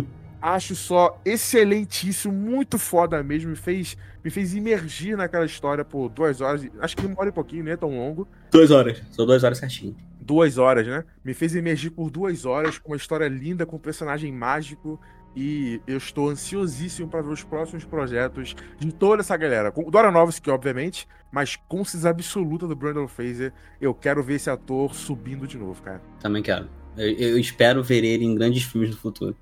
acho 0.40 0.74
só 0.74 1.20
excelentíssimo, 1.24 2.32
muito 2.32 2.78
foda 2.78 3.22
mesmo. 3.22 3.50
Me 3.50 3.56
fez, 3.56 3.96
me 4.24 4.30
fez 4.30 4.54
imergir 4.54 5.16
naquela 5.16 5.44
história 5.44 5.84
por 5.84 6.08
duas 6.08 6.40
horas. 6.40 6.66
Acho 6.80 6.96
que 6.96 7.06
uma 7.06 7.18
hora 7.18 7.28
e 7.28 7.32
pouquinho, 7.32 7.64
nem 7.64 7.74
é 7.74 7.76
tão 7.76 7.90
longo. 7.90 8.26
Duas 8.50 8.70
horas. 8.70 9.02
São 9.10 9.26
duas 9.26 9.44
horas 9.44 9.58
certinho. 9.58 9.96
Duas 10.20 10.58
horas, 10.58 10.86
né? 10.86 11.04
Me 11.24 11.34
fez 11.34 11.54
imergir 11.54 11.90
por 11.90 12.10
duas 12.10 12.44
horas 12.44 12.78
com 12.78 12.92
uma 12.92 12.96
história 12.96 13.28
linda, 13.28 13.66
com 13.66 13.76
um 13.76 13.80
personagem 13.80 14.32
mágico. 14.32 15.00
E 15.34 15.80
eu 15.86 15.96
estou 15.96 16.28
ansiosíssimo 16.28 17.08
para 17.08 17.22
ver 17.22 17.30
os 17.30 17.44
próximos 17.44 17.84
projetos 17.84 18.54
de 18.78 18.92
toda 18.92 19.22
essa 19.22 19.36
galera. 19.36 19.70
Com 19.70 19.88
Dora 19.90 20.10
Novski, 20.10 20.50
obviamente, 20.50 21.06
mas 21.30 21.56
com 21.68 21.84
certeza 21.84 22.10
absoluta 22.10 22.66
do 22.66 22.74
Brandon 22.74 23.06
Fraser. 23.06 23.52
Eu 23.80 23.94
quero 23.94 24.22
ver 24.22 24.34
esse 24.34 24.50
ator 24.50 24.94
subindo 24.94 25.46
de 25.46 25.56
novo, 25.56 25.80
cara. 25.82 26.02
Também 26.18 26.42
quero. 26.42 26.68
Eu, 26.96 27.12
eu 27.12 27.38
espero 27.38 27.82
ver 27.82 28.04
ele 28.04 28.24
em 28.24 28.34
grandes 28.34 28.64
filmes 28.64 28.90
no 28.90 28.96
futuro. 28.96 29.36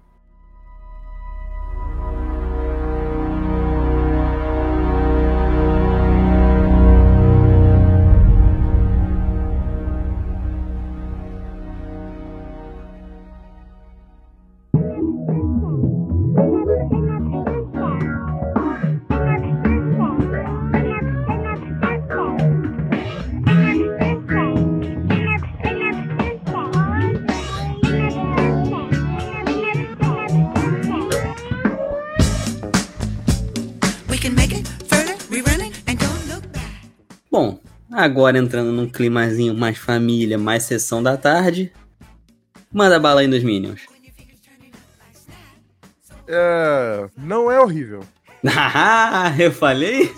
Agora 38.09 38.39
entrando 38.39 38.73
num 38.73 38.89
climazinho 38.89 39.55
mais 39.55 39.77
família, 39.77 40.39
mais 40.39 40.63
sessão 40.63 41.03
da 41.03 41.17
tarde. 41.17 41.71
Manda 42.73 42.99
bala 42.99 43.21
aí 43.21 43.27
nos 43.27 43.43
Minions. 43.43 43.83
É, 46.27 47.09
não 47.17 47.51
é 47.51 47.61
horrível. 47.61 48.03
Ah, 48.47 49.33
eu 49.39 49.53
falei? 49.53 50.13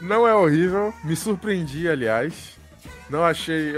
Não 0.00 0.28
é 0.28 0.34
horrível. 0.34 0.92
Me 1.02 1.16
surpreendi, 1.16 1.88
aliás. 1.88 2.58
Não 3.08 3.24
achei. 3.24 3.74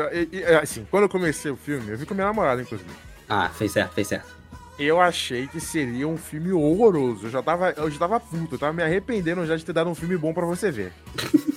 Assim, 0.60 0.86
quando 0.90 1.04
eu 1.04 1.08
comecei 1.08 1.50
o 1.50 1.56
filme, 1.56 1.90
eu 1.90 1.98
vi 1.98 2.06
com 2.06 2.14
minha 2.14 2.26
namorada, 2.26 2.62
inclusive. 2.62 2.90
Ah, 3.28 3.48
fez 3.48 3.72
certo, 3.72 3.92
fez 3.94 4.08
certo. 4.08 4.34
Eu 4.78 5.00
achei 5.00 5.46
que 5.46 5.60
seria 5.60 6.08
um 6.08 6.16
filme 6.16 6.52
horroroso. 6.52 7.26
Eu 7.26 7.30
já 7.30 7.42
tava, 7.42 7.70
eu 7.76 7.90
já 7.90 7.98
tava 7.98 8.18
puto, 8.18 8.56
eu 8.56 8.58
tava 8.58 8.72
me 8.72 8.82
arrependendo 8.82 9.46
já 9.46 9.56
de 9.56 9.64
ter 9.64 9.72
dado 9.72 9.88
um 9.88 9.94
filme 9.94 10.16
bom 10.16 10.32
pra 10.32 10.44
você 10.44 10.70
ver. 10.70 10.92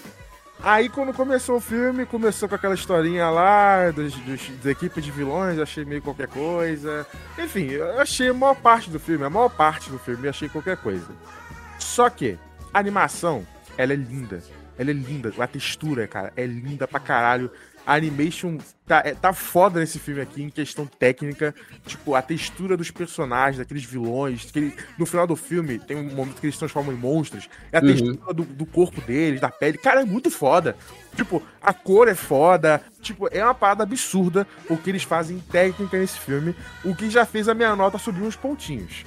Aí 0.69 0.89
quando 0.89 1.13
começou 1.13 1.55
o 1.55 1.61
filme, 1.61 2.05
começou 2.05 2.49
com 2.49 2.55
aquela 2.55 2.75
historinha 2.75 3.29
lá 3.29 3.89
dos, 3.89 4.13
dos- 4.15 4.49
da 4.61 4.69
equipe 4.71 5.01
de 5.01 5.09
vilões, 5.11 5.57
achei 5.59 5.85
meio 5.85 6.01
qualquer 6.01 6.27
coisa. 6.27 7.07
Enfim, 7.39 7.67
eu 7.67 7.97
achei 8.01 8.27
a 8.27 8.33
maior 8.33 8.53
parte 8.53 8.89
do 8.89 8.99
filme, 8.99 9.23
a 9.23 9.29
maior 9.29 9.47
parte 9.47 9.89
do 9.89 9.97
filme, 9.97 10.27
achei 10.27 10.49
qualquer 10.49 10.75
coisa. 10.75 11.07
Só 11.79 12.09
que 12.09 12.37
a 12.73 12.79
animação, 12.79 13.47
ela 13.77 13.93
é 13.93 13.95
linda. 13.95 14.43
Ela 14.77 14.91
é 14.91 14.93
linda. 14.93 15.33
A 15.37 15.47
textura, 15.47 16.07
cara, 16.07 16.31
é 16.35 16.45
linda 16.45 16.87
pra 16.87 16.99
caralho. 16.99 17.51
A 17.85 17.95
animation 17.95 18.57
tá, 18.85 19.01
é- 19.05 19.13
tá 19.15 19.31
foda 19.31 19.79
nesse 19.79 19.97
filme 19.97 20.19
aqui 20.19 20.43
em 20.43 20.49
questão 20.49 20.85
técnica. 20.85 21.55
Tipo, 21.85 22.15
a 22.15 22.21
textura 22.21 22.75
dos 22.75 22.91
personagens, 22.91 23.57
daqueles 23.59 23.85
vilões. 23.85 24.51
Que 24.51 24.59
ele- 24.59 24.75
no 24.97 25.05
final 25.05 25.25
do 25.25 25.37
filme, 25.37 25.79
tem 25.79 25.95
um 25.95 26.13
momento 26.13 26.39
que 26.41 26.45
eles 26.45 26.55
se 26.55 26.59
transformam 26.59 26.93
em 26.93 26.97
monstros. 26.97 27.47
É 27.71 27.77
a 27.77 27.81
Uhum. 27.81 27.87
textura 27.87 28.33
do, 28.33 28.43
do 28.43 28.65
corpo 28.65 28.99
deles, 29.01 29.39
da 29.39 29.49
pele. 29.49 29.77
Cara, 29.77 30.01
é 30.01 30.05
muito 30.05 30.29
foda. 30.29 30.75
Tipo, 31.15 31.41
a 31.61 31.73
cor 31.73 32.09
é 32.09 32.13
foda. 32.15 32.81
Tipo, 33.01 33.29
é 33.31 33.41
uma 33.41 33.55
parada 33.55 33.83
absurda 33.83 34.45
o 34.69 34.75
que 34.75 34.89
eles 34.89 35.03
fazem 35.03 35.37
em 35.37 35.39
técnica 35.39 35.97
nesse 35.97 36.19
filme. 36.19 36.53
O 36.83 36.93
que 36.93 37.09
já 37.09 37.25
fez 37.25 37.47
a 37.47 37.53
minha 37.53 37.73
nota 37.73 37.97
subir 37.97 38.21
uns 38.21 38.35
pontinhos 38.35 39.05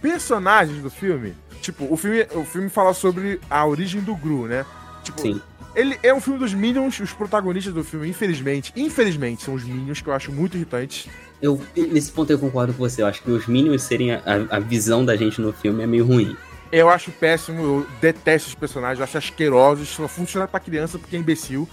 personagens 0.00 0.82
do 0.82 0.90
filme. 0.90 1.34
Tipo, 1.60 1.92
o 1.92 1.96
filme, 1.96 2.26
o 2.34 2.44
filme 2.44 2.68
fala 2.68 2.94
sobre 2.94 3.40
a 3.50 3.66
origem 3.66 4.00
do 4.00 4.14
Gru, 4.14 4.46
né? 4.46 4.64
Tipo, 5.06 5.20
Sim. 5.22 5.40
ele 5.74 5.98
é 6.02 6.12
um 6.12 6.20
filme 6.20 6.38
dos 6.38 6.52
Minions, 6.54 6.98
os 7.00 7.12
protagonistas 7.12 7.72
do 7.72 7.82
filme, 7.84 8.08
infelizmente, 8.08 8.72
infelizmente, 8.76 9.42
são 9.42 9.54
os 9.54 9.64
Minions, 9.64 10.00
que 10.00 10.08
eu 10.08 10.12
acho 10.14 10.30
muito 10.32 10.56
irritantes. 10.56 11.08
Eu, 11.40 11.60
nesse 11.76 12.10
ponto 12.12 12.30
eu 12.30 12.38
concordo 12.38 12.72
com 12.72 12.78
você. 12.78 13.02
Eu 13.02 13.06
acho 13.06 13.22
que 13.22 13.30
os 13.30 13.46
Minions 13.46 13.82
serem 13.82 14.12
a, 14.14 14.20
a 14.50 14.58
visão 14.58 15.04
da 15.04 15.16
gente 15.16 15.40
no 15.40 15.52
filme 15.52 15.82
é 15.82 15.86
meio 15.86 16.04
ruim. 16.06 16.36
Eu 16.72 16.88
acho 16.88 17.10
péssimo, 17.12 17.62
eu 17.62 17.86
detesto 18.00 18.48
os 18.48 18.54
personagens, 18.54 18.98
eu 18.98 19.04
acho 19.04 19.18
asquerosos, 19.18 19.88
só 19.88 20.08
funciona 20.08 20.48
pra 20.48 20.58
criança 20.58 20.98
porque 20.98 21.14
é 21.14 21.18
imbecil. 21.18 21.68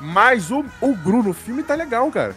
Mas 0.00 0.50
o, 0.50 0.64
o 0.80 0.94
Gru 0.94 1.22
no 1.22 1.32
filme 1.32 1.62
tá 1.62 1.74
legal, 1.74 2.10
cara. 2.10 2.34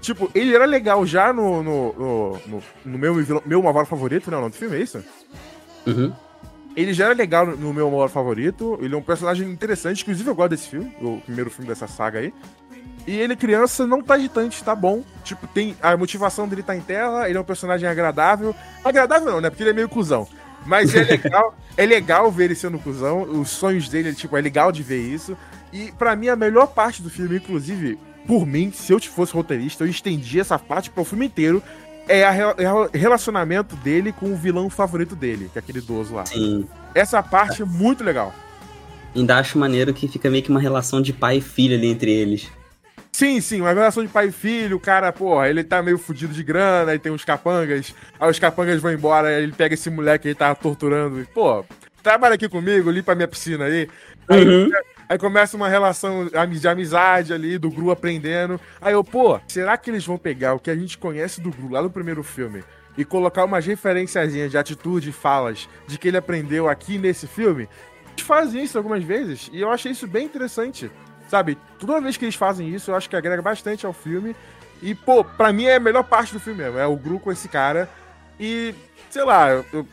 Tipo, 0.00 0.30
ele 0.34 0.54
era 0.54 0.64
legal 0.64 1.04
já 1.06 1.32
no, 1.32 1.62
no, 1.62 1.92
no, 1.92 2.40
no- 2.46 2.62
no 2.84 2.98
meu, 2.98 3.14
meu 3.44 3.62
favorito, 3.84 4.30
né? 4.30 4.36
O 4.36 4.40
nome 4.40 4.52
do 4.52 4.56
filme 4.56 4.76
é 4.76 4.80
isso? 4.80 5.04
Uhum. 5.86 6.12
Ele 6.76 6.92
já 6.92 7.06
era 7.06 7.14
legal 7.14 7.46
no- 7.46 7.72
meu 7.74 7.90
maior 7.90 8.08
favorito. 8.08 8.78
Ele 8.80 8.94
é 8.94 8.98
um 8.98 9.02
personagem 9.02 9.48
interessante. 9.50 10.02
Inclusive, 10.02 10.28
eu 10.30 10.34
gosto 10.34 10.50
desse 10.50 10.68
filme, 10.68 10.92
o 11.00 11.20
primeiro 11.24 11.50
filme 11.50 11.68
dessa 11.68 11.86
saga 11.86 12.20
aí. 12.20 12.32
E 13.06 13.16
ele, 13.18 13.34
criança, 13.34 13.86
não 13.86 14.02
tá 14.02 14.16
irritante, 14.18 14.62
tá 14.62 14.74
bom. 14.74 15.02
Tipo, 15.24 15.46
tem. 15.48 15.74
A 15.82 15.96
motivação 15.96 16.46
dele 16.46 16.62
tá 16.62 16.76
em 16.76 16.80
tela, 16.80 17.28
ele 17.28 17.36
é 17.38 17.40
um 17.40 17.44
personagem 17.44 17.88
agradável. 17.88 18.54
Agradável 18.84 19.30
não, 19.32 19.40
né? 19.40 19.50
Porque 19.50 19.62
ele 19.62 19.70
é 19.70 19.74
meio 19.74 19.88
cuzão. 19.88 20.28
Mas 20.66 20.94
é 20.94 21.02
legal, 21.02 21.54
é 21.76 21.86
legal 21.86 22.30
ver 22.30 22.44
ele 22.44 22.54
sendo 22.54 22.78
cuzão. 22.78 23.22
Os 23.22 23.48
sonhos 23.50 23.88
dele, 23.88 24.14
tipo, 24.14 24.36
é 24.36 24.40
legal 24.40 24.70
de 24.70 24.82
ver 24.82 25.00
isso. 25.00 25.36
E 25.72 25.90
pra 25.92 26.14
mim, 26.14 26.28
a 26.28 26.36
melhor 26.36 26.66
parte 26.68 27.02
do 27.02 27.08
filme, 27.10 27.36
inclusive, 27.36 27.98
por 28.26 28.46
mim, 28.46 28.70
se 28.70 28.92
eu 28.92 29.00
fosse 29.00 29.32
roteirista, 29.32 29.84
eu 29.84 29.88
estendia 29.88 30.42
essa 30.42 30.58
parte 30.58 30.90
pro 30.90 31.04
filme 31.04 31.26
inteiro. 31.26 31.62
É 32.08 32.24
a 32.24 32.34
é 32.34 32.72
o 32.72 32.88
relacionamento 32.92 33.76
dele 33.76 34.12
com 34.12 34.32
o 34.32 34.36
vilão 34.36 34.68
favorito 34.68 35.14
dele, 35.14 35.48
que 35.52 35.58
é 35.58 35.60
aquele 35.60 35.78
idoso 35.78 36.14
lá. 36.14 36.26
Sim. 36.26 36.66
Essa 36.94 37.22
parte 37.22 37.62
é 37.62 37.64
muito 37.64 38.02
legal. 38.02 38.34
Ainda 39.14 39.38
acho 39.38 39.58
maneiro 39.58 39.92
que 39.92 40.06
fica 40.08 40.30
meio 40.30 40.42
que 40.42 40.50
uma 40.50 40.60
relação 40.60 41.00
de 41.02 41.12
pai 41.12 41.38
e 41.38 41.40
filho 41.40 41.76
ali 41.76 41.88
entre 41.88 42.10
eles. 42.10 42.48
Sim, 43.12 43.40
sim, 43.40 43.60
uma 43.60 43.72
relação 43.72 44.04
de 44.04 44.08
pai 44.08 44.28
e 44.28 44.32
filho, 44.32 44.76
o 44.76 44.80
cara, 44.80 45.12
porra, 45.12 45.48
ele 45.48 45.64
tá 45.64 45.82
meio 45.82 45.98
fudido 45.98 46.32
de 46.32 46.42
grana, 46.44 46.92
aí 46.92 46.98
tem 46.98 47.10
uns 47.10 47.24
capangas, 47.24 47.92
aí 48.18 48.30
os 48.30 48.38
capangas 48.38 48.80
vão 48.80 48.92
embora, 48.92 49.28
aí 49.28 49.42
ele 49.42 49.52
pega 49.52 49.74
esse 49.74 49.90
moleque 49.90 50.22
que 50.22 50.28
ele 50.28 50.34
tava 50.36 50.54
torturando, 50.54 51.20
e, 51.20 51.24
pô, 51.24 51.64
trabalha 52.02 52.36
aqui 52.36 52.48
comigo, 52.48 52.90
limpa 52.90 53.12
a 53.12 53.14
minha 53.16 53.28
piscina 53.28 53.64
aí. 53.64 53.88
Aí, 54.28 54.46
Uhum. 54.46 54.70
Aí 55.10 55.18
começa 55.18 55.56
uma 55.56 55.68
relação 55.68 56.30
de 56.56 56.68
amizade 56.68 57.32
ali, 57.32 57.58
do 57.58 57.68
Gru 57.68 57.90
aprendendo. 57.90 58.60
Aí 58.80 58.92
eu, 58.92 59.02
pô, 59.02 59.40
será 59.48 59.76
que 59.76 59.90
eles 59.90 60.06
vão 60.06 60.16
pegar 60.16 60.54
o 60.54 60.60
que 60.60 60.70
a 60.70 60.76
gente 60.76 60.96
conhece 60.96 61.40
do 61.40 61.50
Gru 61.50 61.68
lá 61.68 61.82
no 61.82 61.90
primeiro 61.90 62.22
filme 62.22 62.62
e 62.96 63.04
colocar 63.04 63.44
umas 63.44 63.66
referenciazinhas 63.66 64.52
de 64.52 64.56
atitude 64.56 65.10
e 65.10 65.12
falas 65.12 65.68
de 65.88 65.98
que 65.98 66.06
ele 66.06 66.16
aprendeu 66.16 66.68
aqui 66.68 66.96
nesse 66.96 67.26
filme? 67.26 67.68
Eles 68.12 68.20
fazem 68.20 68.62
isso 68.62 68.78
algumas 68.78 69.02
vezes 69.02 69.50
e 69.52 69.60
eu 69.60 69.72
achei 69.72 69.90
isso 69.90 70.06
bem 70.06 70.26
interessante. 70.26 70.88
Sabe, 71.26 71.58
toda 71.76 72.00
vez 72.00 72.16
que 72.16 72.24
eles 72.24 72.36
fazem 72.36 72.68
isso, 72.68 72.92
eu 72.92 72.94
acho 72.94 73.10
que 73.10 73.16
agrega 73.16 73.42
bastante 73.42 73.84
ao 73.84 73.92
filme. 73.92 74.36
E, 74.80 74.94
pô, 74.94 75.24
pra 75.24 75.52
mim 75.52 75.64
é 75.64 75.74
a 75.74 75.80
melhor 75.80 76.04
parte 76.04 76.32
do 76.32 76.38
filme 76.38 76.62
mesmo. 76.62 76.78
É 76.78 76.86
o 76.86 76.96
Gru 76.96 77.18
com 77.18 77.32
esse 77.32 77.48
cara. 77.48 77.90
E, 78.38 78.72
sei 79.10 79.24
lá, 79.24 79.50
eu, 79.50 79.86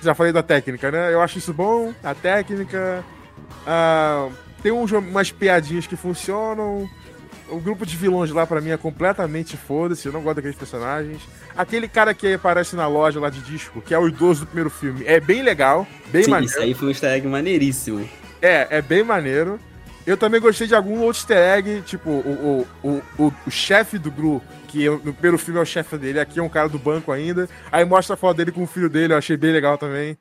já 0.00 0.14
falei 0.14 0.32
da 0.32 0.42
técnica, 0.42 0.90
né? 0.90 1.12
Eu 1.12 1.20
acho 1.20 1.36
isso 1.36 1.52
bom, 1.52 1.92
a 2.02 2.14
técnica. 2.14 3.04
ah, 3.66 4.30
tem 4.62 4.72
umas 4.72 5.30
piadinhas 5.32 5.86
que 5.86 5.96
funcionam. 5.96 6.88
O 7.48 7.60
grupo 7.60 7.84
de 7.84 7.96
vilões 7.96 8.30
lá, 8.30 8.46
pra 8.46 8.60
mim, 8.60 8.70
é 8.70 8.76
completamente 8.78 9.56
foda-se. 9.56 10.06
Eu 10.06 10.12
não 10.12 10.22
gosto 10.22 10.36
daqueles 10.36 10.56
personagens. 10.56 11.20
Aquele 11.54 11.86
cara 11.86 12.14
que 12.14 12.32
aparece 12.32 12.74
na 12.74 12.86
loja 12.86 13.20
lá 13.20 13.28
de 13.28 13.40
disco, 13.40 13.82
que 13.82 13.92
é 13.92 13.98
o 13.98 14.08
idoso 14.08 14.40
do 14.40 14.46
primeiro 14.46 14.70
filme, 14.70 15.04
é 15.06 15.20
bem 15.20 15.42
legal, 15.42 15.86
bem 16.10 16.22
Sim, 16.24 16.30
maneiro. 16.30 16.50
isso 16.50 16.60
aí 16.62 16.72
foi 16.72 16.88
um 16.88 16.90
easter 16.90 17.10
egg 17.10 17.26
maneiríssimo. 17.26 18.08
É, 18.40 18.78
é 18.78 18.80
bem 18.82 19.04
maneiro. 19.04 19.58
Eu 20.06 20.16
também 20.16 20.40
gostei 20.40 20.66
de 20.66 20.74
algum 20.74 21.00
outro 21.02 21.20
easter 21.20 21.36
egg, 21.36 21.82
tipo, 21.82 22.08
o, 22.10 22.66
o, 22.82 23.02
o, 23.18 23.32
o, 23.46 23.50
chefe 23.50 23.98
do 23.98 24.10
Gru, 24.10 24.42
que 24.66 24.82
eu- 24.82 25.00
no 25.04 25.12
primeiro 25.12 25.38
filme 25.38 25.60
é 25.60 25.62
o 25.62 25.66
chefe 25.66 25.96
dele, 25.98 26.18
aqui 26.18 26.40
é 26.40 26.42
um 26.42 26.48
cara 26.48 26.68
do 26.68 26.78
banco 26.78 27.12
ainda. 27.12 27.48
Aí 27.70 27.84
mostra 27.84 28.14
a 28.14 28.16
foto 28.16 28.38
dele 28.38 28.50
com 28.50 28.62
o 28.62 28.66
filho 28.66 28.88
dele, 28.88 29.12
eu 29.12 29.18
achei 29.18 29.36
bem 29.36 29.52
legal 29.52 29.76
também. 29.76 30.16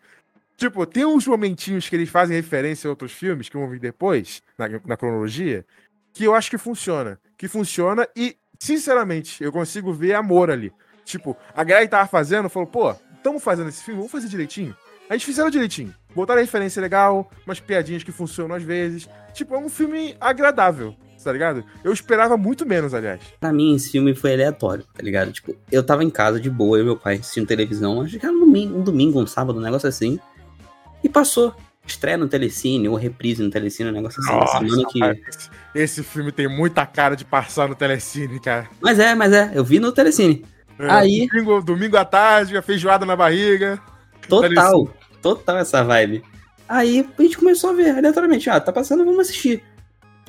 Tipo, 0.61 0.85
tem 0.85 1.03
uns 1.03 1.25
momentinhos 1.25 1.89
que 1.89 1.95
eles 1.95 2.07
fazem 2.07 2.37
referência 2.37 2.87
a 2.87 2.91
outros 2.91 3.11
filmes, 3.11 3.49
que 3.49 3.57
vão 3.57 3.67
vir 3.67 3.79
depois, 3.79 4.43
na, 4.55 4.69
na 4.85 4.95
cronologia, 4.95 5.65
que 6.13 6.23
eu 6.23 6.35
acho 6.35 6.51
que 6.51 6.57
funciona. 6.59 7.19
Que 7.35 7.47
funciona 7.47 8.07
e, 8.15 8.37
sinceramente, 8.59 9.43
eu 9.43 9.51
consigo 9.51 9.91
ver 9.91 10.13
amor 10.13 10.51
ali. 10.51 10.71
Tipo, 11.03 11.35
a 11.55 11.63
galera 11.63 11.87
que 11.87 11.89
tava 11.89 12.07
fazendo 12.07 12.47
falou, 12.47 12.67
pô, 12.67 12.95
estamos 13.15 13.41
fazendo 13.41 13.69
esse 13.69 13.81
filme, 13.83 13.97
vamos 13.97 14.11
fazer 14.11 14.27
direitinho. 14.27 14.77
A 15.09 15.13
gente 15.13 15.25
fizeram 15.25 15.49
direitinho. 15.49 15.95
Botaram 16.13 16.39
a 16.39 16.43
referência 16.43 16.79
legal, 16.79 17.31
umas 17.43 17.59
piadinhas 17.59 18.03
que 18.03 18.11
funcionam 18.11 18.55
às 18.55 18.61
vezes. 18.61 19.09
Tipo, 19.33 19.55
é 19.55 19.57
um 19.57 19.67
filme 19.67 20.15
agradável, 20.21 20.95
tá 21.23 21.31
ligado? 21.31 21.65
Eu 21.83 21.91
esperava 21.91 22.37
muito 22.37 22.67
menos, 22.67 22.93
aliás. 22.93 23.19
Pra 23.39 23.51
mim, 23.51 23.73
esse 23.75 23.89
filme 23.89 24.13
foi 24.13 24.33
aleatório, 24.33 24.85
tá 24.93 25.01
ligado? 25.01 25.31
Tipo, 25.31 25.55
eu 25.71 25.83
tava 25.83 26.03
em 26.03 26.09
casa 26.11 26.39
de 26.39 26.51
boa, 26.51 26.77
eu 26.77 26.83
e 26.83 26.85
meu 26.85 26.97
pai 26.97 27.15
assistindo 27.15 27.47
televisão, 27.47 28.01
acho 28.01 28.19
que 28.19 28.25
era 28.25 28.35
um 28.35 28.41
domingo, 28.41 28.77
um, 28.77 28.83
domingo, 28.83 29.19
um 29.19 29.25
sábado, 29.25 29.57
um 29.57 29.63
negócio 29.63 29.89
assim. 29.89 30.19
E 31.03 31.09
passou. 31.09 31.55
Estreia 31.85 32.17
no 32.17 32.27
Telecine, 32.27 32.87
ou 32.87 32.95
reprise 32.95 33.41
no 33.41 33.49
Telecine, 33.49 33.89
um 33.89 33.93
negócio 33.93 34.21
assim. 34.21 34.37
na 34.37 34.47
semana 34.47 34.85
que... 34.87 35.23
esse 35.73 36.03
filme 36.03 36.31
tem 36.31 36.47
muita 36.47 36.85
cara 36.85 37.15
de 37.15 37.25
passar 37.25 37.67
no 37.67 37.75
Telecine, 37.75 38.39
cara. 38.39 38.69
Mas 38.79 38.99
é, 38.99 39.15
mas 39.15 39.33
é, 39.33 39.51
eu 39.53 39.63
vi 39.63 39.79
no 39.79 39.91
Telecine. 39.91 40.45
É, 40.77 40.89
Aí- 40.89 41.27
Domingo, 41.27 41.61
domingo 41.61 41.97
à 41.97 42.05
tarde, 42.05 42.55
a 42.55 42.61
feijoada 42.61 43.05
na 43.05 43.15
barriga. 43.15 43.79
Total, 44.27 44.87
total 45.21 45.57
essa 45.57 45.83
vibe. 45.83 46.23
Aí 46.69 47.05
a 47.17 47.21
gente 47.21 47.37
começou 47.37 47.71
a 47.71 47.73
ver, 47.73 47.89
aleatoriamente, 47.97 48.49
ah, 48.49 48.59
tá 48.59 48.71
passando, 48.71 49.03
vamos 49.03 49.21
assistir. 49.21 49.63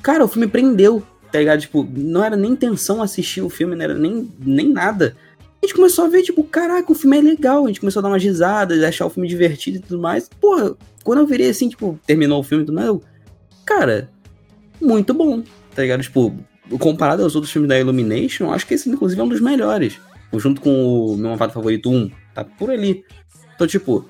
Cara, 0.01 0.25
o 0.25 0.27
filme 0.27 0.47
prendeu, 0.47 1.01
tá 1.31 1.39
ligado? 1.39 1.61
Tipo, 1.61 1.87
não 1.95 2.23
era 2.23 2.35
nem 2.35 2.51
intenção 2.51 3.01
assistir 3.01 3.41
o 3.41 3.49
filme, 3.49 3.75
não 3.75 3.83
era 3.83 3.93
nem, 3.93 4.29
nem 4.39 4.69
nada. 4.69 5.15
A 5.63 5.65
gente 5.65 5.75
começou 5.75 6.03
a 6.03 6.09
ver, 6.09 6.23
tipo, 6.23 6.43
caraca, 6.43 6.91
o 6.91 6.93
filme 6.93 7.17
é 7.17 7.21
legal. 7.21 7.63
A 7.63 7.67
gente 7.67 7.79
começou 7.79 8.01
a 8.01 8.03
dar 8.03 8.09
umas 8.09 8.21
risadas, 8.21 8.83
achar 8.83 9.05
o 9.05 9.09
filme 9.09 9.29
divertido 9.29 9.77
e 9.77 9.79
tudo 9.79 9.97
mais. 9.97 10.27
Porra, 10.27 10.75
quando 11.05 11.19
eu 11.19 11.25
virei 11.25 11.49
assim, 11.49 11.69
tipo, 11.69 11.97
terminou 12.05 12.41
o 12.41 12.43
filme 12.43 12.63
e 12.63 12.65
tudo 12.65 12.75
mais, 12.75 12.87
eu, 12.87 13.01
cara, 13.65 14.09
muito 14.81 15.13
bom, 15.13 15.41
tá 15.73 15.81
ligado? 15.81 16.03
Tipo, 16.03 16.37
comparado 16.77 17.23
aos 17.23 17.33
outros 17.33 17.49
filmes 17.49 17.69
da 17.69 17.79
Illumination, 17.79 18.51
acho 18.51 18.67
que 18.67 18.73
esse, 18.73 18.89
inclusive, 18.89 19.21
é 19.21 19.23
um 19.23 19.29
dos 19.29 19.39
melhores. 19.39 19.97
Junto 20.33 20.59
com 20.59 20.69
o 20.69 21.15
meu 21.15 21.29
malvado 21.29 21.53
favorito 21.53 21.89
1, 21.89 22.11
tá 22.35 22.43
por 22.43 22.69
ali. 22.69 23.05
Então, 23.55 23.65
tipo, 23.65 24.05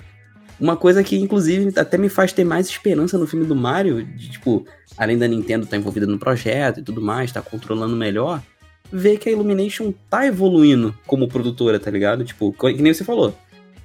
uma 0.58 0.76
coisa 0.76 1.04
que, 1.04 1.16
inclusive, 1.16 1.72
até 1.78 1.96
me 1.96 2.08
faz 2.08 2.32
ter 2.32 2.42
mais 2.42 2.66
esperança 2.66 3.16
no 3.16 3.28
filme 3.28 3.46
do 3.46 3.54
Mario, 3.54 4.04
de, 4.04 4.28
tipo, 4.28 4.66
além 4.98 5.16
da 5.16 5.28
Nintendo 5.28 5.66
estar 5.66 5.76
envolvida 5.76 6.04
no 6.04 6.18
projeto 6.18 6.80
e 6.80 6.82
tudo 6.82 7.00
mais, 7.00 7.30
tá 7.30 7.40
controlando 7.40 7.94
melhor, 7.94 8.42
ver 8.92 9.18
que 9.18 9.28
a 9.28 9.32
Illumination 9.32 9.92
tá 10.08 10.26
evoluindo 10.26 10.96
como 11.06 11.28
produtora, 11.28 11.80
tá 11.80 11.90
ligado? 11.90 12.24
Tipo, 12.24 12.52
que 12.52 12.82
nem 12.82 12.92
você 12.92 13.04
falou, 13.04 13.36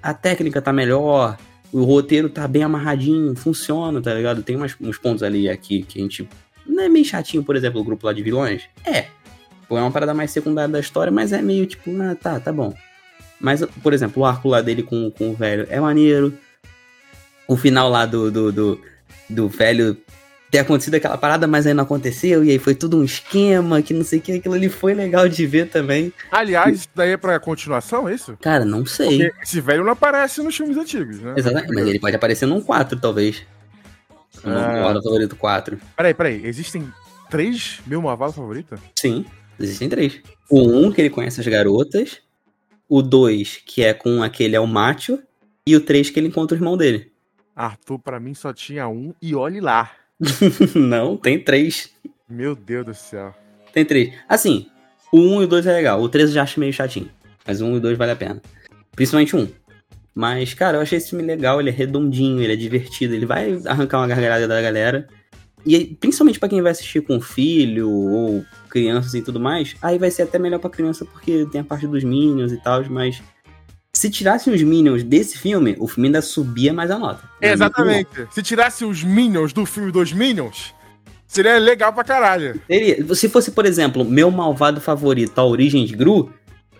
a 0.02 0.14
técnica 0.14 0.62
tá 0.62 0.72
melhor, 0.72 1.38
o 1.72 1.84
roteiro 1.84 2.30
tá 2.30 2.48
bem 2.48 2.64
amarradinho, 2.64 3.36
funciona, 3.36 4.02
tá 4.02 4.14
ligado? 4.14 4.44
Tem 4.44 4.56
umas, 4.56 4.76
uns 4.80 4.98
pontos 4.98 5.24
ali 5.24 5.50
aqui 5.50 5.84
que 5.84 6.00
a 6.00 6.02
gente. 6.02 6.28
Não 6.66 6.84
é 6.84 6.90
meio 6.90 7.06
chatinho, 7.06 7.44
por 7.44 7.56
exemplo, 7.56 7.82
o 7.82 7.84
grupo 7.84 8.06
lá 8.06 8.14
de 8.14 8.22
vilões? 8.22 8.64
É. 8.86 9.08
Pô, 9.68 9.78
é 9.78 9.82
uma 9.82 9.92
parada 9.92 10.14
mais 10.14 10.32
secundária 10.32 10.72
da 10.72 10.80
história, 10.80 11.12
mas 11.12 11.32
é 11.32 11.42
meio 11.42 11.66
tipo, 11.66 11.92
ah, 12.02 12.16
tá, 12.16 12.40
tá 12.40 12.52
bom. 12.52 12.74
Mas, 13.40 13.64
por 13.84 13.94
exemplo, 13.94 14.24
o 14.24 14.26
arco 14.26 14.50
lá 14.50 14.62
dele 14.62 14.84
com, 14.84 15.10
com 15.12 15.30
o 15.30 15.34
velho 15.34 15.66
é 15.70 15.80
maneiro. 15.80 16.34
O 17.48 17.56
final 17.56 17.90
lá 17.90 18.06
do, 18.06 18.30
do, 18.30 18.52
do, 18.52 18.82
do 19.30 19.50
velho 19.50 19.98
ter 20.50 20.60
acontecido 20.60 20.96
aquela 20.96 21.18
parada, 21.18 21.48
mas 21.48 21.68
aí 21.68 21.74
não 21.74 21.84
aconteceu, 21.84 22.44
e 22.44 22.50
aí 22.52 22.60
foi 22.60 22.74
tudo 22.74 22.98
um 22.98 23.04
esquema, 23.04 23.82
que 23.82 23.94
não 23.94 24.04
sei 24.04 24.20
o 24.20 24.22
que, 24.22 24.32
aquilo 24.34 24.56
ali 24.56 24.68
foi 24.68 24.94
legal 24.94 25.30
de 25.30 25.46
ver 25.46 25.70
também. 25.70 26.12
Aliás, 26.32 26.80
isso 26.80 26.90
daí 26.96 27.12
é 27.12 27.18
pra 27.18 27.40
continuação, 27.40 28.10
é 28.10 28.16
isso? 28.16 28.36
Cara, 28.42 28.66
não 28.66 28.86
sei. 28.86 29.20
Porque 29.20 29.44
esse 29.44 29.62
velho 29.62 29.84
não 29.84 29.92
aparece 29.92 30.42
nos 30.42 30.56
filmes 30.56 30.78
antigos, 30.78 31.20
né? 31.20 31.34
Exatamente, 31.38 31.74
mas 31.74 31.88
ele 31.88 32.00
pode 32.00 32.16
aparecer 32.16 32.46
num 32.46 32.62
4, 32.62 33.00
talvez. 33.00 33.44
No 34.44 34.58
Ah. 34.58 34.88
Hora 34.88 35.02
Favorito 35.02 35.36
4. 35.36 35.80
Peraí, 35.96 36.14
peraí. 36.14 36.46
Existem 36.46 36.92
três 37.30 37.82
meu 37.86 38.02
malvado 38.02 38.34
favorito? 38.34 38.76
Sim, 38.96 39.26
existem 39.60 39.90
três. 39.90 40.20
O 40.50 40.62
1, 40.62 40.86
um, 40.86 40.92
que 40.92 41.02
ele 41.02 41.10
conhece 41.10 41.40
as 41.42 41.48
garotas. 41.48 42.22
O 42.88 43.02
2, 43.02 43.62
que 43.66 43.84
é 43.84 43.94
com 43.94 44.24
aquele 44.24 44.56
é 44.56 44.60
o 44.60 44.66
macho. 44.66 45.20
E 45.66 45.76
o 45.76 45.82
3, 45.82 46.10
que 46.10 46.20
ele 46.20 46.28
encontra 46.30 46.56
o 46.56 46.60
irmão 46.60 46.76
dele. 46.76 47.12
Arthur, 47.56 48.00
pra 48.00 48.20
mim, 48.20 48.34
só 48.34 48.54
tinha 48.54 48.88
um 48.88 49.14
e 49.22 49.36
olhe 49.36 49.60
lá. 49.60 49.92
não, 50.76 51.18
tem 51.18 51.40
três. 51.40 51.92
Meu 52.28 52.56
Deus 52.56 52.86
do 52.86 52.94
céu. 52.94 53.34
Tem 53.74 53.86
três. 53.86 54.14
Assim, 54.28 54.68
o 55.12 55.20
1 55.20 55.36
um 55.36 55.42
e 55.42 55.46
o 55.46 55.48
2 55.48 55.66
é 55.68 55.74
legal. 55.74 56.02
O 56.02 56.10
3 56.10 56.30
eu 56.30 56.36
já 56.36 56.44
acho 56.44 56.60
meio 56.60 56.74
chatinho. 56.74 57.10
Mas 57.46 57.62
o 57.62 57.66
1 57.66 57.70
um 57.70 57.76
e 57.76 57.78
o 57.78 57.82
2 57.82 57.98
vale 57.98 58.12
a 58.12 58.16
pena. 58.16 58.42
Principalmente 58.96 59.36
o 59.36 59.40
1. 59.40 59.42
Um. 59.44 59.50
Mas, 60.14 60.54
cara, 60.54 60.78
eu 60.78 60.82
achei 60.82 60.98
esse 60.98 61.10
filme 61.10 61.26
legal. 61.26 61.60
Ele 61.60 61.70
é 61.70 61.74
redondinho, 61.74 62.42
ele 62.42 62.54
é 62.54 62.56
divertido. 62.56 63.14
Ele 63.14 63.26
vai 63.26 63.60
arrancar 63.66 64.00
uma 64.00 64.08
gargalhada 64.08 64.48
da 64.48 64.62
galera. 64.62 65.08
E 65.66 65.86
principalmente 65.86 66.40
pra 66.40 66.50
quem 66.50 66.62
vai 66.62 66.72
assistir 66.72 67.02
com 67.02 67.20
filho 67.20 67.90
ou 67.90 68.46
crianças 68.70 69.14
e 69.14 69.22
tudo 69.22 69.40
mais, 69.40 69.76
aí 69.82 69.98
vai 69.98 70.10
ser 70.10 70.24
até 70.24 70.40
melhor 70.40 70.60
pra 70.60 70.70
criança 70.70 71.04
porque 71.04 71.46
tem 71.52 71.62
a 71.62 71.64
parte 71.64 71.86
dos 71.86 72.04
Minions 72.04 72.52
e 72.52 72.58
tal, 72.58 72.84
mas 72.90 73.22
se 74.00 74.10
tirassem 74.10 74.54
os 74.54 74.64
Minions 74.64 75.04
desse 75.04 75.38
filme, 75.38 75.76
o 75.78 75.86
filme 75.86 76.08
ainda 76.08 76.22
subia 76.22 76.72
mais 76.72 76.90
a 76.90 76.98
nota. 76.98 77.22
Minha 77.42 77.52
Exatamente. 77.52 78.28
Se 78.32 78.42
tirasse 78.42 78.86
os 78.86 79.04
Minions 79.04 79.52
do 79.52 79.66
filme 79.66 79.92
dos 79.92 80.14
Minions, 80.14 80.74
seria 81.28 81.58
legal 81.58 81.92
pra 81.92 82.06
caralho. 82.06 82.62
Seria, 82.66 83.14
se 83.14 83.28
fosse, 83.28 83.52
por 83.52 83.66
exemplo, 83.66 84.06
meu 84.06 84.32
malvado 84.32 84.80
favorito, 84.80 85.38
a 85.38 85.44
origem 85.44 85.86
de 85.86 85.98
Gru, 85.98 86.32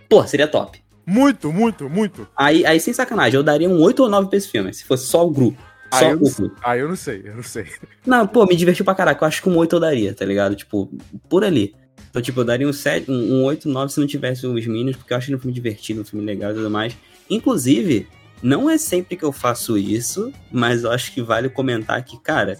pô, 0.08 0.26
seria 0.26 0.48
top. 0.48 0.82
Muito, 1.04 1.52
muito, 1.52 1.90
muito. 1.90 2.26
Aí, 2.34 2.64
aí, 2.64 2.80
sem 2.80 2.94
sacanagem, 2.94 3.36
eu 3.36 3.42
daria 3.42 3.68
um 3.68 3.82
8 3.82 4.02
ou 4.02 4.08
9 4.08 4.30
pra 4.30 4.38
esse 4.38 4.48
filme, 4.48 4.72
se 4.72 4.86
fosse 4.86 5.04
só 5.06 5.26
o 5.26 5.30
Gru. 5.30 5.54
Só 5.92 6.12
eu, 6.12 6.16
o 6.22 6.34
Gru. 6.34 6.50
ah, 6.64 6.78
eu 6.78 6.88
não 6.88 6.96
sei, 6.96 7.20
eu 7.22 7.36
não 7.36 7.42
sei. 7.42 7.66
Não, 8.06 8.26
pô, 8.26 8.46
me 8.46 8.56
divertiu 8.56 8.82
pra 8.82 8.94
caraca. 8.94 9.22
Eu 9.22 9.28
acho 9.28 9.42
que 9.42 9.48
um 9.50 9.58
8 9.58 9.76
eu 9.76 9.80
daria, 9.80 10.14
tá 10.14 10.24
ligado? 10.24 10.56
Tipo, 10.56 10.90
por 11.28 11.44
ali. 11.44 11.74
Então, 12.08 12.22
tipo, 12.22 12.40
eu 12.40 12.44
daria 12.44 12.66
um, 12.66 12.72
7, 12.72 13.10
um, 13.10 13.34
um 13.40 13.44
8, 13.44 13.68
9 13.68 13.92
se 13.92 14.00
não 14.00 14.06
tivesse 14.06 14.46
os 14.46 14.66
Minions, 14.66 14.96
porque 14.96 15.12
eu 15.12 15.18
acho 15.18 15.28
ele 15.28 15.36
um 15.36 15.38
filme 15.38 15.52
divertido, 15.52 16.00
um 16.00 16.04
filme 16.04 16.24
legal 16.24 16.52
e 16.52 16.54
tudo 16.54 16.70
mais. 16.70 16.96
Inclusive, 17.30 18.08
não 18.42 18.68
é 18.68 18.76
sempre 18.76 19.16
que 19.16 19.24
eu 19.24 19.32
faço 19.32 19.78
isso, 19.78 20.32
mas 20.50 20.82
eu 20.84 20.90
acho 20.90 21.12
que 21.12 21.22
vale 21.22 21.48
comentar 21.48 22.02
que, 22.04 22.18
cara, 22.18 22.58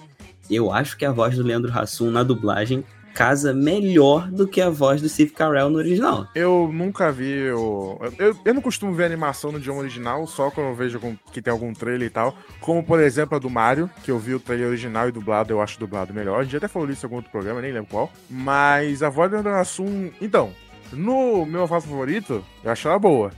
eu 0.50 0.72
acho 0.72 0.96
que 0.96 1.04
a 1.04 1.12
voz 1.12 1.36
do 1.36 1.42
Leandro 1.42 1.72
Hassum 1.76 2.10
na 2.10 2.22
dublagem 2.22 2.84
casa 3.14 3.52
melhor 3.52 4.30
do 4.30 4.46
que 4.46 4.60
a 4.60 4.70
voz 4.70 5.02
do 5.02 5.08
Steve 5.08 5.32
Carell 5.32 5.70
no 5.70 5.78
original. 5.78 6.26
Eu 6.34 6.70
nunca 6.72 7.10
vi 7.10 7.50
o. 7.50 7.98
Eu, 8.18 8.36
eu 8.44 8.54
não 8.54 8.62
costumo 8.62 8.94
ver 8.94 9.04
animação 9.04 9.52
no 9.52 9.58
idioma 9.58 9.80
original, 9.80 10.26
só 10.26 10.50
quando 10.50 10.68
eu 10.68 10.74
vejo 10.74 11.00
que 11.32 11.42
tem 11.42 11.50
algum 11.52 11.72
trailer 11.72 12.06
e 12.06 12.10
tal. 12.10 12.34
Como, 12.60 12.82
por 12.82 13.00
exemplo, 13.00 13.36
a 13.36 13.38
do 13.38 13.50
Mario, 13.50 13.90
que 14.02 14.10
eu 14.10 14.18
vi 14.18 14.34
o 14.34 14.40
trailer 14.40 14.68
original 14.68 15.08
e 15.08 15.12
dublado, 15.12 15.52
eu 15.52 15.60
acho 15.60 15.78
dublado 15.78 16.14
melhor. 16.14 16.40
A 16.40 16.44
gente 16.44 16.56
até 16.56 16.68
falou 16.68 16.88
isso 16.90 17.04
em 17.04 17.06
algum 17.06 17.16
outro 17.16 17.30
programa, 17.30 17.60
nem 17.60 17.72
lembro 17.72 17.90
qual. 17.90 18.10
Mas 18.28 19.02
a 19.02 19.08
voz 19.08 19.30
do 19.30 19.34
Leandro 19.34 19.54
Hassum. 19.54 20.10
Então, 20.20 20.52
no 20.92 21.44
meu 21.44 21.66
favorito, 21.66 22.44
eu 22.62 22.70
acho 22.70 22.88
ela 22.88 22.98
boa. 22.98 23.32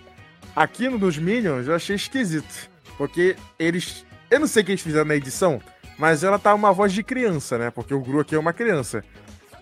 Aqui 0.54 0.88
no 0.88 0.98
dos 0.98 1.16
Minions 1.18 1.66
eu 1.66 1.74
achei 1.74 1.96
esquisito. 1.96 2.70
Porque 2.96 3.36
eles. 3.58 4.04
Eu 4.30 4.40
não 4.40 4.46
sei 4.46 4.62
o 4.62 4.66
que 4.66 4.72
eles 4.72 4.82
fizeram 4.82 5.04
na 5.04 5.16
edição, 5.16 5.60
mas 5.98 6.24
ela 6.24 6.38
tá 6.38 6.54
uma 6.54 6.72
voz 6.72 6.92
de 6.92 7.02
criança, 7.02 7.58
né? 7.58 7.70
Porque 7.70 7.92
o 7.92 8.00
Gru 8.00 8.20
aqui 8.20 8.34
é 8.34 8.38
uma 8.38 8.52
criança. 8.52 9.04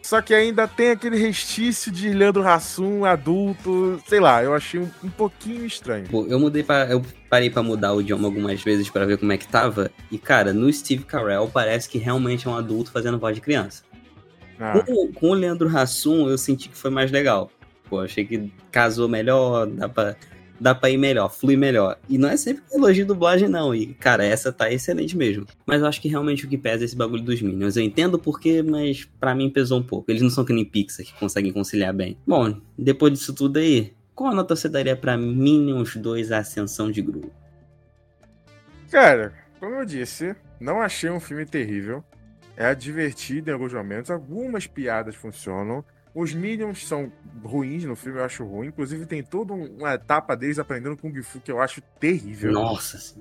Só 0.03 0.22
que 0.22 0.32
ainda 0.32 0.66
tem 0.66 0.91
aquele 0.91 1.16
restício 1.16 1.93
de 1.93 2.09
Leandro 2.11 2.47
Hassum, 2.47 3.05
adulto, 3.05 4.03
sei 4.09 4.18
lá, 4.18 4.43
eu 4.43 4.55
achei 4.55 4.80
um, 4.80 4.88
um 5.05 5.11
pouquinho 5.11 5.66
estranho. 5.66 6.07
Pô, 6.09 6.24
eu 6.26 6.41
mudei 6.41 6.62
para 6.62 6.91
eu 6.91 7.05
parei 7.28 7.51
pra 7.51 7.62
mudar 7.62 7.93
o 7.93 8.01
idioma 8.01 8.26
algumas 8.26 8.62
vezes 8.62 8.88
pra 8.88 9.05
ver 9.05 9.18
como 9.18 9.30
é 9.32 9.36
que 9.36 9.47
tava. 9.47 9.91
E, 10.11 10.18
cara, 10.18 10.55
no 10.55 10.72
Steve 10.72 11.05
Carell 11.05 11.49
parece 11.53 11.88
que 11.88 11.99
realmente 11.99 12.49
é 12.49 12.51
um 12.51 12.57
adulto 12.57 12.91
fazendo 12.91 13.18
voz 13.18 13.34
de 13.34 13.43
criança. 13.43 13.82
Ah, 14.59 14.82
Com, 14.86 15.12
com 15.12 15.30
o 15.30 15.34
Leandro 15.34 15.68
Hassum, 15.68 16.28
eu 16.28 16.38
senti 16.38 16.68
que 16.70 16.76
foi 16.76 16.91
mais 16.91 17.11
legal. 17.11 17.51
Pô, 17.88 18.01
achei 18.01 18.24
que 18.24 18.51
casou 18.70 19.09
melhor, 19.09 19.66
dá 19.66 19.88
pra, 19.88 20.16
dá 20.61 20.74
pra 20.74 20.90
ir 20.90 20.98
melhor, 20.98 21.30
flui 21.30 21.56
melhor. 21.56 21.98
E 22.08 22.18
não 22.18 22.28
é 22.28 22.36
sempre 22.36 22.62
elogio 22.72 23.06
dublagem, 23.06 23.48
não. 23.48 23.74
E, 23.74 23.94
cara, 23.94 24.24
essa 24.24 24.52
tá 24.52 24.70
excelente 24.70 25.16
mesmo. 25.16 25.46
Mas 25.66 25.80
eu 25.80 25.86
acho 25.86 26.00
que 26.00 26.08
realmente 26.08 26.44
o 26.44 26.48
que 26.48 26.58
pesa 26.58 26.84
é 26.84 26.86
esse 26.86 26.96
bagulho 26.96 27.22
dos 27.22 27.40
Minions. 27.40 27.76
Eu 27.76 27.82
entendo 27.82 28.18
por 28.18 28.38
quê, 28.38 28.62
mas 28.62 29.08
pra 29.18 29.34
mim 29.34 29.48
pesou 29.48 29.80
um 29.80 29.82
pouco. 29.82 30.11
Eles 30.11 30.22
não 30.22 30.30
são 30.30 30.44
que 30.44 30.52
nem 30.52 30.64
Pixar, 30.64 31.06
que 31.06 31.14
conseguem 31.14 31.52
conciliar 31.52 31.94
bem. 31.94 32.18
Bom, 32.26 32.61
depois 32.78 33.12
disso 33.12 33.32
tudo 33.32 33.58
aí, 33.58 33.94
qual 34.14 34.32
a 34.32 34.34
nota 34.34 34.54
você 34.54 34.68
daria 34.68 34.94
pra 34.94 35.16
Minions 35.16 35.96
2 35.96 36.30
A 36.30 36.38
Ascensão 36.38 36.90
de 36.90 37.00
Gru? 37.00 37.32
Cara, 38.90 39.32
como 39.58 39.76
eu 39.76 39.84
disse, 39.84 40.34
não 40.61 40.80
achei 40.80 41.08
um 41.08 41.20
filme 41.20 41.46
terrível. 41.46 42.04
É 42.56 42.74
divertido 42.74 43.48
em 43.48 43.54
alguns 43.54 43.72
momentos, 43.72 44.11
algumas 44.11 44.66
piadas 44.66 45.14
funcionam. 45.14 45.82
Os 46.14 46.34
Minions 46.34 46.86
são 46.86 47.12
ruins 47.44 47.84
no 47.84 47.94
filme, 47.94 48.18
eu 48.18 48.24
acho 48.24 48.44
ruim. 48.44 48.68
Inclusive, 48.68 49.06
tem 49.06 49.22
toda 49.22 49.52
um- 49.52 49.76
uma 49.78 49.94
etapa 49.94 50.36
deles 50.36 50.58
aprendendo 50.58 50.96
Kung 50.96 51.22
Fu 51.22 51.40
que 51.40 51.52
eu 51.52 51.61
acho 51.61 51.80
terrível. 52.00 52.52
Nossa. 52.52 53.16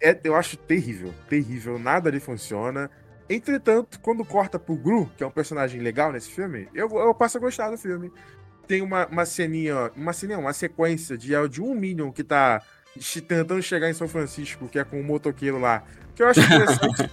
É, 0.00 0.18
eu 0.24 0.34
acho 0.34 0.56
terrível, 0.56 1.14
terrível. 1.28 1.78
Nada 1.78 2.08
ali 2.08 2.20
funciona. 2.20 2.90
Entretanto, 3.30 3.98
quando 4.00 4.24
corta 4.24 4.58
pro 4.58 4.76
Gru, 4.76 5.10
que 5.16 5.24
é 5.24 5.26
um 5.26 5.30
personagem 5.30 5.80
legal 5.80 6.12
nesse 6.12 6.30
filme, 6.30 6.68
eu, 6.74 6.88
eu 6.90 7.14
passo 7.14 7.38
a 7.38 7.40
gostar 7.40 7.70
do 7.70 7.78
filme. 7.78 8.12
Tem 8.66 8.82
uma, 8.82 9.06
uma 9.06 9.24
ceninha, 9.24 9.90
uma 9.96 10.12
ceninha, 10.12 10.38
uma 10.38 10.52
sequência 10.52 11.16
de, 11.16 11.32
de 11.48 11.62
um 11.62 11.74
Minion 11.74 12.10
que 12.10 12.24
tá 12.24 12.60
tentando 13.26 13.62
chegar 13.62 13.88
em 13.88 13.94
São 13.94 14.08
Francisco, 14.08 14.68
que 14.68 14.78
é 14.78 14.84
com 14.84 15.00
um 15.00 15.02
motoqueiro 15.02 15.58
lá, 15.58 15.84
que 16.14 16.22
eu 16.22 16.28
acho 16.28 16.40
interessante. 16.44 17.10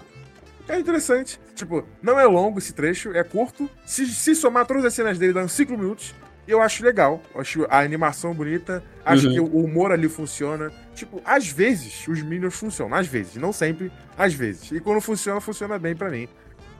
É 0.67 0.79
interessante. 0.79 1.39
Tipo, 1.55 1.85
não 2.01 2.19
é 2.19 2.25
longo 2.25 2.59
esse 2.59 2.73
trecho, 2.73 3.11
é 3.15 3.23
curto. 3.23 3.69
Se, 3.85 4.05
se 4.07 4.35
somar 4.35 4.65
todas 4.65 4.83
as 4.85 4.93
cenas 4.93 5.17
dele, 5.17 5.33
dá 5.33 5.41
uns 5.43 5.51
5 5.53 5.71
minutos. 5.77 6.13
Eu 6.47 6.59
acho 6.61 6.83
legal. 6.83 7.21
Eu 7.33 7.41
acho 7.41 7.65
a 7.69 7.79
animação 7.81 8.33
bonita. 8.33 8.83
Acho 9.05 9.27
Uhum. 9.27 9.33
que 9.33 9.39
o 9.39 9.45
humor 9.63 9.91
ali 9.91 10.09
funciona. 10.09 10.71
Tipo, 10.95 11.21
às 11.23 11.47
vezes 11.47 12.07
os 12.07 12.21
Minions 12.21 12.55
funcionam. 12.55 12.97
Às 12.97 13.07
vezes. 13.07 13.35
Não 13.35 13.53
sempre, 13.53 13.91
às 14.17 14.33
vezes. 14.33 14.71
E 14.71 14.79
quando 14.79 14.99
funciona, 15.01 15.39
funciona 15.39 15.77
bem 15.79 15.95
pra 15.95 16.09
mim. 16.09 16.27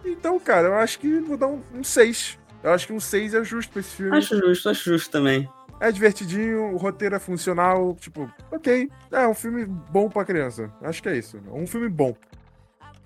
Então, 0.03 0.39
cara, 0.39 0.67
eu 0.69 0.75
acho 0.75 0.97
que 0.99 1.19
vou 1.19 1.37
dar 1.37 1.47
um 1.47 1.83
6. 1.83 2.39
eu 2.63 2.71
acho 2.71 2.87
que 2.87 2.93
um 2.93 2.99
6 2.99 3.33
é 3.35 3.43
justo 3.43 3.71
pra 3.71 3.79
esse 3.81 3.91
filme. 3.95 4.17
Acho 4.17 4.35
justo, 4.37 4.69
acho 4.69 4.83
justo 4.91 5.11
também. 5.11 5.47
É 5.79 5.91
divertidinho, 5.91 6.73
o 6.73 6.77
roteiro 6.77 7.15
é 7.15 7.19
funcional. 7.19 7.95
Tipo, 7.99 8.29
ok. 8.51 8.89
É 9.11 9.27
um 9.27 9.33
filme 9.35 9.65
bom 9.65 10.09
pra 10.09 10.25
criança. 10.25 10.71
Acho 10.81 11.01
que 11.03 11.09
é 11.09 11.17
isso. 11.17 11.39
Um 11.51 11.65
filme 11.67 11.87
bom. 11.87 12.15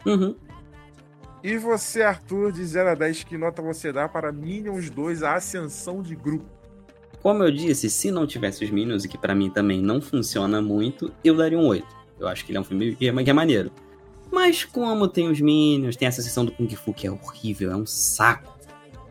Uhum. 0.06 0.36
E 1.46 1.60
você, 1.60 2.02
Arthur, 2.02 2.52
de 2.52 2.66
0 2.66 2.89
a 2.89 2.96
10, 2.96 3.24
que 3.24 3.38
nota 3.38 3.62
você 3.62 3.93
dá 3.93 4.10
para 4.10 4.32
Minions 4.32 4.89
2, 4.89 5.22
a 5.22 5.36
ascensão 5.36 6.02
de 6.02 6.16
grupo? 6.16 6.43
Como 7.22 7.43
eu 7.43 7.52
disse, 7.52 7.88
se 7.88 8.10
não 8.10 8.26
tivesse 8.26 8.66
os 8.66 8.72
Minions, 8.72 9.06
e 9.06 9.08
que 9.08 9.16
pra 9.16 9.36
mim 9.36 9.52
também 9.52 9.80
não 9.80 10.02
funciona 10.02 10.60
muito, 10.60 11.14
eu 11.24 11.38
daria 11.38 11.60
um 11.60 11.68
8. 11.68 11.86
Eu 12.20 12.28
acho 12.28 12.43
que 12.43 12.52
ele 12.52 12.58
é 12.58 12.62
um 12.62 12.64
filme 12.64 12.98
é, 13.00 13.24
que 13.24 13.30
é 13.30 13.34
maneiro. 13.34 13.72
Mas 14.32 14.66
como 14.66 15.08
tem 15.08 15.30
os 15.30 15.39
Minions, 15.39 15.96
tem 15.96 16.08
essa 16.08 16.24
sessão 16.24 16.46
do 16.46 16.52
Kung 16.52 16.68
Fu 16.76 16.91
que 16.91 17.06
é 17.06 17.12
horrível, 17.12 17.72
é 17.72 17.76
um 17.76 17.86
saco. 17.86 18.58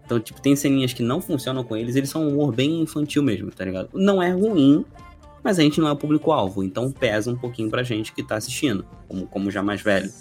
Então, 0.04 0.18
tipo, 0.18 0.40
tem 0.40 0.56
ceninhas 0.56 0.92
que 0.92 1.04
não 1.04 1.22
funcionam 1.22 1.62
com 1.62 1.76
eles, 1.76 1.94
eles 1.94 2.10
são 2.10 2.24
um 2.24 2.30
humor 2.30 2.52
bem 2.52 2.80
infantil 2.80 3.22
mesmo, 3.22 3.52
tá 3.52 3.64
ligado? 3.64 3.90
Não 3.94 4.20
é 4.20 4.32
ruim, 4.32 4.84
mas 5.40 5.60
a 5.60 5.62
gente 5.62 5.80
não 5.80 5.88
é 5.88 5.94
público-alvo, 5.94 6.64
então 6.64 6.90
pesa 6.90 7.30
um 7.30 7.36
pouquinho 7.36 7.70
pra 7.70 7.84
gente 7.84 8.12
que 8.12 8.24
tá 8.24 8.34
assistindo, 8.34 8.84
como, 9.06 9.24
como 9.24 9.52
já 9.52 9.62
mais 9.62 9.80
velho. 9.80 10.12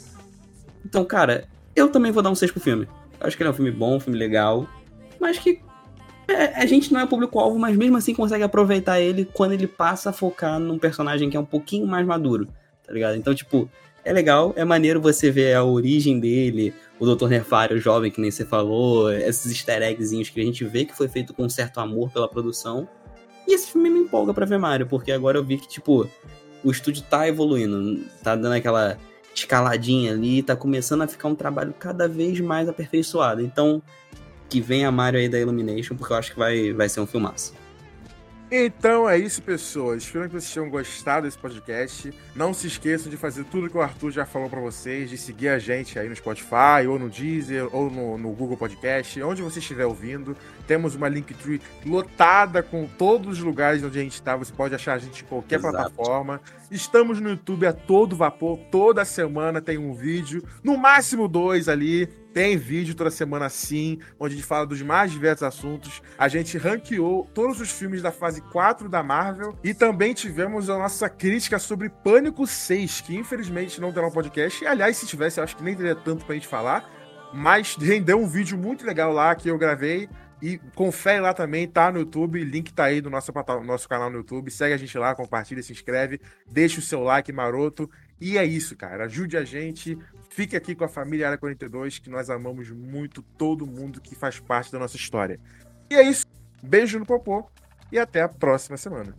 Então, 0.86 1.04
cara, 1.04 1.48
eu 1.76 1.90
também 1.90 2.12
vou 2.12 2.24
dar 2.24 2.30
um 2.30 2.36
6 2.36 2.52
pro 2.52 2.62
filme. 2.62 2.88
Eu 3.20 3.28
acho 3.28 3.38
que 3.38 3.44
ele 3.44 3.48
é 3.48 3.52
um 3.52 3.56
filme 3.56 3.72
bom, 3.72 3.96
um 3.96 4.00
filme 4.00 4.18
legal, 4.18 4.68
mas 5.20 5.38
que 5.38 5.62
é, 6.28 6.62
a 6.62 6.66
gente 6.66 6.92
não 6.94 7.00
é 7.00 7.06
público-alvo, 7.06 7.60
mas 7.60 7.76
mesmo 7.76 7.98
assim 7.98 8.14
consegue 8.14 8.44
aproveitar 8.44 9.00
ele 9.00 9.26
quando 9.26 9.54
ele 9.54 9.68
passa 9.68 10.10
a 10.10 10.14
focar 10.14 10.60
num 10.60 10.78
personagem 10.78 11.30
que 11.30 11.38
é 11.38 11.40
um 11.40 11.46
pouquinho 11.46 11.86
mais 11.86 12.06
maduro, 12.06 12.48
tá 12.86 12.94
ligado? 12.94 13.16
Então, 13.16 13.34
tipo, 13.34 13.70
é 14.06 14.12
legal, 14.12 14.54
é 14.56 14.66
maneiro 14.66 15.02
você 15.02 15.32
ver 15.32 15.56
a 15.56 15.64
origem 15.64 16.20
dele, 16.20 16.74
o 17.00 17.06
Dr. 17.06 17.28
Nefário 17.28 17.80
jovem, 17.80 18.12
que 18.12 18.20
nem 18.20 18.32
você 18.32 18.46
falou, 18.46 19.12
esses 19.12 19.52
easter 19.52 19.82
eggzinhos 19.82 20.30
que 20.30 20.40
a 20.40 20.44
gente 20.44 20.64
vê 20.66 20.86
que 20.86 20.96
foi 20.96 21.08
feito 21.08 21.34
com 21.34 21.44
um 21.44 21.50
certo 21.50 21.80
amor 21.80 22.12
pela 22.12 22.28
produção. 22.28 22.88
E 23.48 23.54
esse 23.54 23.72
filme 23.72 23.90
me 23.90 24.00
empolga 24.00 24.34
pra 24.34 24.46
ver 24.46 24.58
Mario, 24.58 24.88
porque 24.88 25.12
agora 25.12 25.38
eu 25.38 25.44
vi 25.44 25.58
que, 25.58 25.68
tipo, 25.68 26.10
o 26.64 26.72
estúdio 26.72 27.04
tá 27.10 27.28
evoluindo, 27.28 28.02
tá 28.24 28.36
dando 28.36 28.54
aquela 28.54 28.98
escaladinha 29.34 30.12
ali, 30.12 30.44
tá 30.44 30.56
começando 30.56 31.02
a 31.02 31.08
ficar 31.08 31.28
um 31.28 31.36
trabalho 31.36 31.74
cada 31.78 32.08
vez 32.08 32.40
mais 32.40 32.70
aperfeiçoado. 32.70 33.42
Então, 33.42 33.82
que 34.50 34.62
venha 34.62 34.92
Mario 34.92 35.20
aí 35.20 35.28
da 35.28 35.40
Illumination, 35.40 35.96
porque 35.96 36.14
eu 36.14 36.18
acho 36.18 36.32
que 36.32 36.40
vai, 36.40 36.72
vai 36.74 36.88
ser 36.88 37.00
um 37.00 37.08
filmaço. 37.08 37.54
Então 38.56 39.10
é 39.10 39.18
isso, 39.18 39.42
pessoas. 39.42 40.04
Espero 40.04 40.26
que 40.26 40.34
vocês 40.34 40.54
tenham 40.54 40.70
gostado 40.70 41.26
desse 41.26 41.40
podcast. 41.40 42.14
Não 42.36 42.54
se 42.54 42.68
esqueçam 42.68 43.10
de 43.10 43.18
fazer 43.18 43.46
tudo 43.46 43.68
que 43.68 43.76
o 43.76 43.82
Arthur 43.82 44.12
já 44.12 44.28
falou 44.28 44.48
pra 44.48 44.60
vocês, 44.60 45.10
de 45.10 45.18
seguir 45.18 45.48
a 45.48 45.58
gente 45.58 45.98
aí 45.98 46.08
no 46.08 46.16
Spotify, 46.16 46.86
ou 46.88 47.00
no 47.00 47.10
Deezer, 47.10 47.68
ou 47.76 47.90
no, 47.90 48.16
no 48.16 48.30
Google 48.32 48.56
Podcast, 48.56 49.20
onde 49.24 49.42
você 49.42 49.58
estiver 49.58 49.88
ouvindo. 49.88 50.38
Temos 50.68 50.94
uma 50.94 51.10
Linktree 51.10 51.60
lotada 51.84 52.62
com 52.62 52.86
todos 52.86 53.40
os 53.40 53.44
lugares 53.44 53.82
onde 53.82 53.98
a 53.98 54.04
gente 54.04 54.14
está. 54.14 54.36
Você 54.36 54.54
pode 54.54 54.76
achar 54.76 54.94
a 54.94 55.00
gente 55.00 55.24
em 55.24 55.26
qualquer 55.26 55.58
Exato. 55.58 55.76
plataforma. 55.76 56.40
Estamos 56.70 57.20
no 57.20 57.30
YouTube 57.30 57.66
a 57.66 57.74
todo 57.74 58.16
vapor. 58.16 58.60
Toda 58.70 59.04
semana 59.04 59.62
tem 59.64 59.80
um 59.80 59.96
vídeo, 59.96 60.44
no 60.64 60.78
máximo 60.78 61.28
dois 61.28 61.68
ali. 61.68 62.08
Tem 62.34 62.58
vídeo 62.58 62.96
toda 62.96 63.12
semana 63.12 63.48
sim, 63.48 64.00
onde 64.20 64.34
a 64.34 64.38
gente 64.38 64.48
fala 64.48 64.66
dos 64.66 64.82
mais 64.82 65.12
diversos 65.12 65.44
assuntos. 65.44 66.02
A 66.18 66.28
gente 66.28 66.58
ranqueou 66.58 67.30
todos 67.32 67.62
os 67.62 67.72
filmes 67.72 68.02
da 68.02 68.12
fase 68.12 68.42
4 68.42 68.90
da 68.90 69.04
Marvel 69.04 69.56
e 69.64 69.72
também 69.72 70.16
tivemos 70.16 70.68
a 70.68 70.78
nossa 70.80 71.08
crítica 71.08 71.60
sobre 71.60 71.90
Pânico 71.90 72.48
6, 72.48 73.02
que 73.02 73.16
infelizmente 73.16 73.80
não 73.80 73.94
terá 73.94 74.08
um 74.08 74.12
podcast. 74.12 74.64
E, 74.64 74.68
aliás, 74.68 74.98
se 74.98 75.06
tivesse, 75.06 75.40
acho 75.40 75.56
que 75.56 75.64
nem 75.64 75.76
teria 75.76 75.96
tanto 75.96 76.26
pra 76.26 76.34
gente 76.34 76.48
falar. 76.48 76.90
Mas 77.32 77.76
rendeu 77.76 78.20
um 78.20 78.28
vídeo 78.28 78.58
muito 78.58 78.84
legal 78.84 79.14
lá 79.14 79.36
que 79.36 79.50
eu 79.50 79.58
gravei. 79.58 80.10
E 80.42 80.58
confere 80.76 81.22
lá 81.22 81.34
também, 81.34 81.66
tá 81.66 81.90
no 81.90 82.00
YouTube, 82.00 82.44
link 82.44 82.74
tá 82.74 82.86
aí 82.86 83.02
no 83.02 83.10
nosso, 83.10 83.32
nosso 83.64 83.88
canal 83.88 84.10
no 84.10 84.18
YouTube. 84.18 84.52
Segue 84.52 84.74
a 84.74 84.78
gente 84.78 84.98
lá, 84.98 85.16
compartilha, 85.16 85.64
se 85.64 85.72
inscreve, 85.72 86.20
deixa 86.46 86.80
o 86.80 86.82
seu 86.82 87.02
like 87.02 87.32
maroto. 87.32 87.90
E 88.20 88.38
é 88.38 88.44
isso, 88.44 88.76
cara. 88.76 89.06
Ajude 89.06 89.38
a 89.38 89.46
gente. 89.46 89.98
Fique 90.34 90.56
aqui 90.56 90.74
com 90.74 90.84
a 90.84 90.88
família 90.88 91.28
Área 91.28 91.38
42, 91.38 92.00
que 92.00 92.10
nós 92.10 92.28
amamos 92.28 92.72
muito 92.72 93.22
todo 93.22 93.68
mundo 93.68 94.02
que 94.02 94.16
faz 94.16 94.40
parte 94.40 94.72
da 94.72 94.80
nossa 94.80 94.96
história. 94.96 95.40
E 95.92 95.96
é 95.96 96.02
isso. 96.02 96.26
Beijo 96.64 96.98
no 96.98 97.06
popô 97.06 97.48
e 97.92 98.00
até 98.00 98.24
a 98.24 98.28
próxima 98.28 98.76
semana. 98.76 99.16